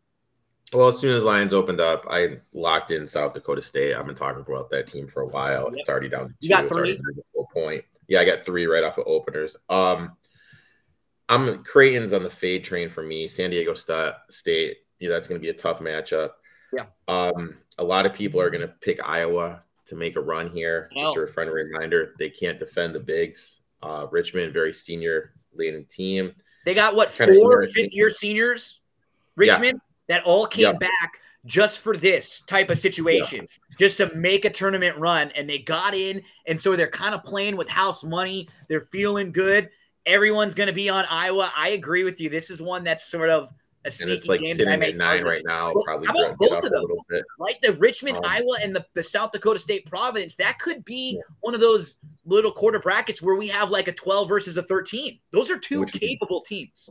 Well, 0.73 0.89
as 0.89 0.99
soon 0.99 1.15
as 1.15 1.23
Lions 1.23 1.53
opened 1.53 1.81
up, 1.81 2.07
I 2.11 2.39
locked 2.55 2.91
in 2.91 3.07
South 3.07 3.35
Dakota 3.35 3.63
State. 3.63 3.95
I've 3.95 4.07
been 4.07 4.15
talking 4.17 4.41
about 4.41 4.71
that 4.71 4.87
team 4.87 5.07
for 5.07 5.23
a 5.23 5.27
while. 5.27 5.65
Yep. 5.65 5.75
It's 5.77 5.89
already 5.89 6.09
down 6.09 6.29
to 6.29 6.29
two. 6.29 6.35
You 6.41 6.49
got 6.49 6.73
three. 6.73 6.93
It's 6.93 7.01
already 7.01 7.23
point. 7.53 7.85
Yeah, 8.13 8.21
I 8.21 8.27
got 8.27 8.45
three 8.45 8.67
right 8.67 8.85
off 8.85 8.99
of 8.99 9.07
openers. 9.07 9.57
Um, 9.71 10.19
I'm 11.31 11.65
Creighton's 11.65 12.13
on 12.13 12.23
the 12.23 12.29
fade 12.29 12.63
train 12.63 12.91
for 12.91 13.03
me. 13.03 13.27
San 13.27 13.49
Diego 13.49 13.73
State. 13.73 14.77
Yeah, 15.01 15.09
that's 15.09 15.27
going 15.27 15.41
to 15.41 15.43
be 15.43 15.49
a 15.49 15.55
tough 15.55 15.81
matchup. 15.81 16.33
Yeah. 16.75 16.85
Um, 17.09 17.57
a 17.79 17.83
lot 17.83 18.05
of 18.05 18.13
people 18.13 18.39
are 18.39 18.51
going 18.51 18.61
to 18.61 18.75
pick 18.83 19.01
Iowa 19.03 19.63
to 19.87 19.97
make 19.97 20.17
a 20.17 20.21
run 20.21 20.47
here. 20.47 20.91
Just 20.95 21.17
a 21.17 21.27
friendly 21.27 21.55
reminder, 21.55 22.15
they 22.19 22.29
can't 22.29 22.59
defend 22.59 22.95
the 22.95 23.01
bigs. 23.01 23.63
Uh, 23.83 24.07
Richmond, 24.11 24.53
very 24.53 24.75
senior 24.75 25.33
laden 25.55 25.87
team. 25.87 26.35
They 26.67 26.75
got 26.75 26.95
what 26.95 27.11
four 27.13 27.67
fifth 27.69 27.95
year 27.95 28.11
seniors, 28.11 28.79
Richmond, 29.37 29.81
yeah. 30.09 30.17
that 30.17 30.25
all 30.25 30.47
came 30.47 30.65
yeah. 30.65 30.73
back 30.73 31.19
just 31.45 31.81
for 31.81 31.97
this 31.97 32.43
type 32.47 32.71
of 32.71 32.79
situation, 32.79 33.41
yeah. 33.41 33.77
just 33.79 33.97
to 33.97 34.15
make 34.15 34.45
a 34.45 34.51
tournament 34.51 34.97
run. 34.99 35.31
And 35.37 35.49
they 35.49 35.59
got 35.59 35.95
in. 35.95 36.23
And 36.47 36.61
so 36.61 36.77
they're 36.77 36.89
kind 36.89 37.15
of 37.15 37.25
playing 37.25 37.57
with 37.57 37.69
house 37.69 38.05
money. 38.05 38.49
They're 38.69 38.89
feeling 38.93 39.33
good. 39.33 39.71
Everyone's 40.07 40.55
going 40.55 40.69
to 40.69 40.73
be 40.73 40.89
on 40.89 41.05
Iowa. 41.09 41.53
I 41.57 41.71
agree 41.71 42.05
with 42.05 42.21
you. 42.21 42.29
This 42.29 42.51
is 42.51 42.61
one 42.61 42.85
that's 42.85 43.11
sort 43.11 43.31
of 43.31 43.53
a 43.85 43.91
sneaky 43.91 44.11
and 44.11 44.19
it's 44.19 44.29
like 44.29 44.41
sitting 44.41 44.83
at 44.83 44.97
nine 44.97 45.25
right 45.25 45.43
now. 45.45 45.73
Probably 45.85 46.07
How 46.07 46.15
about 46.15 46.39
both 46.39 46.65
of 46.65 46.71
them? 46.71 46.85
Right, 47.39 47.61
the 47.63 47.73
Richmond, 47.75 48.19
um, 48.19 48.25
Iowa, 48.25 48.59
and 48.63 48.75
the, 48.75 48.85
the 48.95 49.03
South 49.03 49.33
Dakota 49.33 49.59
State 49.59 49.87
Providence. 49.87 50.35
That 50.37 50.59
could 50.59 50.85
be 50.85 51.17
yeah. 51.17 51.23
one 51.41 51.55
of 51.55 51.61
those 51.61 51.97
little 52.25 52.53
quarter 52.53 52.79
brackets 52.79 53.21
where 53.21 53.35
we 53.35 53.49
have 53.49 53.71
like 53.71 53.89
a 53.89 53.93
twelve 53.93 54.29
versus 54.29 54.57
a 54.57 54.63
thirteen. 54.63 55.19
Those 55.33 55.51
are 55.51 55.59
two 55.59 55.85
capable 55.87 56.45
be, 56.49 56.57
teams 56.57 56.91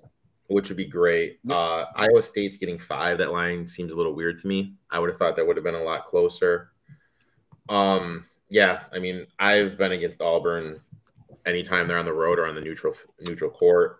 which 0.51 0.67
would 0.67 0.77
be 0.77 0.85
great. 0.85 1.39
Uh, 1.49 1.85
Iowa 1.95 2.21
State's 2.21 2.57
getting 2.57 2.77
five. 2.77 3.17
That 3.17 3.31
line 3.31 3.65
seems 3.65 3.93
a 3.93 3.95
little 3.95 4.13
weird 4.13 4.37
to 4.39 4.47
me. 4.47 4.75
I 4.89 4.99
would 4.99 5.09
have 5.09 5.17
thought 5.17 5.37
that 5.37 5.47
would 5.47 5.55
have 5.55 5.63
been 5.63 5.75
a 5.75 5.83
lot 5.83 6.07
closer. 6.07 6.71
Um, 7.69 8.25
yeah, 8.49 8.81
I 8.91 8.99
mean, 8.99 9.27
I've 9.39 9.77
been 9.77 9.93
against 9.93 10.21
Auburn 10.21 10.81
anytime 11.45 11.87
they're 11.87 11.97
on 11.97 12.05
the 12.05 12.13
road 12.13 12.37
or 12.37 12.47
on 12.47 12.55
the 12.55 12.61
neutral 12.61 12.93
neutral 13.21 13.49
court. 13.49 13.99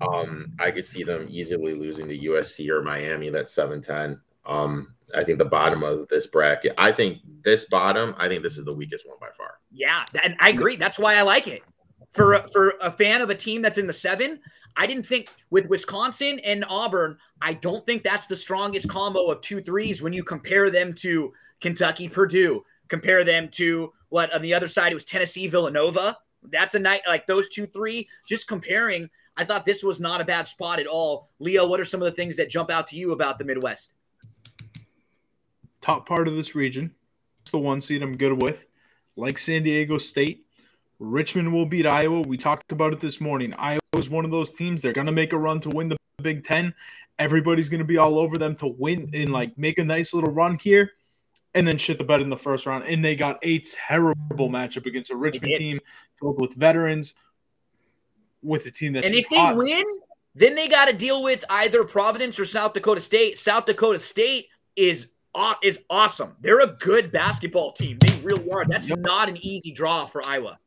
Um, 0.00 0.52
I 0.58 0.70
could 0.70 0.86
see 0.86 1.02
them 1.02 1.26
easily 1.28 1.74
losing 1.74 2.08
to 2.08 2.18
USC 2.18 2.68
or 2.70 2.82
Miami. 2.82 3.28
That's 3.28 3.52
seven 3.54 3.82
ten. 3.82 4.18
Um, 4.46 4.94
I 5.14 5.24
think 5.24 5.38
the 5.38 5.44
bottom 5.44 5.82
of 5.82 6.08
this 6.08 6.26
bracket. 6.26 6.72
I 6.78 6.90
think 6.90 7.18
this 7.42 7.66
bottom. 7.66 8.14
I 8.18 8.28
think 8.28 8.42
this 8.42 8.56
is 8.56 8.64
the 8.64 8.74
weakest 8.74 9.06
one 9.06 9.18
by 9.20 9.28
far. 9.36 9.58
Yeah, 9.70 10.04
and 10.22 10.36
I 10.40 10.48
agree. 10.48 10.76
That's 10.76 10.98
why 10.98 11.16
I 11.16 11.22
like 11.22 11.48
it. 11.48 11.62
For 12.14 12.34
a, 12.34 12.48
for 12.48 12.74
a 12.80 12.90
fan 12.90 13.20
of 13.20 13.28
a 13.28 13.34
team 13.34 13.60
that's 13.60 13.76
in 13.76 13.86
the 13.86 13.92
seven, 13.92 14.40
I 14.76 14.86
didn't 14.86 15.06
think 15.06 15.32
with 15.50 15.68
Wisconsin 15.68 16.38
and 16.40 16.64
Auburn, 16.68 17.16
I 17.40 17.54
don't 17.54 17.84
think 17.86 18.02
that's 18.02 18.26
the 18.26 18.36
strongest 18.36 18.88
combo 18.88 19.26
of 19.26 19.40
two 19.40 19.60
threes 19.60 20.02
when 20.02 20.12
you 20.12 20.22
compare 20.22 20.70
them 20.70 20.92
to 20.94 21.32
Kentucky, 21.60 22.08
Purdue, 22.08 22.62
compare 22.88 23.24
them 23.24 23.48
to 23.52 23.92
what 24.10 24.32
on 24.32 24.42
the 24.42 24.52
other 24.54 24.68
side 24.68 24.92
it 24.92 24.94
was 24.94 25.04
Tennessee, 25.04 25.46
Villanova. 25.46 26.16
That's 26.42 26.74
a 26.74 26.78
night 26.78 27.00
like 27.06 27.26
those 27.26 27.48
two 27.48 27.66
three. 27.66 28.08
Just 28.28 28.46
comparing, 28.46 29.08
I 29.36 29.44
thought 29.44 29.64
this 29.64 29.82
was 29.82 30.00
not 30.00 30.20
a 30.20 30.24
bad 30.24 30.46
spot 30.46 30.78
at 30.78 30.86
all. 30.86 31.30
Leo, 31.38 31.66
what 31.66 31.80
are 31.80 31.84
some 31.84 32.02
of 32.02 32.06
the 32.06 32.12
things 32.12 32.36
that 32.36 32.50
jump 32.50 32.70
out 32.70 32.86
to 32.88 32.96
you 32.96 33.12
about 33.12 33.38
the 33.38 33.44
Midwest? 33.44 33.92
Top 35.80 36.06
part 36.06 36.28
of 36.28 36.36
this 36.36 36.54
region. 36.54 36.94
It's 37.40 37.50
the 37.50 37.58
one 37.58 37.80
seed 37.80 38.02
I'm 38.02 38.16
good 38.16 38.42
with. 38.42 38.66
Like 39.16 39.38
San 39.38 39.62
Diego 39.62 39.98
State, 39.98 40.45
Richmond 40.98 41.52
will 41.52 41.66
beat 41.66 41.86
Iowa. 41.86 42.22
We 42.22 42.36
talked 42.36 42.72
about 42.72 42.92
it 42.92 43.00
this 43.00 43.20
morning. 43.20 43.52
Iowa 43.54 43.80
is 43.96 44.08
one 44.10 44.24
of 44.24 44.30
those 44.30 44.52
teams. 44.52 44.80
They're 44.80 44.92
going 44.92 45.06
to 45.06 45.12
make 45.12 45.32
a 45.32 45.38
run 45.38 45.60
to 45.60 45.68
win 45.68 45.88
the 45.88 45.96
Big 46.22 46.44
Ten. 46.44 46.74
Everybody's 47.18 47.68
going 47.68 47.78
to 47.80 47.84
be 47.86 47.96
all 47.98 48.18
over 48.18 48.38
them 48.38 48.54
to 48.56 48.66
win 48.78 49.10
and 49.14 49.32
like 49.32 49.56
make 49.58 49.78
a 49.78 49.84
nice 49.84 50.12
little 50.14 50.30
run 50.30 50.58
here. 50.58 50.92
and 51.54 51.66
then 51.66 51.78
shit 51.78 51.96
the 51.96 52.04
bed 52.04 52.20
in 52.20 52.28
the 52.28 52.36
first 52.36 52.66
round. 52.66 52.84
And 52.84 53.02
they 53.04 53.16
got 53.16 53.38
a 53.42 53.60
terrible 53.60 54.50
matchup 54.50 54.84
against 54.84 55.10
a 55.10 55.16
Richmond 55.16 55.54
team 55.56 55.80
filled 56.20 56.38
with 56.40 56.52
veterans, 56.54 57.14
with 58.42 58.66
a 58.66 58.70
team 58.70 58.92
that's 58.92 59.06
and 59.06 59.14
if 59.16 59.26
they 59.30 59.36
hot. 59.36 59.56
win, 59.56 59.84
then 60.34 60.54
they 60.54 60.68
got 60.68 60.86
to 60.88 60.92
deal 60.92 61.22
with 61.22 61.42
either 61.48 61.82
Providence 61.84 62.38
or 62.38 62.44
South 62.44 62.74
Dakota 62.74 63.00
State. 63.00 63.38
South 63.38 63.64
Dakota 63.64 63.98
State 63.98 64.48
is 64.76 65.06
is 65.62 65.78
awesome. 65.90 66.34
They're 66.40 66.60
a 66.60 66.76
good 66.78 67.10
basketball 67.12 67.72
team. 67.72 67.98
They 68.00 68.18
really 68.22 68.50
are. 68.50 68.64
That's 68.66 68.88
Yep. 68.90 68.98
not 69.00 69.28
an 69.30 69.36
easy 69.38 69.70
draw 69.72 70.06
for 70.06 70.26
Iowa. 70.26 70.58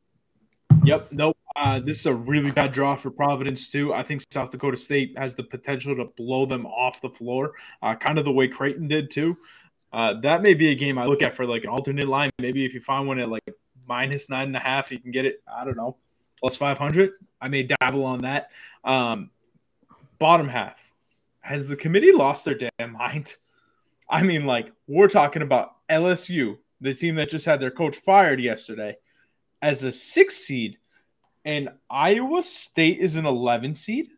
Yep. 0.90 1.12
Nope. 1.12 1.38
Uh, 1.56 1.80
this 1.80 2.00
is 2.00 2.06
a 2.08 2.14
really 2.14 2.50
bad 2.50 2.72
draw 2.72 2.96
for 2.96 3.12
Providence 3.12 3.70
too. 3.70 3.94
I 3.94 4.02
think 4.02 4.24
South 4.32 4.50
Dakota 4.50 4.76
State 4.76 5.16
has 5.18 5.36
the 5.36 5.44
potential 5.44 5.96
to 5.96 6.06
blow 6.18 6.48
them 6.48 6.66
off 6.66 7.00
the 7.00 7.10
floor, 7.10 7.54
uh, 7.84 7.94
kind 7.96 8.18
of 8.18 8.26
the 8.26 8.32
way 8.32 8.48
Creighton 8.48 8.88
did 8.88 9.12
too. 9.12 9.38
Uh, 9.94 10.16
that 10.22 10.42
may 10.42 10.56
be 10.56 10.70
a 10.70 10.76
game 10.76 10.98
I 10.98 11.06
look 11.06 11.22
at 11.22 11.36
for 11.36 11.46
like 11.46 11.64
an 11.64 11.70
alternate 11.70 12.08
line. 12.08 12.32
Maybe 12.40 12.66
if 12.66 12.74
you 12.74 12.80
find 12.80 13.08
one 13.08 13.20
at 13.20 13.30
like 13.30 13.44
minus 13.88 14.32
nine 14.32 14.48
and 14.48 14.56
a 14.56 14.60
half, 14.60 14.92
you 14.92 15.00
can 15.00 15.12
get 15.12 15.26
it. 15.26 15.44
I 15.48 15.64
don't 15.64 15.78
know, 15.78 15.98
plus 16.40 16.56
five 16.56 16.80
hundred. 16.80 17.12
I 17.40 17.50
may 17.50 17.64
dabble 17.64 18.04
on 18.04 18.22
that. 18.22 18.50
Um, 18.84 19.30
bottom 20.18 20.48
half 20.48 20.80
has 21.42 21.68
the 21.68 21.76
committee 21.76 22.12
lost 22.12 22.46
their 22.46 22.56
damn 22.56 22.94
mind? 22.94 23.36
I 24.10 24.24
mean, 24.24 24.46
like 24.46 24.72
we're 24.88 25.08
talking 25.08 25.44
about 25.44 25.76
LSU, 25.88 26.58
the 26.82 26.96
team 26.96 27.14
that 27.16 27.30
just 27.30 27.46
had 27.46 27.60
their 27.60 27.72
coach 27.72 27.96
fired 27.96 28.42
yesterday 28.42 28.98
as 29.62 29.84
a 29.84 29.92
six 29.92 30.36
seed, 30.36 30.78
and 31.50 31.70
Iowa 31.90 32.44
State 32.44 33.00
is 33.00 33.16
an 33.16 33.26
11 33.26 33.74
seed. 33.74 34.10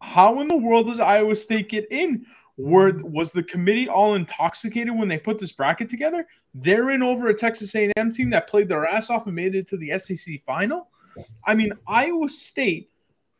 How 0.00 0.40
in 0.40 0.48
the 0.48 0.56
world 0.56 0.86
does 0.86 0.98
Iowa 0.98 1.36
State 1.36 1.68
get 1.68 1.86
in? 1.90 2.24
Were 2.56 2.94
was 3.02 3.32
the 3.32 3.42
committee 3.42 3.86
all 3.86 4.14
intoxicated 4.14 4.96
when 4.96 5.08
they 5.08 5.18
put 5.18 5.38
this 5.38 5.52
bracket 5.52 5.90
together? 5.90 6.26
They're 6.54 6.90
in 6.90 7.02
over 7.02 7.28
a 7.28 7.34
Texas 7.34 7.74
A&M 7.74 8.12
team 8.12 8.30
that 8.30 8.48
played 8.48 8.68
their 8.68 8.86
ass 8.86 9.10
off 9.10 9.26
and 9.26 9.34
made 9.34 9.54
it 9.54 9.68
to 9.68 9.76
the 9.76 9.98
SEC 9.98 10.40
final. 10.46 10.88
I 11.44 11.54
mean, 11.54 11.72
Iowa 11.86 12.30
State 12.30 12.90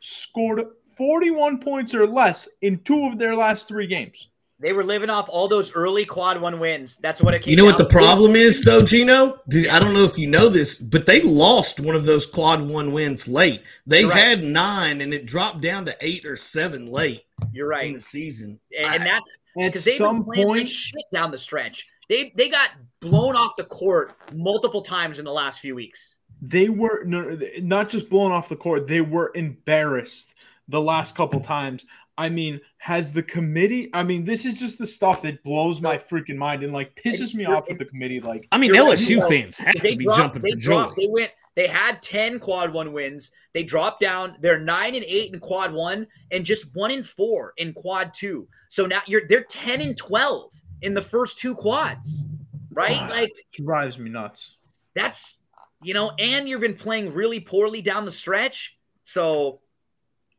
scored 0.01 0.63
41 0.99 1.61
points 1.61 1.95
or 1.95 2.07
less 2.07 2.47
in 2.61 2.79
two 2.81 3.07
of 3.07 3.19
their 3.19 3.35
last 3.35 3.69
three 3.69 3.87
games. 3.87 4.29
They 4.65 4.73
were 4.73 4.83
living 4.85 5.11
off 5.11 5.27
all 5.29 5.47
those 5.47 5.73
early 5.75 6.07
quad 6.07 6.41
one 6.41 6.59
wins. 6.59 6.97
That's 6.97 7.21
what 7.21 7.35
it 7.35 7.43
came. 7.43 7.51
You 7.51 7.57
know 7.59 7.67
what 7.67 7.77
the 7.77 7.85
to. 7.85 7.91
problem 7.91 8.35
is, 8.35 8.63
though, 8.63 8.81
Gino? 8.81 9.39
Dude, 9.49 9.69
I 9.69 9.79
don't 9.79 9.93
know 9.93 10.05
if 10.05 10.17
you 10.17 10.27
know 10.27 10.49
this, 10.49 10.75
but 10.77 11.05
they 11.05 11.21
lost 11.21 11.81
one 11.81 11.95
of 11.95 12.07
those 12.07 12.25
quad 12.27 12.67
one 12.67 12.93
wins 12.93 13.29
late. 13.29 13.63
They 13.87 14.05
right. 14.07 14.17
had 14.17 14.43
nine, 14.43 15.03
and 15.03 15.13
it 15.13 15.27
dropped 15.27 15.61
down 15.61 15.85
to 15.85 15.97
eight 16.01 16.25
or 16.25 16.37
seven 16.37 16.87
late 16.91 17.25
You're 17.53 17.69
right 17.69 17.83
in 17.85 17.89
right, 17.93 17.97
the 17.97 18.01
season. 18.01 18.59
and, 18.77 18.87
and 18.87 19.03
that's 19.05 19.39
At 19.59 19.67
because 19.67 19.85
they've 19.85 19.95
some 19.97 20.25
been 20.33 20.45
point, 20.47 20.71
shit 20.71 21.05
down 21.13 21.31
the 21.31 21.39
stretch. 21.39 21.87
They 22.09 22.33
they 22.35 22.49
got 22.49 22.71
blown 23.01 23.37
off 23.37 23.57
the 23.57 23.65
court 23.65 24.15
multiple 24.33 24.81
times 24.81 25.19
in 25.19 25.27
the 25.27 25.33
last 25.33 25.61
few 25.61 25.75
weeks. 25.75 26.15
they 26.41 26.69
were 26.71 27.05
no, 27.05 27.39
not 27.61 27.89
just 27.91 28.09
blown 28.09 28.33
off 28.33 28.49
the 28.49 28.57
court, 28.57 28.87
they 28.87 29.01
were 29.03 29.31
embarrassed 29.35 30.35
the 30.69 30.81
last 30.81 31.15
couple 31.17 31.41
times. 31.41 31.85
I 32.17 32.29
mean, 32.29 32.61
has 32.79 33.11
the 33.13 33.23
committee? 33.23 33.91
I 33.93 34.03
mean, 34.05 34.25
this 34.25 34.47
is 34.47 34.59
just 34.61 34.79
the 34.79 34.87
stuff 34.87 35.23
that 35.23 35.43
blows 35.43 35.81
my 35.81 35.97
freaking 35.99 36.37
mind 36.37 36.63
and 36.63 36.73
like 36.73 36.95
pisses 36.95 37.35
me 37.35 37.45
off 37.45 37.69
with 37.69 37.79
the 37.79 37.85
committee. 37.85 38.21
Like, 38.21 38.41
I 38.53 38.59
mean, 38.59 38.73
You're 38.75 38.85
right, 38.85 38.97
LSU 38.97 39.29
fans 39.29 39.59
have 39.59 39.75
they 39.81 39.91
to 39.91 39.97
be 39.97 40.05
dropped, 40.05 40.19
jumping 40.19 40.43
they 40.43 40.51
for 40.53 40.57
joy. 40.57 40.71
dropped, 40.71 40.97
They 40.97 41.09
went. 41.09 41.31
They 41.57 41.67
had 41.69 42.03
ten 42.03 42.39
quad 42.41 42.73
one 42.73 42.93
wins. 42.93 43.31
They 43.53 43.63
dropped 43.63 44.01
down. 44.01 44.37
They're 44.41 44.59
nine 44.59 44.95
and 44.97 45.05
eight 45.07 45.33
in 45.33 45.39
quad 45.41 45.73
one, 45.73 46.07
and 46.33 46.45
just 46.45 46.75
one 46.75 46.91
and 46.91 47.07
four 47.07 47.53
in 47.59 47.73
quad 47.73 48.13
two. 48.13 48.49
So 48.71 48.87
now 48.87 49.03
you're 49.07 49.23
they're 49.29 49.45
ten 49.45 49.81
and 49.81 49.97
twelve 49.97 50.51
in 50.83 50.95
the 50.95 51.03
first 51.03 51.39
two 51.39 51.55
quads, 51.55 52.25
right? 52.73 52.97
Ah. 53.01 53.09
Like 53.09 53.33
drives 53.53 53.99
me 53.99 54.11
nuts. 54.11 54.57
that's 54.95 55.39
you 55.83 55.95
know, 55.95 56.11
and 56.19 56.49
you've 56.49 56.61
been 56.61 56.75
playing 56.77 57.13
really 57.13 57.39
poorly 57.41 57.83
down 57.83 58.05
the 58.05 58.13
stretch. 58.13 58.77
So 59.05 59.61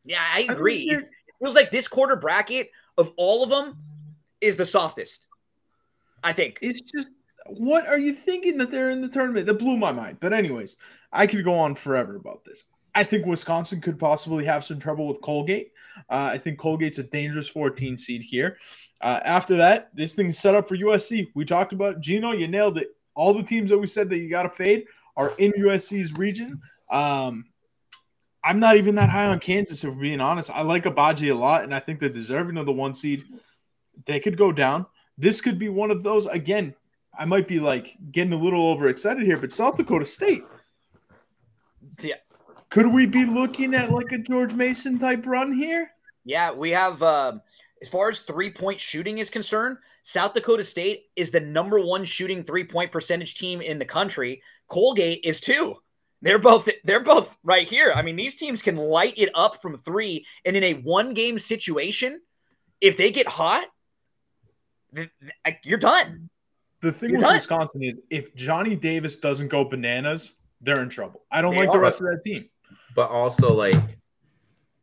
yeah, 0.04 0.20
I 0.22 0.36
I 0.36 0.40
mean, 0.40 0.52
agree. 0.52 0.80
you're- 0.90 1.04
it 1.04 1.25
feels 1.42 1.56
like 1.56 1.72
this 1.72 1.88
quarter 1.88 2.16
bracket 2.16 2.70
of 2.98 3.12
all 3.18 3.44
of 3.44 3.50
them 3.50 3.78
is 4.42 4.58
the 4.58 4.66
softest. 4.66 5.28
I 6.24 6.34
think. 6.34 6.58
It's 6.62 6.82
just, 6.82 7.12
what 7.48 7.88
are 7.88 8.00
you 8.00 8.14
thinking 8.14 8.58
that 8.58 8.72
they're 8.72 8.90
in 8.90 9.02
the 9.02 9.08
tournament? 9.08 9.46
That 9.46 9.60
blew 9.60 9.78
my 9.78 9.92
mind. 9.92 10.18
But 10.20 10.34
anyways, 10.34 10.78
I 11.12 11.28
could 11.28 11.44
go 11.44 11.60
on 11.60 11.76
forever 11.76 12.16
about 12.16 12.44
this. 12.46 12.66
I 12.96 13.04
think 13.04 13.26
Wisconsin 13.26 13.82
could 13.82 14.00
possibly 14.00 14.46
have 14.46 14.64
some 14.64 14.80
trouble 14.80 15.08
with 15.08 15.22
Colgate. 15.22 15.72
Uh, 16.10 16.30
I 16.34 16.38
think 16.38 16.60
Colgate's 16.60 16.98
a 16.98 17.04
dangerous 17.04 17.48
14 17.48 17.98
seed 17.98 18.22
here. 18.22 18.58
Uh, 19.02 19.20
after 19.24 19.58
that, 19.58 19.90
this 19.94 20.14
thing's 20.16 20.40
set 20.40 20.56
up 20.56 20.68
for 20.68 20.78
USC. 20.78 21.28
We 21.36 21.46
talked 21.46 21.74
about 21.74 21.96
it. 21.96 22.00
Gino, 22.00 22.32
you 22.32 22.48
nailed 22.48 22.78
it. 22.78 22.96
All 23.14 23.34
the 23.34 23.44
teams 23.44 23.70
that 23.70 23.78
we 23.78 23.88
said 23.88 24.10
that 24.10 24.20
you 24.20 24.30
got 24.30 24.44
to 24.44 24.50
fade 24.50 24.86
are 25.18 25.34
in 25.38 25.52
USC's 25.54 26.14
region. 26.14 26.62
Um, 26.90 27.46
I'm 28.46 28.60
not 28.60 28.78
even 28.78 28.96
that 28.96 29.10
high 29.10 29.26
on 29.26 29.40
Kansas, 29.40 29.84
if 29.84 29.90
we're 29.90 30.02
being 30.02 30.22
honest. 30.22 30.52
I 30.52 30.62
like 30.62 30.84
Agbaji 30.84 31.32
a 31.32 31.36
lot, 31.36 31.64
and 31.64 31.74
I 31.74 31.80
think 31.80 32.00
they're 32.00 32.10
deserving 32.10 32.58
of 32.58 32.68
the 32.68 32.72
one 32.72 32.94
seed. 32.94 33.24
They 34.06 34.20
could 34.20 34.38
go 34.38 34.52
down. 34.52 34.86
This 35.18 35.42
could 35.42 35.58
be 35.58 35.70
one 35.70 35.90
of 35.90 36.04
those. 36.04 36.28
Again, 36.28 36.76
I 37.18 37.26
might 37.26 37.48
be 37.48 37.60
like 37.60 37.98
getting 38.12 38.34
a 38.34 38.38
little 38.38 38.68
overexcited 38.70 39.24
here, 39.24 39.38
but 39.38 39.52
South 39.52 39.76
Dakota 39.76 40.06
State. 40.06 40.44
Yeah. 42.02 42.16
Could 42.70 42.88
we 42.88 43.08
be 43.08 43.26
looking 43.26 43.74
at 43.74 43.92
like 43.92 44.12
a 44.12 44.20
George 44.20 44.54
Mason 44.54 45.00
type 45.00 45.26
run 45.26 45.52
here? 45.52 45.90
Yeah, 46.24 46.52
we 46.52 46.72
have 46.72 47.02
um, 47.02 47.42
as 47.82 47.88
far 47.88 48.10
as 48.10 48.20
three 48.20 48.52
point 48.52 48.80
shooting 48.80 49.18
is 49.18 49.30
concerned, 49.30 49.78
South 50.04 50.34
Dakota 50.34 50.64
State 50.64 51.06
is 51.16 51.32
the 51.32 51.40
number 51.40 51.80
one 51.80 52.04
shooting 52.04 52.44
three 52.44 52.64
point 52.64 52.92
percentage 52.92 53.36
team 53.36 53.62
in 53.62 53.80
the 53.80 53.86
country. 53.86 54.42
Colgate 54.68 55.22
is 55.24 55.40
two. 55.40 55.78
They're 56.26 56.40
both 56.40 56.68
they're 56.84 57.04
both 57.04 57.38
right 57.44 57.68
here. 57.68 57.94
I 57.96 58.02
mean, 58.02 58.16
these 58.16 58.36
teams 58.36 58.64
can 58.64 58.78
light 58.78 59.14
it 59.16 59.30
up 59.36 59.62
from 59.62 59.78
three, 59.78 60.26
and 60.44 60.58
in 60.58 60.64
a 60.64 60.74
one 60.74 61.14
game 61.14 61.38
situation, 61.38 62.20
if 62.82 62.98
they 62.98 63.12
get 63.12 63.28
hot, 63.28 63.66
th- 64.96 65.12
th- 65.46 65.58
you're 65.64 65.78
done. 65.78 66.32
The 66.82 66.92
thing 66.92 67.12
You're 67.12 67.20
with 67.20 67.26
done. 67.28 67.36
Wisconsin 67.36 67.84
is 67.84 67.94
if 68.10 68.34
Johnny 68.34 68.76
Davis 68.76 69.18
doesn't 69.18 69.50
go 69.50 69.66
bananas, 69.66 70.34
they're 70.62 70.82
in 70.82 70.90
trouble. 70.90 71.22
I 71.32 71.44
don't 71.44 71.54
They 71.54 71.60
like 71.60 71.72
the 71.72 71.78
rest 71.78 72.02
of 72.02 72.08
that 72.08 72.22
team. 72.26 72.50
but 72.96 73.12
also 73.12 73.54
like 73.54 73.76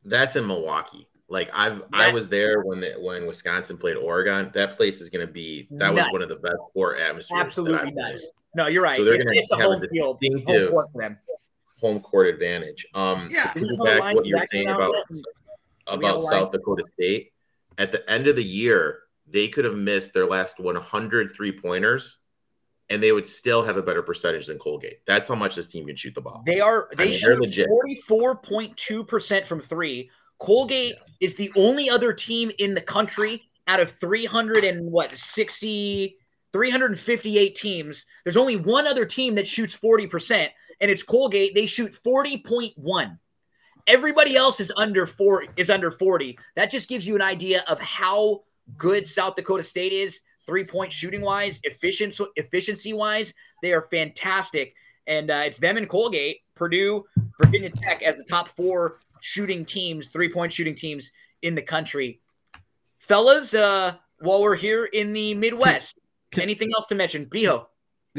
that's 0.04 0.36
in 0.36 0.46
Milwaukee. 0.46 1.08
Like 1.28 1.50
I've 1.52 1.82
I 1.92 2.12
was 2.12 2.28
there 2.28 2.62
when 2.62 2.78
the, 2.78 2.92
when 3.00 3.26
Wisconsin 3.26 3.78
played 3.78 3.96
Oregon. 3.96 4.52
That 4.54 4.76
place 4.76 5.00
is 5.00 5.10
going 5.10 5.26
to 5.26 5.32
be 5.32 5.66
that 5.72 5.92
was 5.92 6.06
one 6.12 6.22
of 6.22 6.28
the 6.28 6.36
best 6.36 6.58
court 6.72 7.00
atmospheres. 7.00 7.40
Absolutely 7.40 7.78
I've 7.78 7.84
been 7.86 7.94
nuts. 7.96 8.22
in. 8.22 8.30
No, 8.54 8.66
you're 8.68 8.82
right. 8.82 8.98
So 8.98 9.04
they're 9.04 9.14
it's, 9.14 9.24
gonna 9.26 9.38
it's 9.38 9.50
a 9.50 9.56
have 9.56 9.64
a 9.64 9.68
home 9.70 9.86
field, 9.90 10.22
home 10.46 10.84
Home 11.82 12.00
court 12.00 12.28
advantage. 12.28 12.86
Um, 12.94 13.28
Yeah. 13.30 13.48
to 13.48 13.58
Didn't 13.58 13.76
piggyback 13.76 13.76
the 13.76 13.84
line 13.84 13.98
back 13.98 14.14
what 14.14 14.26
you 14.26 14.36
were 14.36 14.46
saying 14.46 14.68
about 14.68 14.94
yet? 14.94 15.04
we 15.10 16.06
have 16.06 16.14
a 16.14 16.18
about? 16.18 16.20
South 16.22 16.52
Dakota 16.52 16.84
State. 16.94 17.32
At 17.76 17.90
the 17.90 18.08
end 18.08 18.28
of 18.28 18.36
the 18.36 18.44
year, 18.44 19.00
they 19.26 19.48
could 19.48 19.64
have 19.64 19.76
missed 19.76 20.14
their 20.14 20.26
last 20.26 20.60
100 20.60 21.34
three 21.34 21.50
pointers, 21.50 22.18
and 22.88 23.02
they 23.02 23.10
would 23.10 23.26
still 23.26 23.64
have 23.64 23.76
a 23.76 23.82
better 23.82 24.02
percentage 24.02 24.46
than 24.46 24.58
Colgate. 24.58 25.04
That's 25.06 25.26
how 25.28 25.34
much 25.34 25.56
this 25.56 25.66
team 25.66 25.86
can 25.86 25.96
shoot 25.96 26.14
the 26.14 26.20
ball. 26.20 26.42
They 26.46 26.60
are 26.60 26.88
they 26.96 27.10
mean, 27.10 27.18
shoot 27.50 27.66
forty 27.68 28.00
four 28.06 28.36
point 28.36 28.76
two 28.76 29.02
percent 29.02 29.46
from 29.46 29.60
three. 29.60 30.08
Colgate 30.38 30.94
is 31.20 31.34
the 31.34 31.50
only 31.56 31.90
other 31.90 32.12
team 32.12 32.52
in 32.58 32.74
the 32.74 32.80
country 32.80 33.42
out 33.66 33.80
of 33.80 33.90
three 34.00 34.24
hundred 34.24 34.62
and 34.64 34.84
what 34.84 35.10
60, 35.12 36.16
358 36.52 37.56
teams. 37.56 38.06
There's 38.24 38.36
only 38.36 38.56
one 38.56 38.86
other 38.86 39.04
team 39.04 39.34
that 39.36 39.48
shoots 39.48 39.74
forty 39.74 40.06
percent, 40.06 40.52
and 40.82 40.90
it's 40.90 41.02
Colgate. 41.02 41.54
They 41.54 41.64
shoot 41.64 41.94
forty 41.94 42.36
point 42.36 42.76
one. 42.76 43.18
Everybody 43.86 44.36
else 44.36 44.60
is 44.60 44.70
under 44.76 45.06
four 45.06 45.46
is 45.56 45.70
under 45.70 45.90
forty. 45.90 46.38
That 46.56 46.70
just 46.70 46.88
gives 46.88 47.06
you 47.06 47.14
an 47.16 47.22
idea 47.22 47.64
of 47.68 47.80
how 47.80 48.42
good 48.76 49.08
South 49.08 49.36
Dakota 49.36 49.62
State 49.62 49.92
is 49.92 50.20
three 50.44 50.64
point 50.64 50.92
shooting 50.92 51.22
wise, 51.22 51.60
efficient 51.62 52.18
efficiency 52.36 52.92
wise. 52.92 53.32
They 53.62 53.72
are 53.72 53.88
fantastic 53.90 54.74
and 55.06 55.30
uh, 55.30 55.42
it's 55.46 55.58
them 55.58 55.76
and 55.76 55.88
Colgate, 55.88 56.38
Purdue, 56.54 57.04
Virginia 57.40 57.70
Tech 57.70 58.02
as 58.02 58.16
the 58.16 58.24
top 58.24 58.48
four 58.48 58.98
shooting 59.20 59.64
teams, 59.64 60.08
three 60.08 60.28
point 60.28 60.52
shooting 60.52 60.74
teams 60.74 61.10
in 61.42 61.54
the 61.54 61.62
country. 61.62 62.20
Fellas, 62.98 63.54
uh, 63.54 63.94
while 64.20 64.42
we're 64.42 64.54
here 64.54 64.84
in 64.86 65.12
the 65.12 65.34
Midwest, 65.34 65.98
anything 66.40 66.70
else 66.76 66.86
to 66.86 66.94
mention? 66.94 67.26
Biho. 67.26 67.66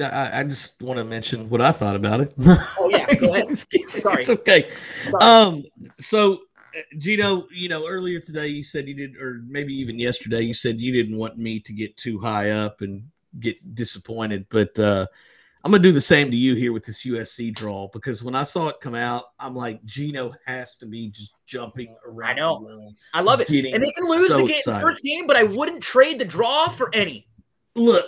I, 0.02 0.40
I 0.40 0.44
just 0.44 0.82
want 0.82 0.98
to 0.98 1.04
mention 1.04 1.50
what 1.50 1.62
I 1.62 1.72
thought 1.72 1.96
about 1.96 2.22
it. 2.22 2.34
Oh 2.40 2.90
yeah, 2.90 3.14
go 3.16 3.34
ahead. 3.34 3.58
Sorry. 3.58 4.20
it's 4.20 4.30
okay. 4.30 4.70
Sorry. 5.10 5.24
Um, 5.24 5.64
so 6.00 6.34
uh, 6.34 6.82
Gino, 6.98 7.48
you 7.54 7.70
know, 7.70 7.88
earlier 7.88 8.20
today 8.20 8.48
you 8.48 8.64
said 8.64 8.88
you 8.88 8.96
did, 8.96 9.18
or 9.18 9.42
maybe 9.46 9.74
even 9.74 10.00
yesterday 10.00 10.42
you 10.42 10.54
said 10.54 10.82
you 10.82 10.92
didn't 10.92 11.18
want 11.18 11.38
me 11.38 11.60
to 11.60 11.74
get 11.74 11.96
too 11.96 12.20
high 12.20 12.52
up 12.52 12.82
and 12.82 13.04
get 13.40 13.76
disappointed, 13.76 14.48
but 14.50 14.78
uh, 14.80 15.06
I'm 15.64 15.72
gonna 15.72 15.84
do 15.84 15.92
the 15.92 16.02
same 16.02 16.32
to 16.32 16.38
you 16.38 16.56
here 16.56 16.74
with 16.74 16.86
this 16.86 17.06
USC 17.06 17.54
draw 17.54 17.88
because 17.88 18.24
when 18.24 18.36
I 18.36 18.44
saw 18.44 18.70
it 18.70 18.82
come 18.82 18.96
out, 18.96 19.26
I'm 19.40 19.56
like, 19.56 19.84
Gino 19.86 20.34
has 20.46 20.76
to 20.78 20.88
be 20.88 21.10
just 21.10 21.36
jumping 21.46 21.96
around. 22.06 22.32
I 22.32 22.36
know. 22.36 22.60
the 22.60 22.66
room. 22.66 22.96
I 23.14 23.22
love 23.22 23.42
it. 23.42 23.50
And 23.50 23.84
they 23.84 23.92
can 23.92 24.10
lose 24.10 24.28
so 24.28 24.38
the 24.38 24.44
game, 24.44 24.50
excited. 24.50 24.82
first 24.82 25.04
game, 25.04 25.28
but 25.28 25.36
I 25.36 25.44
wouldn't 25.44 25.82
trade 25.82 26.20
the 26.20 26.26
draw 26.26 26.68
for 26.68 26.90
any. 26.94 27.28
Look, 27.76 28.06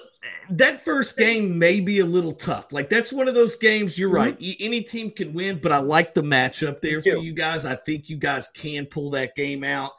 that 0.49 0.84
first 0.84 1.18
game 1.18 1.57
may 1.57 1.80
be 1.80 1.99
a 1.99 2.05
little 2.05 2.32
tough. 2.32 2.72
Like 2.72 2.89
that's 2.89 3.11
one 3.11 3.28
of 3.28 3.36
those 3.36 3.55
games. 3.55 3.97
You're 3.97 4.09
Mhm. 4.11 4.13
right. 4.13 4.38
Any 4.59 4.82
team 4.82 5.11
can 5.11 5.34
win, 5.34 5.59
but 5.61 5.72
I 5.72 5.80
like 5.80 6.13
the 6.13 6.22
matchup 6.22 6.82
there 6.82 7.01
for 7.01 7.18
you 7.18 7.34
guys. 7.34 7.66
I 7.66 7.76
think 7.76 8.09
you 8.09 8.18
guys 8.18 8.47
can 8.49 8.86
pull 8.86 9.09
that 9.11 9.36
game 9.36 9.63
out. 9.63 9.91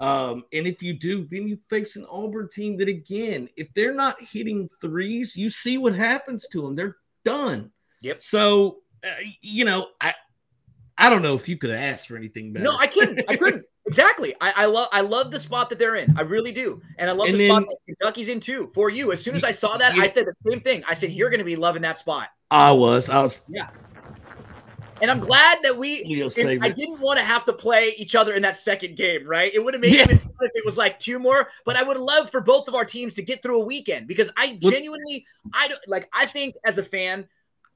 Um, 0.00 0.44
and 0.52 0.66
if 0.66 0.82
you 0.82 0.92
do, 0.92 1.26
then 1.30 1.46
you 1.46 1.56
face 1.68 1.96
an 1.96 2.04
Auburn 2.10 2.48
team 2.52 2.76
that, 2.78 2.88
again, 2.88 3.48
if 3.56 3.72
they're 3.72 3.94
not 3.94 4.16
hitting 4.20 4.68
threes, 4.80 5.36
you 5.36 5.48
see 5.48 5.78
what 5.78 5.94
happens 5.94 6.46
to 6.48 6.60
them. 6.62 6.74
They're 6.74 6.96
done. 7.24 7.72
Yep. 8.02 8.20
So, 8.20 8.78
uh, 9.04 9.08
you 9.40 9.64
know, 9.64 9.88
I, 10.00 10.14
I 10.98 11.08
don't 11.10 11.22
know 11.22 11.34
if 11.34 11.48
you 11.48 11.56
could 11.56 11.70
have 11.70 11.80
asked 11.80 12.08
for 12.08 12.16
anything 12.16 12.52
better. 12.52 12.64
No, 12.64 12.76
I 12.76 12.86
couldn't. 12.88 13.22
I 13.28 13.36
couldn't. 13.36 13.64
Exactly. 13.86 14.34
I, 14.40 14.52
I 14.56 14.64
love 14.66 14.88
I 14.92 15.02
love 15.02 15.30
the 15.30 15.38
spot 15.38 15.68
that 15.70 15.78
they're 15.78 15.96
in. 15.96 16.16
I 16.16 16.22
really 16.22 16.52
do. 16.52 16.80
And 16.98 17.10
I 17.10 17.12
love 17.12 17.28
And 17.28 17.38
the 17.38 17.48
spot 17.48 17.64
that 17.68 17.78
Kentucky's 17.86 18.28
in 18.28 18.40
too. 18.40 18.70
For 18.74 18.88
you. 18.88 19.12
As 19.12 19.22
soon 19.22 19.34
as 19.36 19.44
I 19.44 19.50
saw 19.50 19.76
that, 19.76 19.94
Yeah. 19.94 20.04
I 20.04 20.12
said 20.12 20.26
the 20.26 20.50
same 20.50 20.60
thing. 20.60 20.82
I 20.88 20.94
said, 20.94 21.12
You're 21.12 21.28
gonna 21.30 21.44
be 21.44 21.56
loving 21.56 21.82
that 21.82 21.98
spot. 21.98 22.30
I 22.50 22.72
was. 22.72 23.10
I 23.10 23.20
was 23.22 23.42
yeah. 23.48 23.68
And 25.02 25.10
I'm 25.10 25.20
glad 25.20 25.58
that 25.64 25.76
we 25.76 26.02
I 26.04 26.68
didn't 26.70 27.00
want 27.00 27.18
to 27.18 27.24
have 27.24 27.44
to 27.44 27.52
play 27.52 27.94
each 27.98 28.14
other 28.14 28.32
in 28.34 28.42
that 28.42 28.56
second 28.56 28.96
game, 28.96 29.26
right? 29.26 29.52
It 29.52 29.62
would 29.62 29.74
have 29.74 29.80
made 29.80 29.92
Yeah. 29.92 30.04
it 30.04 30.20
fun 30.20 30.32
if 30.40 30.52
it 30.54 30.64
was 30.64 30.78
like 30.78 30.98
two 30.98 31.18
more, 31.18 31.48
but 31.66 31.76
I 31.76 31.82
would 31.82 31.98
love 31.98 32.30
for 32.30 32.40
both 32.40 32.68
of 32.68 32.74
our 32.74 32.84
teams 32.84 33.12
to 33.14 33.22
get 33.22 33.42
through 33.42 33.60
a 33.60 33.64
weekend 33.64 34.06
because 34.06 34.30
I 34.36 34.56
genuinely, 34.62 35.26
I 35.52 35.68
don't 35.68 35.80
like. 35.88 36.08
I 36.14 36.24
think 36.26 36.54
as 36.64 36.78
a 36.78 36.82
fan, 36.82 37.28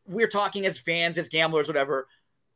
we're 0.06 0.28
talking 0.28 0.64
as 0.64 0.78
fans, 0.78 1.18
as 1.18 1.28
gamblers, 1.28 1.66
whatever. 1.66 2.06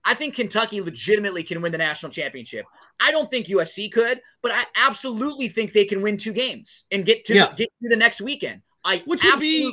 I 0.05 0.14
think 0.14 0.34
Kentucky 0.34 0.80
legitimately 0.80 1.44
can 1.44 1.62
win 1.62 1.70
the 1.72 1.78
national 1.78 2.11
championship. 2.11 2.66
I 3.00 3.11
don't 3.11 3.30
think 3.30 3.46
USC 3.46 3.92
could, 3.92 4.20
but 4.42 4.50
I 4.53 4.64
absolutely 4.76 5.48
think 5.48 5.72
they 5.72 5.84
can 5.84 6.03
win 6.03 6.16
two 6.16 6.32
games 6.32 6.84
and 6.90 7.05
get 7.05 7.24
to 7.26 7.34
Yeah. 7.34 7.53
get 7.57 7.68
to 7.82 7.88
the 7.88 7.96
next 7.96 8.20
weekend. 8.20 8.62
I 8.84 8.98
which 9.07 9.22
would 9.22 9.38
be 9.38 9.72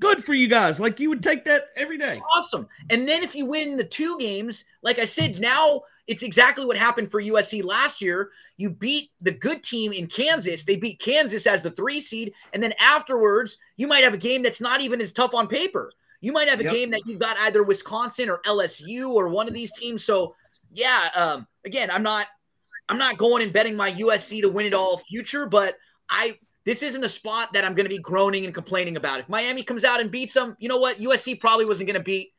good 0.00 0.22
for 0.24 0.34
you 0.34 0.48
guys. 0.48 0.80
Like 0.80 0.98
you 0.98 1.08
would 1.10 1.22
take 1.22 1.44
that 1.44 1.66
every 1.76 1.96
day. 1.96 2.20
awesome. 2.34 2.66
And 2.90 3.08
then 3.08 3.22
if 3.22 3.36
you 3.36 3.46
win 3.46 3.76
the 3.76 3.84
two 3.84 4.18
games, 4.18 4.64
like 4.82 4.98
I 4.98 5.04
said, 5.04 5.38
now 5.38 5.82
it's 6.08 6.24
exactly 6.24 6.64
what 6.66 6.76
happened 6.76 7.10
for 7.12 7.22
USC 7.22 7.62
last 7.62 8.00
year. 8.02 8.30
You 8.56 8.70
beat 8.70 9.10
the 9.20 9.30
good 9.30 9.62
team 9.62 9.92
in 9.92 10.08
Kansas. 10.08 10.64
They 10.64 10.74
beat 10.74 10.98
Kansas 10.98 11.46
as 11.46 11.62
the 11.62 11.70
three 11.70 12.00
seed. 12.00 12.32
And 12.52 12.60
then 12.60 12.72
afterwards, 12.80 13.58
you 13.76 13.86
might 13.86 14.02
have 14.02 14.14
a 14.14 14.18
game 14.18 14.42
that's 14.42 14.60
not 14.60 14.80
even 14.80 15.00
as 15.00 15.12
tough 15.12 15.34
on 15.34 15.46
paper. 15.46 15.92
You 16.20 16.32
might 16.32 16.48
have 16.48 16.60
a 16.60 16.64
Yep. 16.64 16.72
game 16.72 16.90
that 16.90 17.02
you've 17.06 17.18
got 17.18 17.38
either 17.38 17.62
Wisconsin 17.62 18.28
or 18.28 18.40
LSU 18.44 19.10
or 19.10 19.28
one 19.28 19.46
of 19.48 19.54
these 19.54 19.72
teams. 19.72 20.04
So 20.04 20.34
yeah, 20.72 21.10
um, 21.14 21.46
again, 21.64 21.90
I'm 21.90 22.02
not 22.02 22.26
I'm 22.88 22.98
not 22.98 23.18
going 23.18 23.42
and 23.42 23.52
betting 23.52 23.76
my 23.76 23.92
USC 23.92 24.40
to 24.40 24.48
win 24.48 24.66
it 24.66 24.74
all 24.74 24.98
future, 24.98 25.46
but 25.46 25.76
I 26.08 26.38
this 26.64 26.82
isn't 26.82 27.02
a 27.04 27.08
spot 27.08 27.52
that 27.52 27.64
I'm 27.64 27.74
going 27.74 27.84
to 27.84 27.90
be 27.90 27.98
groaning 27.98 28.44
and 28.44 28.52
complaining 28.54 28.96
about. 28.96 29.20
If 29.20 29.28
Miami 29.28 29.62
comes 29.62 29.84
out 29.84 30.00
and 30.00 30.10
beats 30.10 30.34
them, 30.34 30.56
you 30.58 30.68
know 30.68 30.76
what? 30.76 30.98
USC 30.98 31.38
probably 31.40 31.64
wasn't 31.64 31.86
going 31.86 31.98
to 31.98 32.04
beat 32.04 32.32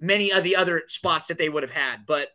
many 0.00 0.32
of 0.32 0.44
the 0.44 0.56
other 0.56 0.82
spots 0.88 1.26
that 1.28 1.38
they 1.38 1.48
would 1.48 1.62
have 1.62 1.70
had. 1.72 2.04
But 2.06 2.28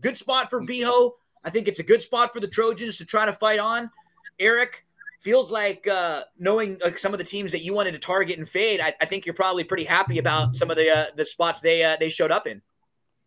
good 0.00 0.16
spot 0.16 0.50
for 0.50 0.60
Beho. 0.60 1.12
I 1.44 1.50
think 1.50 1.66
it's 1.66 1.80
a 1.80 1.82
good 1.84 2.02
spot 2.02 2.32
for 2.32 2.38
the 2.40 2.46
Trojans 2.46 2.98
to 2.98 3.04
try 3.04 3.26
to 3.26 3.32
fight 3.32 3.58
on. 3.58 3.90
Eric 4.38 4.84
feels 5.22 5.50
like 5.50 5.86
uh, 5.88 6.24
knowing 6.38 6.78
like 6.84 6.98
some 6.98 7.12
of 7.12 7.18
the 7.18 7.24
teams 7.24 7.52
that 7.52 7.62
you 7.62 7.72
wanted 7.72 7.92
to 7.92 7.98
target 7.98 8.38
and 8.38 8.48
fade. 8.48 8.80
I, 8.80 8.94
I 9.00 9.06
think 9.06 9.24
you're 9.24 9.34
probably 9.34 9.64
pretty 9.64 9.84
happy 9.84 10.18
about 10.18 10.54
some 10.54 10.70
of 10.70 10.76
the 10.76 10.90
uh, 10.90 11.06
the 11.16 11.24
spots 11.24 11.60
they 11.60 11.82
uh, 11.82 11.96
they 11.98 12.08
showed 12.08 12.30
up 12.30 12.46
in. 12.46 12.60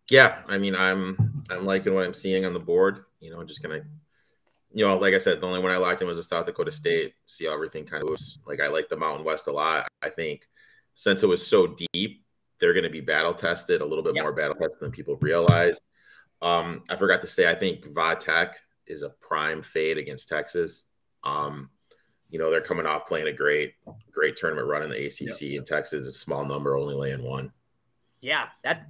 Yeah, 0.10 0.41
I 0.48 0.58
mean, 0.58 0.76
I'm 0.76 1.43
I'm 1.50 1.66
liking 1.66 1.93
what 1.93 2.06
I'm 2.06 2.14
seeing 2.14 2.46
on 2.46 2.54
the 2.54 2.60
board. 2.60 3.06
You 3.20 3.32
know, 3.32 3.39
I'm 3.39 3.48
just 3.48 3.64
gonna, 3.64 3.82
you 4.72 4.86
know, 4.86 4.98
like 4.98 5.14
I 5.14 5.18
said, 5.18 5.41
the 5.41 5.48
only 5.48 5.62
one 5.62 5.72
I 5.72 5.78
locked 5.78 6.02
in 6.02 6.08
was 6.08 6.18
the 6.18 6.24
South 6.24 6.46
Dakota 6.46 6.72
State. 6.72 7.14
See 7.26 7.46
how 7.46 7.54
everything 7.54 7.86
kind 7.86 8.04
of 8.04 8.10
moves. 8.10 8.39
Like 8.46 8.60
I 8.60 8.68
like 8.68 8.89
the 8.89 8.98
Mountain 8.98 9.26
West 9.26 9.48
a 9.48 9.52
lot. 9.52 9.88
I 10.02 10.10
think 10.10 10.48
since 10.93 11.24
it 11.24 11.28
was 11.28 11.46
so 11.46 11.76
deep, 11.93 12.24
they're 12.60 12.74
going 12.74 12.84
to 12.84 12.89
be 12.89 13.02
battle 13.02 13.34
tested 13.34 13.82
a 13.82 13.86
little 13.86 14.04
bit 14.04 14.16
Yeah. 14.16 14.22
more 14.22 14.32
battle 14.32 14.56
tested 14.56 14.80
than 14.80 14.91
people 14.91 15.18
realize. 15.18 15.78
Um, 16.41 16.84
I 16.89 16.96
forgot 16.96 17.22
to 17.22 17.28
say, 17.28 17.50
I 17.50 17.56
think 17.56 17.86
Va 17.93 18.16
Tech 18.16 18.58
is 18.86 19.02
a 19.02 19.10
prime 19.10 19.62
fade 19.64 19.98
against 19.98 20.30
Texas. 20.30 20.84
Um, 21.24 21.70
you 22.30 22.40
know, 22.40 22.50
they're 22.50 22.62
coming 22.62 22.86
off 22.86 23.06
playing 23.08 23.28
a 23.28 23.34
great, 23.34 23.76
great 24.12 24.36
tournament 24.36 24.68
run 24.68 24.84
in 24.84 24.90
the 24.90 25.06
ACC, 25.06 25.54
in 25.54 25.66
Texas 25.66 26.08
a 26.08 26.12
small 26.12 26.46
number, 26.46 26.76
only 26.76 26.96
laying 26.96 27.24
one. 27.24 27.52
Yeah, 28.22 28.48
that 28.64 28.88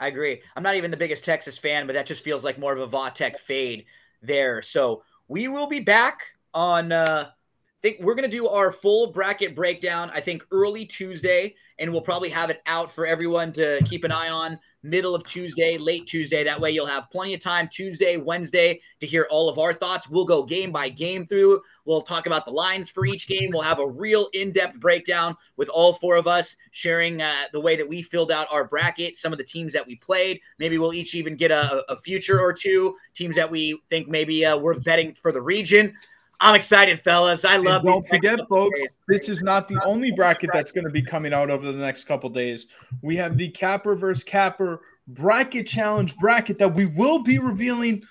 I 0.00 0.08
agree. 0.08 0.42
I'm 0.56 0.62
not 0.64 0.74
even 0.74 0.90
the 0.90 0.96
biggest 0.96 1.24
Texas 1.24 1.58
fan, 1.58 1.86
but 1.86 1.92
that 1.92 2.06
just 2.06 2.24
feels 2.24 2.42
like 2.42 2.58
more 2.58 2.72
of 2.72 2.80
a 2.80 2.86
Va 2.86 3.12
Tech 3.14 3.38
fade 3.38 3.84
there. 4.20 4.60
So 4.60 5.04
we 5.28 5.48
will 5.48 5.68
be 5.68 5.80
back 5.80 6.22
on. 6.52 6.90
Uh, 6.90 7.28
I 7.28 7.88
think 7.88 8.00
we're 8.00 8.14
gonna 8.14 8.28
do 8.28 8.48
our 8.48 8.72
full 8.72 9.12
bracket 9.12 9.54
breakdown. 9.54 10.10
I 10.12 10.20
think 10.20 10.44
early 10.50 10.86
Tuesday, 10.86 11.54
and 11.78 11.92
we'll 11.92 12.00
probably 12.00 12.30
have 12.30 12.50
it 12.50 12.62
out 12.66 12.92
for 12.92 13.06
everyone 13.06 13.52
to 13.52 13.80
keep 13.84 14.04
an 14.04 14.12
eye 14.12 14.28
on. 14.28 14.58
Middle 14.82 15.14
of 15.14 15.24
Tuesday, 15.24 15.78
late 15.78 16.06
Tuesday. 16.06 16.42
That 16.42 16.60
way 16.60 16.72
you'll 16.72 16.86
have 16.86 17.10
plenty 17.10 17.34
of 17.34 17.40
time 17.40 17.68
Tuesday, 17.70 18.16
Wednesday 18.16 18.80
to 19.00 19.06
hear 19.06 19.26
all 19.30 19.48
of 19.48 19.58
our 19.58 19.72
thoughts. 19.72 20.08
We'll 20.08 20.24
go 20.24 20.42
game 20.42 20.72
by 20.72 20.88
game 20.88 21.26
through. 21.26 21.62
We'll 21.84 22.02
talk 22.02 22.26
about 22.26 22.44
the 22.44 22.50
lines 22.50 22.90
for 22.90 23.06
each 23.06 23.28
game. 23.28 23.50
We'll 23.52 23.62
have 23.62 23.78
a 23.78 23.86
real 23.86 24.28
in-depth 24.32 24.80
breakdown 24.80 25.36
with 25.56 25.68
all 25.68 25.94
four 25.94 26.16
of 26.16 26.26
us 26.26 26.56
sharing 26.72 27.22
uh, 27.22 27.44
the 27.52 27.60
way 27.60 27.76
that 27.76 27.88
we 27.88 28.02
filled 28.02 28.32
out 28.32 28.48
our 28.50 28.64
bracket, 28.64 29.18
some 29.18 29.32
of 29.32 29.38
the 29.38 29.44
teams 29.44 29.72
that 29.72 29.86
we 29.86 29.96
played. 29.96 30.40
Maybe 30.58 30.78
we'll 30.78 30.94
each 30.94 31.14
even 31.14 31.36
get 31.36 31.50
a, 31.50 31.84
a 31.90 32.00
future 32.00 32.40
or 32.40 32.52
two 32.52 32.96
teams 33.14 33.36
that 33.36 33.50
we 33.50 33.80
think 33.90 34.08
maybe 34.08 34.44
uh, 34.44 34.56
worth 34.56 34.82
betting 34.84 35.14
for 35.14 35.32
the 35.32 35.42
region. 35.42 35.96
I'm 36.42 36.56
excited, 36.56 37.00
fellas. 37.02 37.44
I 37.44 37.54
And 37.54 37.64
love. 37.64 37.84
don't 37.84 38.02
these 38.04 38.10
forget, 38.10 38.40
folks, 38.48 38.80
days. 38.80 38.88
this 39.06 39.28
is 39.28 39.42
not 39.42 39.68
the 39.68 39.80
only 39.84 40.10
bracket 40.10 40.50
that's 40.52 40.72
going 40.72 40.84
to 40.84 40.90
be 40.90 41.00
coming 41.00 41.32
out 41.32 41.50
over 41.50 41.70
the 41.70 41.78
next 41.78 42.04
couple 42.04 42.28
days. 42.30 42.66
We 43.00 43.16
have 43.16 43.36
the 43.36 43.48
Capper 43.48 43.94
versus 43.94 44.24
Capper 44.24 44.80
bracket 45.06 45.66
challenge 45.68 46.16
bracket 46.16 46.58
that 46.58 46.74
we 46.74 46.86
will 46.86 47.20
be 47.20 47.38
revealing 47.38 48.02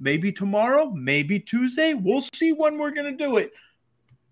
maybe 0.00 0.32
tomorrow, 0.32 0.90
maybe 0.90 1.38
Tuesday. 1.38 1.94
We'll 1.94 2.22
see 2.34 2.52
when 2.52 2.76
we're 2.76 2.90
going 2.90 3.16
to 3.16 3.24
do 3.24 3.36
it. 3.36 3.52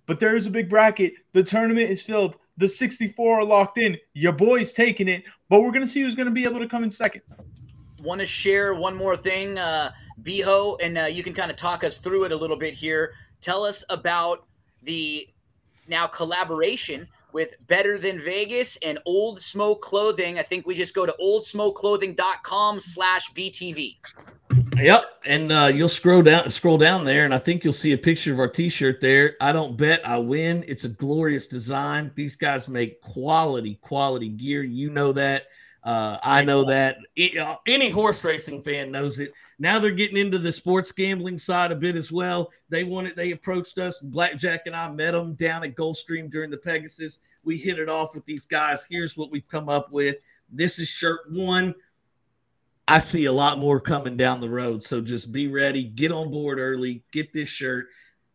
But 0.07 0.19
there 0.21 0.35
is 0.35 0.47
a 0.47 0.51
big 0.51 0.69
bracket. 0.69 1.15
The 1.33 1.43
tournament 1.45 1.91
is 1.91 2.03
filled. 2.03 2.37
The 2.57 2.69
64 2.69 3.39
are 3.41 3.45
locked 3.45 3.79
in. 3.79 3.97
Your 4.15 4.33
boy's 4.33 4.73
taking 4.73 5.09
it, 5.09 5.23
but 5.49 5.63
we're 5.63 5.73
going 5.73 5.85
to 5.85 5.91
see 5.91 6.03
who's 6.03 6.15
going 6.17 6.29
to 6.29 6.35
be 6.35 6.45
able 6.45 6.59
to 6.59 6.69
come 6.69 6.83
in 6.85 6.91
second. 6.91 7.23
want 8.01 8.21
to 8.21 8.27
share 8.27 8.75
one 8.75 8.95
more 8.95 9.17
thing, 9.17 9.59
uh, 9.59 9.91
Beho, 10.23 10.77
and 10.83 10.99
uh, 10.99 11.05
you 11.05 11.23
can 11.23 11.33
kind 11.35 11.51
of 11.51 11.57
talk 11.57 11.85
us 11.85 11.99
through 11.99 12.25
it 12.25 12.33
a 12.33 12.37
little 12.37 12.57
bit 12.57 12.75
here. 12.75 13.15
Tell 13.45 13.63
us 13.63 13.85
about 13.91 14.47
the 14.85 15.29
now 15.87 16.07
collaboration 16.07 17.07
with 17.35 17.51
Better 17.67 17.99
Than 17.99 18.19
Vegas 18.19 18.79
and 18.81 18.99
Old 19.05 19.43
Smoke 19.43 19.83
Clothing. 19.83 20.39
I 20.39 20.43
think 20.43 20.67
we 20.67 20.75
just 20.75 20.95
go 20.95 21.05
to 21.05 21.15
oldsmokeclothing.com 21.21 22.81
slash 22.81 23.31
BTV. 23.35 23.97
Yep, 24.79 25.05
and 25.27 25.53
uh, 25.53 25.71
you'll 25.75 25.91
scroll 25.91 26.23
down, 26.23 26.51
scroll 26.51 26.79
down 26.79 27.05
there, 27.05 27.27
and 27.27 27.35
I 27.35 27.39
think 27.39 27.65
you'll 27.65 27.75
see 27.75 27.93
a 27.93 27.99
picture 27.99 28.33
of 28.33 28.41
our 28.41 28.49
T-shirt 28.49 29.03
there. 29.03 29.35
I 29.43 29.53
don't 29.53 29.77
bet, 29.77 30.01
I 30.09 30.17
win. 30.17 30.65
It's 30.67 30.85
a 30.85 30.89
glorious 30.89 31.47
design. 31.47 32.13
These 32.15 32.37
guys 32.37 32.67
make 32.67 33.03
quality, 33.03 33.75
quality 33.83 34.31
gear. 34.31 34.63
You 34.63 34.89
know 34.89 35.13
that. 35.13 35.49
Uh, 35.85 36.19
I 36.23 36.43
know 36.43 36.65
that. 36.65 36.99
It- 37.15 37.37
uh, 37.37 37.59
any 37.67 37.91
horse 37.91 38.25
racing 38.25 38.63
fan 38.63 38.91
knows 38.91 39.19
it. 39.19 39.33
Now 39.59 39.79
they're 39.79 39.91
getting 39.91 40.17
into 40.17 40.39
the 40.39 40.53
sports 40.53 40.91
gambling 40.91 41.39
side 41.39 41.71
a 41.73 41.77
bit 41.77 41.95
as 41.95 42.11
well. 42.11 42.51
They 42.71 42.85
wanted, 42.85 43.17
they 43.17 43.33
approached 43.33 43.79
us. 43.79 44.01
Blackjack 44.01 44.63
and 44.67 44.75
I 44.75 44.91
met 44.91 45.13
them 45.13 45.35
down 45.35 45.63
at 45.63 45.77
Gulfstream 45.77 46.31
during 46.31 46.51
the 46.51 46.57
Pegasus. 46.57 47.21
We 47.45 47.59
hit 47.59 47.79
it 47.79 47.89
off 47.91 48.15
with 48.15 48.25
these 48.25 48.47
guys. 48.47 48.87
Here's 48.89 49.17
what 49.17 49.31
we've 49.31 49.47
come 49.47 49.69
up 49.69 49.93
with. 49.93 50.17
This 50.51 50.79
is 50.79 50.89
shirt 50.89 51.21
one. 51.31 51.75
I 52.89 52.99
see 52.99 53.27
a 53.27 53.33
lot 53.33 53.59
more 53.59 53.81
coming 53.81 54.17
down 54.17 54.41
the 54.41 54.49
road. 54.49 54.83
So 54.83 55.01
just 55.01 55.33
be 55.33 55.49
ready, 55.49 55.85
get 55.85 56.13
on 56.13 56.31
board 56.31 56.59
early, 56.59 57.03
get 57.13 57.33
this 57.33 57.49
shirt. 57.49 57.87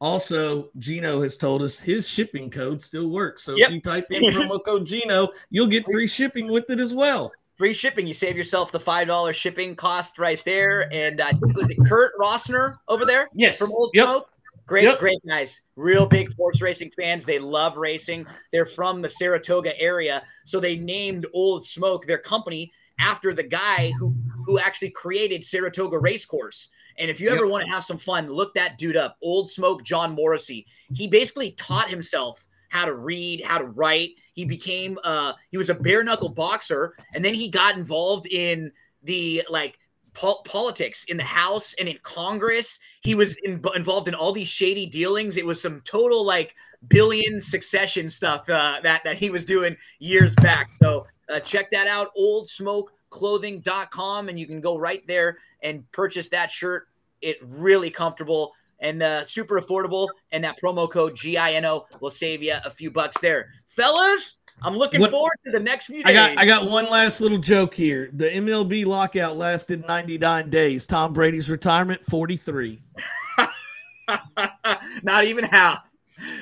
Also, 0.02 0.70
Gino 0.78 1.22
has 1.22 1.36
told 1.38 1.62
us 1.62 1.78
his 1.80 2.08
shipping 2.08 2.50
code 2.50 2.82
still 2.82 3.12
works. 3.12 3.44
So 3.44 3.56
Yep. 3.56 3.68
if 3.70 3.74
you 3.76 3.82
type 3.82 4.06
in 4.12 4.24
promo 4.34 4.64
code 4.64 4.86
Gino, 4.86 5.30
you'll 5.50 5.68
get 5.68 5.84
free 5.86 6.08
shipping 6.08 6.52
with 6.52 6.70
it 6.70 6.80
as 6.80 6.94
well. 6.94 7.32
Free 7.58 7.74
shipping. 7.74 8.08
You 8.08 8.14
save 8.14 8.38
yourself 8.38 8.72
the 8.72 8.80
$5 8.80 9.34
shipping 9.34 9.76
cost 9.76 10.18
right 10.18 10.42
there. 10.46 10.88
And 10.94 11.20
I 11.22 11.32
think, 11.32 11.58
was 11.58 11.70
it 11.70 11.78
Kurt 11.86 12.14
Rossner 12.18 12.78
over 12.88 13.06
there? 13.06 13.28
Yes. 13.34 13.58
from 13.58 13.72
Old 13.74 13.92
Yep. 13.94 14.06
Smoke. 14.06 14.30
Great, 14.66 14.84
Yep. 14.84 15.00
great 15.00 15.18
guys. 15.28 15.62
Real 15.76 16.06
big 16.06 16.34
horse 16.36 16.62
racing 16.62 16.92
fans. 16.92 17.26
They 17.26 17.40
love 17.40 17.76
racing. 17.76 18.26
They're 18.54 18.68
from 18.68 19.02
the 19.02 19.10
Saratoga 19.10 19.78
area, 19.82 20.24
so 20.46 20.60
they 20.60 20.78
named 20.78 21.26
Old 21.34 21.66
Smoke 21.66 22.06
their 22.06 22.20
company 22.20 22.72
after 23.00 23.34
the 23.34 23.42
guy 23.44 23.92
who 24.00 24.16
who 24.46 24.60
actually 24.60 24.92
created 24.92 25.44
Saratoga 25.44 25.98
Racecourse. 25.98 26.70
And 27.00 27.10
if 27.10 27.22
you 27.22 27.30
ever 27.30 27.48
want 27.48 27.66
to 27.66 27.72
have 27.72 27.84
some 27.84 27.98
fun, 27.98 28.28
look 28.28 28.54
that 28.56 28.78
dude 28.78 28.98
up. 28.98 29.18
Old 29.22 29.50
Smoke 29.50 29.84
John 29.84 30.14
Morrissey. 30.14 30.68
He 30.94 31.08
basically 31.08 31.52
taught 31.52 31.90
himself 31.90 32.46
how 32.68 32.86
to 32.86 32.94
read, 32.94 33.42
how 33.44 33.58
to 33.58 33.66
write. 33.66 34.12
He 34.34 34.46
became 34.46 35.00
uh 35.04 35.34
he 35.50 35.58
was 35.58 35.70
a 35.70 35.74
bare 35.74 36.04
knuckle 36.04 36.30
boxer 36.30 36.96
and 37.14 37.24
then 37.24 37.34
he 37.34 37.50
got 37.50 37.76
involved 37.76 38.28
in 38.28 38.72
the 39.04 39.44
like 39.50 39.80
pol- 40.14 40.44
politics 40.44 41.06
in 41.06 41.18
the 41.18 41.24
House 41.24 41.74
and 41.80 41.88
in 41.88 41.98
Congress. 42.04 42.80
He 43.02 43.16
was 43.16 43.38
in, 43.44 43.64
involved 43.76 44.08
in 44.08 44.14
all 44.14 44.34
these 44.34 44.48
shady 44.50 44.86
dealings. 44.86 45.38
It 45.38 45.46
was 45.46 45.62
some 45.62 45.82
total 45.86 46.26
like 46.26 46.54
billion 46.90 47.40
succession 47.40 48.10
stuff 48.10 48.50
uh, 48.50 48.82
that 48.84 49.04
that 49.04 49.18
he 49.18 49.30
was 49.30 49.46
doing 49.46 49.76
years 50.00 50.36
back. 50.36 50.70
So 50.82 51.08
uh, 51.30 51.40
check 51.40 51.72
that 51.72 51.88
out, 51.88 52.10
old 52.16 52.50
smoke 52.50 52.92
oldsmokeclothing.com, 53.12 54.30
and 54.30 54.40
you 54.40 54.46
can 54.46 54.62
go 54.62 54.78
right 54.78 55.06
there 55.08 55.38
and 55.62 55.90
purchase 55.92 56.30
that 56.30 56.52
shirt. 56.52 56.88
It 57.22 57.38
really 57.42 57.90
comfortable 57.90 58.54
and 58.80 59.04
uh, 59.04 59.26
super 59.26 59.62
affordable. 59.62 60.08
And 60.32 60.44
that 60.44 60.56
promo 60.64 60.90
code 60.90 61.16
GINO 61.16 61.86
will 62.00 62.12
save 62.12 62.42
you 62.44 62.56
a 62.64 62.72
few 62.72 62.92
bucks 62.92 63.18
there, 63.22 63.50
fellas. 63.68 64.38
I'm 64.62 64.76
looking 64.76 65.00
what, 65.00 65.12
forward 65.12 65.38
to 65.46 65.52
the 65.52 65.60
next 65.60 65.86
few 65.86 66.04
days. 66.04 66.06
I 66.06 66.14
got 66.14 66.38
I 66.38 66.46
got 66.46 66.70
one 66.70 66.86
last 66.86 67.22
little 67.22 67.38
joke 67.38 67.74
here. 67.74 68.10
The 68.14 68.26
MLB 68.26 68.86
lockout 68.86 69.38
lasted 69.38 69.86
99 69.88 70.50
days. 70.50 70.86
Tom 70.86 71.14
Brady's 71.14 71.50
retirement 71.50 72.04
43. 72.04 72.82
Not 75.04 75.26
even 75.26 75.46
half. 75.46 75.90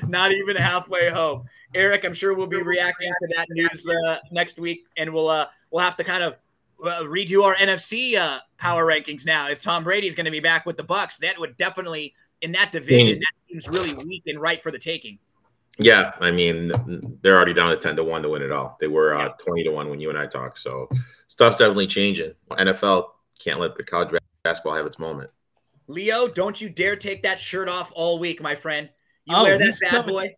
Not 0.08 0.32
even 0.32 0.56
halfway 0.56 1.10
home. 1.10 1.46
Eric, 1.76 2.06
I'm 2.06 2.14
sure 2.14 2.34
we'll 2.34 2.48
be 2.48 2.58
reacting 2.58 3.12
to 3.12 3.28
that 3.36 3.46
news 3.52 3.86
uh, 3.88 4.18
next 4.32 4.58
week, 4.58 4.86
and 4.98 5.14
we'll 5.14 5.30
uh, 5.30 5.48
we'll 5.70 5.84
have 5.84 5.98
to 5.98 6.04
kind 6.04 6.24
of 6.24 6.38
uh, 6.84 7.02
redo 7.02 7.44
our 7.44 7.56
NFC 7.56 8.18
uh, 8.18 8.40
power 8.58 8.86
rankings 8.86 9.26
now. 9.26 9.50
If 9.50 9.62
Tom 9.62 9.84
Brady 9.84 10.08
is 10.08 10.16
going 10.16 10.26
to 10.26 10.32
be 10.32 10.40
back 10.40 10.66
with 10.66 10.78
the 10.78 10.84
Bucs, 10.84 11.18
that 11.18 11.40
would 11.40 11.58
definitely 11.58 12.14
in 12.42 12.52
that 12.52 12.72
division 12.72 13.20
that 13.20 13.32
seems 13.50 13.68
really 13.68 13.94
weak 14.06 14.24
and 14.28 14.40
right 14.40 14.62
for 14.62 14.72
the 14.72 14.80
taking. 14.80 15.20
Yeah, 15.80 16.14
I 16.20 16.32
mean 16.32 17.20
they're 17.22 17.36
already 17.36 17.54
down 17.54 17.70
to 17.70 17.78
ten 17.78 17.96
to 17.96 18.04
one 18.04 18.24
to 18.24 18.30
win 18.30 18.42
it 18.42 18.52
all. 18.52 18.78
They 18.80 18.88
were 18.88 19.16
uh, 19.16 19.30
twenty 19.38 19.64
to 19.64 19.72
one 19.72 19.90
when 19.90 20.00
you 20.00 20.10
and 20.10 20.18
I 20.18 20.26
talked. 20.26 20.60
So 20.60 20.90
stuff's 21.28 21.58
definitely 21.58 21.88
changing. 21.88 22.34
NFL 22.52 23.10
can't 23.40 23.60
let 23.60 23.76
the 23.76 23.84
college 23.84 24.10
basketball 24.44 24.76
have 24.76 24.86
its 24.86 24.98
moment. 24.98 25.30
Leo, 25.88 26.28
don't 26.28 26.60
you 26.60 26.70
dare 26.70 26.96
take 26.96 27.24
that 27.24 27.40
shirt 27.40 27.70
off 27.70 27.92
all 27.96 28.20
week, 28.20 28.42
my 28.42 28.56
friend. 28.56 28.90
You 29.26 29.36
oh, 29.38 29.44
wear 29.44 29.58
that 29.58 29.78
bad 29.82 29.92
coming, 29.92 30.16
boy. 30.16 30.36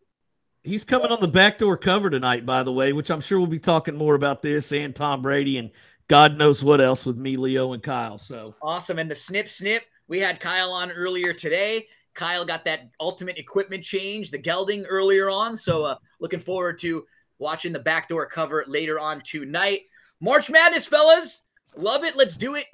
He's 0.64 0.84
coming 0.84 1.12
on 1.12 1.22
the 1.22 1.28
backdoor 1.28 1.78
cover 1.78 2.10
tonight, 2.10 2.46
by 2.46 2.64
the 2.64 2.74
way, 2.74 2.92
which 2.92 3.10
I'm 3.10 3.22
sure 3.22 3.40
we'll 3.40 3.48
be 3.48 3.60
talking 3.60 3.96
more 3.96 4.16
about 4.16 4.42
this 4.42 4.72
and 4.74 4.96
Tom 4.96 5.22
Brady 5.22 5.58
and 5.58 5.72
God 6.10 6.40
knows 6.40 6.64
what 6.64 6.82
else 6.82 7.06
with 7.06 7.18
me, 7.18 7.38
Leo, 7.38 7.74
and 7.74 7.84
Kyle. 7.84 8.18
So 8.18 8.56
awesome. 8.64 8.98
And 8.98 9.10
the 9.10 9.16
snip 9.16 9.48
snip, 9.48 9.84
we 10.08 10.20
had 10.20 10.40
Kyle 10.40 10.72
on 10.72 10.92
earlier 10.92 11.34
today. 11.34 11.88
Kyle 12.16 12.44
got 12.44 12.66
that 12.66 12.90
ultimate 13.00 13.38
equipment 13.38 13.84
change, 13.84 14.32
the 14.32 14.38
gelding 14.40 14.86
earlier 14.86 15.30
on. 15.30 15.56
So 15.56 15.84
uh, 15.84 15.96
looking 16.20 16.40
forward 16.40 16.80
to 16.80 17.06
watching 17.38 17.72
the 17.72 17.80
backdoor 17.80 18.26
cover 18.26 18.66
later 18.68 19.00
on 19.00 19.22
tonight. 19.24 19.82
March 20.20 20.50
Madness, 20.50 20.88
fellas, 20.88 21.44
love 21.78 22.04
it. 22.04 22.16
Let's 22.16 22.36
do 22.36 22.56
it, 22.56 22.66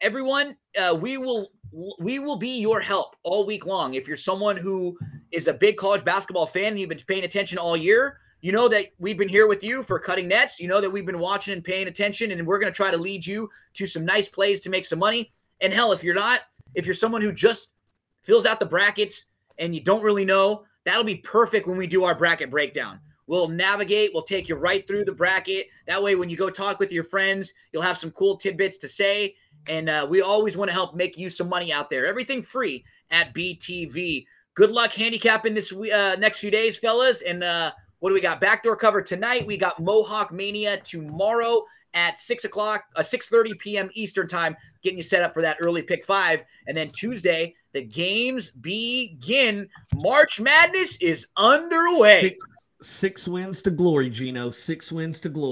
everyone. 0.00 0.56
Uh, 0.78 0.94
we 0.94 1.18
will 1.18 1.50
we 1.98 2.20
will 2.20 2.36
be 2.36 2.60
your 2.60 2.80
help 2.80 3.16
all 3.24 3.44
week 3.44 3.66
long. 3.66 3.94
If 3.94 4.06
you're 4.06 4.16
someone 4.16 4.56
who 4.56 4.96
is 5.32 5.48
a 5.48 5.52
big 5.52 5.76
college 5.76 6.04
basketball 6.04 6.46
fan 6.46 6.68
and 6.68 6.78
you've 6.78 6.88
been 6.88 7.02
paying 7.08 7.24
attention 7.24 7.58
all 7.58 7.76
year, 7.76 8.20
you 8.44 8.52
know 8.52 8.68
that 8.68 8.88
we've 8.98 9.16
been 9.16 9.26
here 9.26 9.46
with 9.46 9.64
you 9.64 9.82
for 9.82 9.98
cutting 9.98 10.28
nets. 10.28 10.60
You 10.60 10.68
know 10.68 10.78
that 10.82 10.90
we've 10.90 11.06
been 11.06 11.18
watching 11.18 11.54
and 11.54 11.64
paying 11.64 11.88
attention, 11.88 12.30
and 12.30 12.46
we're 12.46 12.58
going 12.58 12.70
to 12.70 12.76
try 12.76 12.90
to 12.90 12.96
lead 12.98 13.24
you 13.24 13.48
to 13.72 13.86
some 13.86 14.04
nice 14.04 14.28
plays 14.28 14.60
to 14.60 14.68
make 14.68 14.84
some 14.84 14.98
money. 14.98 15.32
And 15.62 15.72
hell, 15.72 15.92
if 15.92 16.04
you're 16.04 16.14
not, 16.14 16.40
if 16.74 16.84
you're 16.84 16.94
someone 16.94 17.22
who 17.22 17.32
just 17.32 17.70
fills 18.22 18.44
out 18.44 18.60
the 18.60 18.66
brackets 18.66 19.24
and 19.56 19.74
you 19.74 19.80
don't 19.80 20.02
really 20.02 20.26
know, 20.26 20.66
that'll 20.84 21.04
be 21.04 21.16
perfect 21.16 21.66
when 21.66 21.78
we 21.78 21.86
do 21.86 22.04
our 22.04 22.14
bracket 22.14 22.50
breakdown. 22.50 23.00
We'll 23.26 23.48
navigate, 23.48 24.10
we'll 24.12 24.24
take 24.24 24.50
you 24.50 24.56
right 24.56 24.86
through 24.86 25.06
the 25.06 25.12
bracket. 25.12 25.68
That 25.86 26.02
way, 26.02 26.14
when 26.14 26.28
you 26.28 26.36
go 26.36 26.50
talk 26.50 26.78
with 26.78 26.92
your 26.92 27.04
friends, 27.04 27.50
you'll 27.72 27.80
have 27.80 27.96
some 27.96 28.10
cool 28.10 28.36
tidbits 28.36 28.76
to 28.78 28.88
say. 28.88 29.36
And 29.68 29.88
uh, 29.88 30.06
we 30.06 30.20
always 30.20 30.54
want 30.54 30.68
to 30.68 30.74
help 30.74 30.94
make 30.94 31.16
you 31.16 31.30
some 31.30 31.48
money 31.48 31.72
out 31.72 31.88
there. 31.88 32.04
Everything 32.04 32.42
free 32.42 32.84
at 33.10 33.34
BTV. 33.34 34.26
Good 34.52 34.70
luck 34.70 34.92
handicapping 34.92 35.54
this 35.54 35.72
uh, 35.72 36.16
next 36.18 36.40
few 36.40 36.50
days, 36.50 36.76
fellas. 36.76 37.22
And 37.22 37.42
uh, 37.42 37.72
what 38.04 38.10
do 38.10 38.14
we 38.14 38.20
got? 38.20 38.38
Backdoor 38.38 38.76
cover 38.76 39.00
tonight. 39.00 39.46
We 39.46 39.56
got 39.56 39.80
Mohawk 39.80 40.30
Mania 40.30 40.76
tomorrow 40.76 41.64
at 41.94 42.18
six 42.18 42.44
o'clock, 42.44 42.84
uh, 42.96 43.02
six 43.02 43.28
thirty 43.28 43.54
p.m. 43.54 43.88
Eastern 43.94 44.28
time, 44.28 44.54
getting 44.82 44.98
you 44.98 45.02
set 45.02 45.22
up 45.22 45.32
for 45.32 45.40
that 45.40 45.56
early 45.58 45.80
pick 45.80 46.04
five. 46.04 46.44
And 46.66 46.76
then 46.76 46.90
Tuesday, 46.90 47.54
the 47.72 47.80
games 47.80 48.50
begin. 48.50 49.70
March 49.94 50.38
Madness 50.38 50.98
is 51.00 51.28
underway. 51.38 52.20
Six, 52.20 52.44
six 52.82 53.26
wins 53.26 53.62
to 53.62 53.70
glory, 53.70 54.10
Gino. 54.10 54.50
Six 54.50 54.92
wins 54.92 55.18
to 55.20 55.30
glory. 55.30 55.42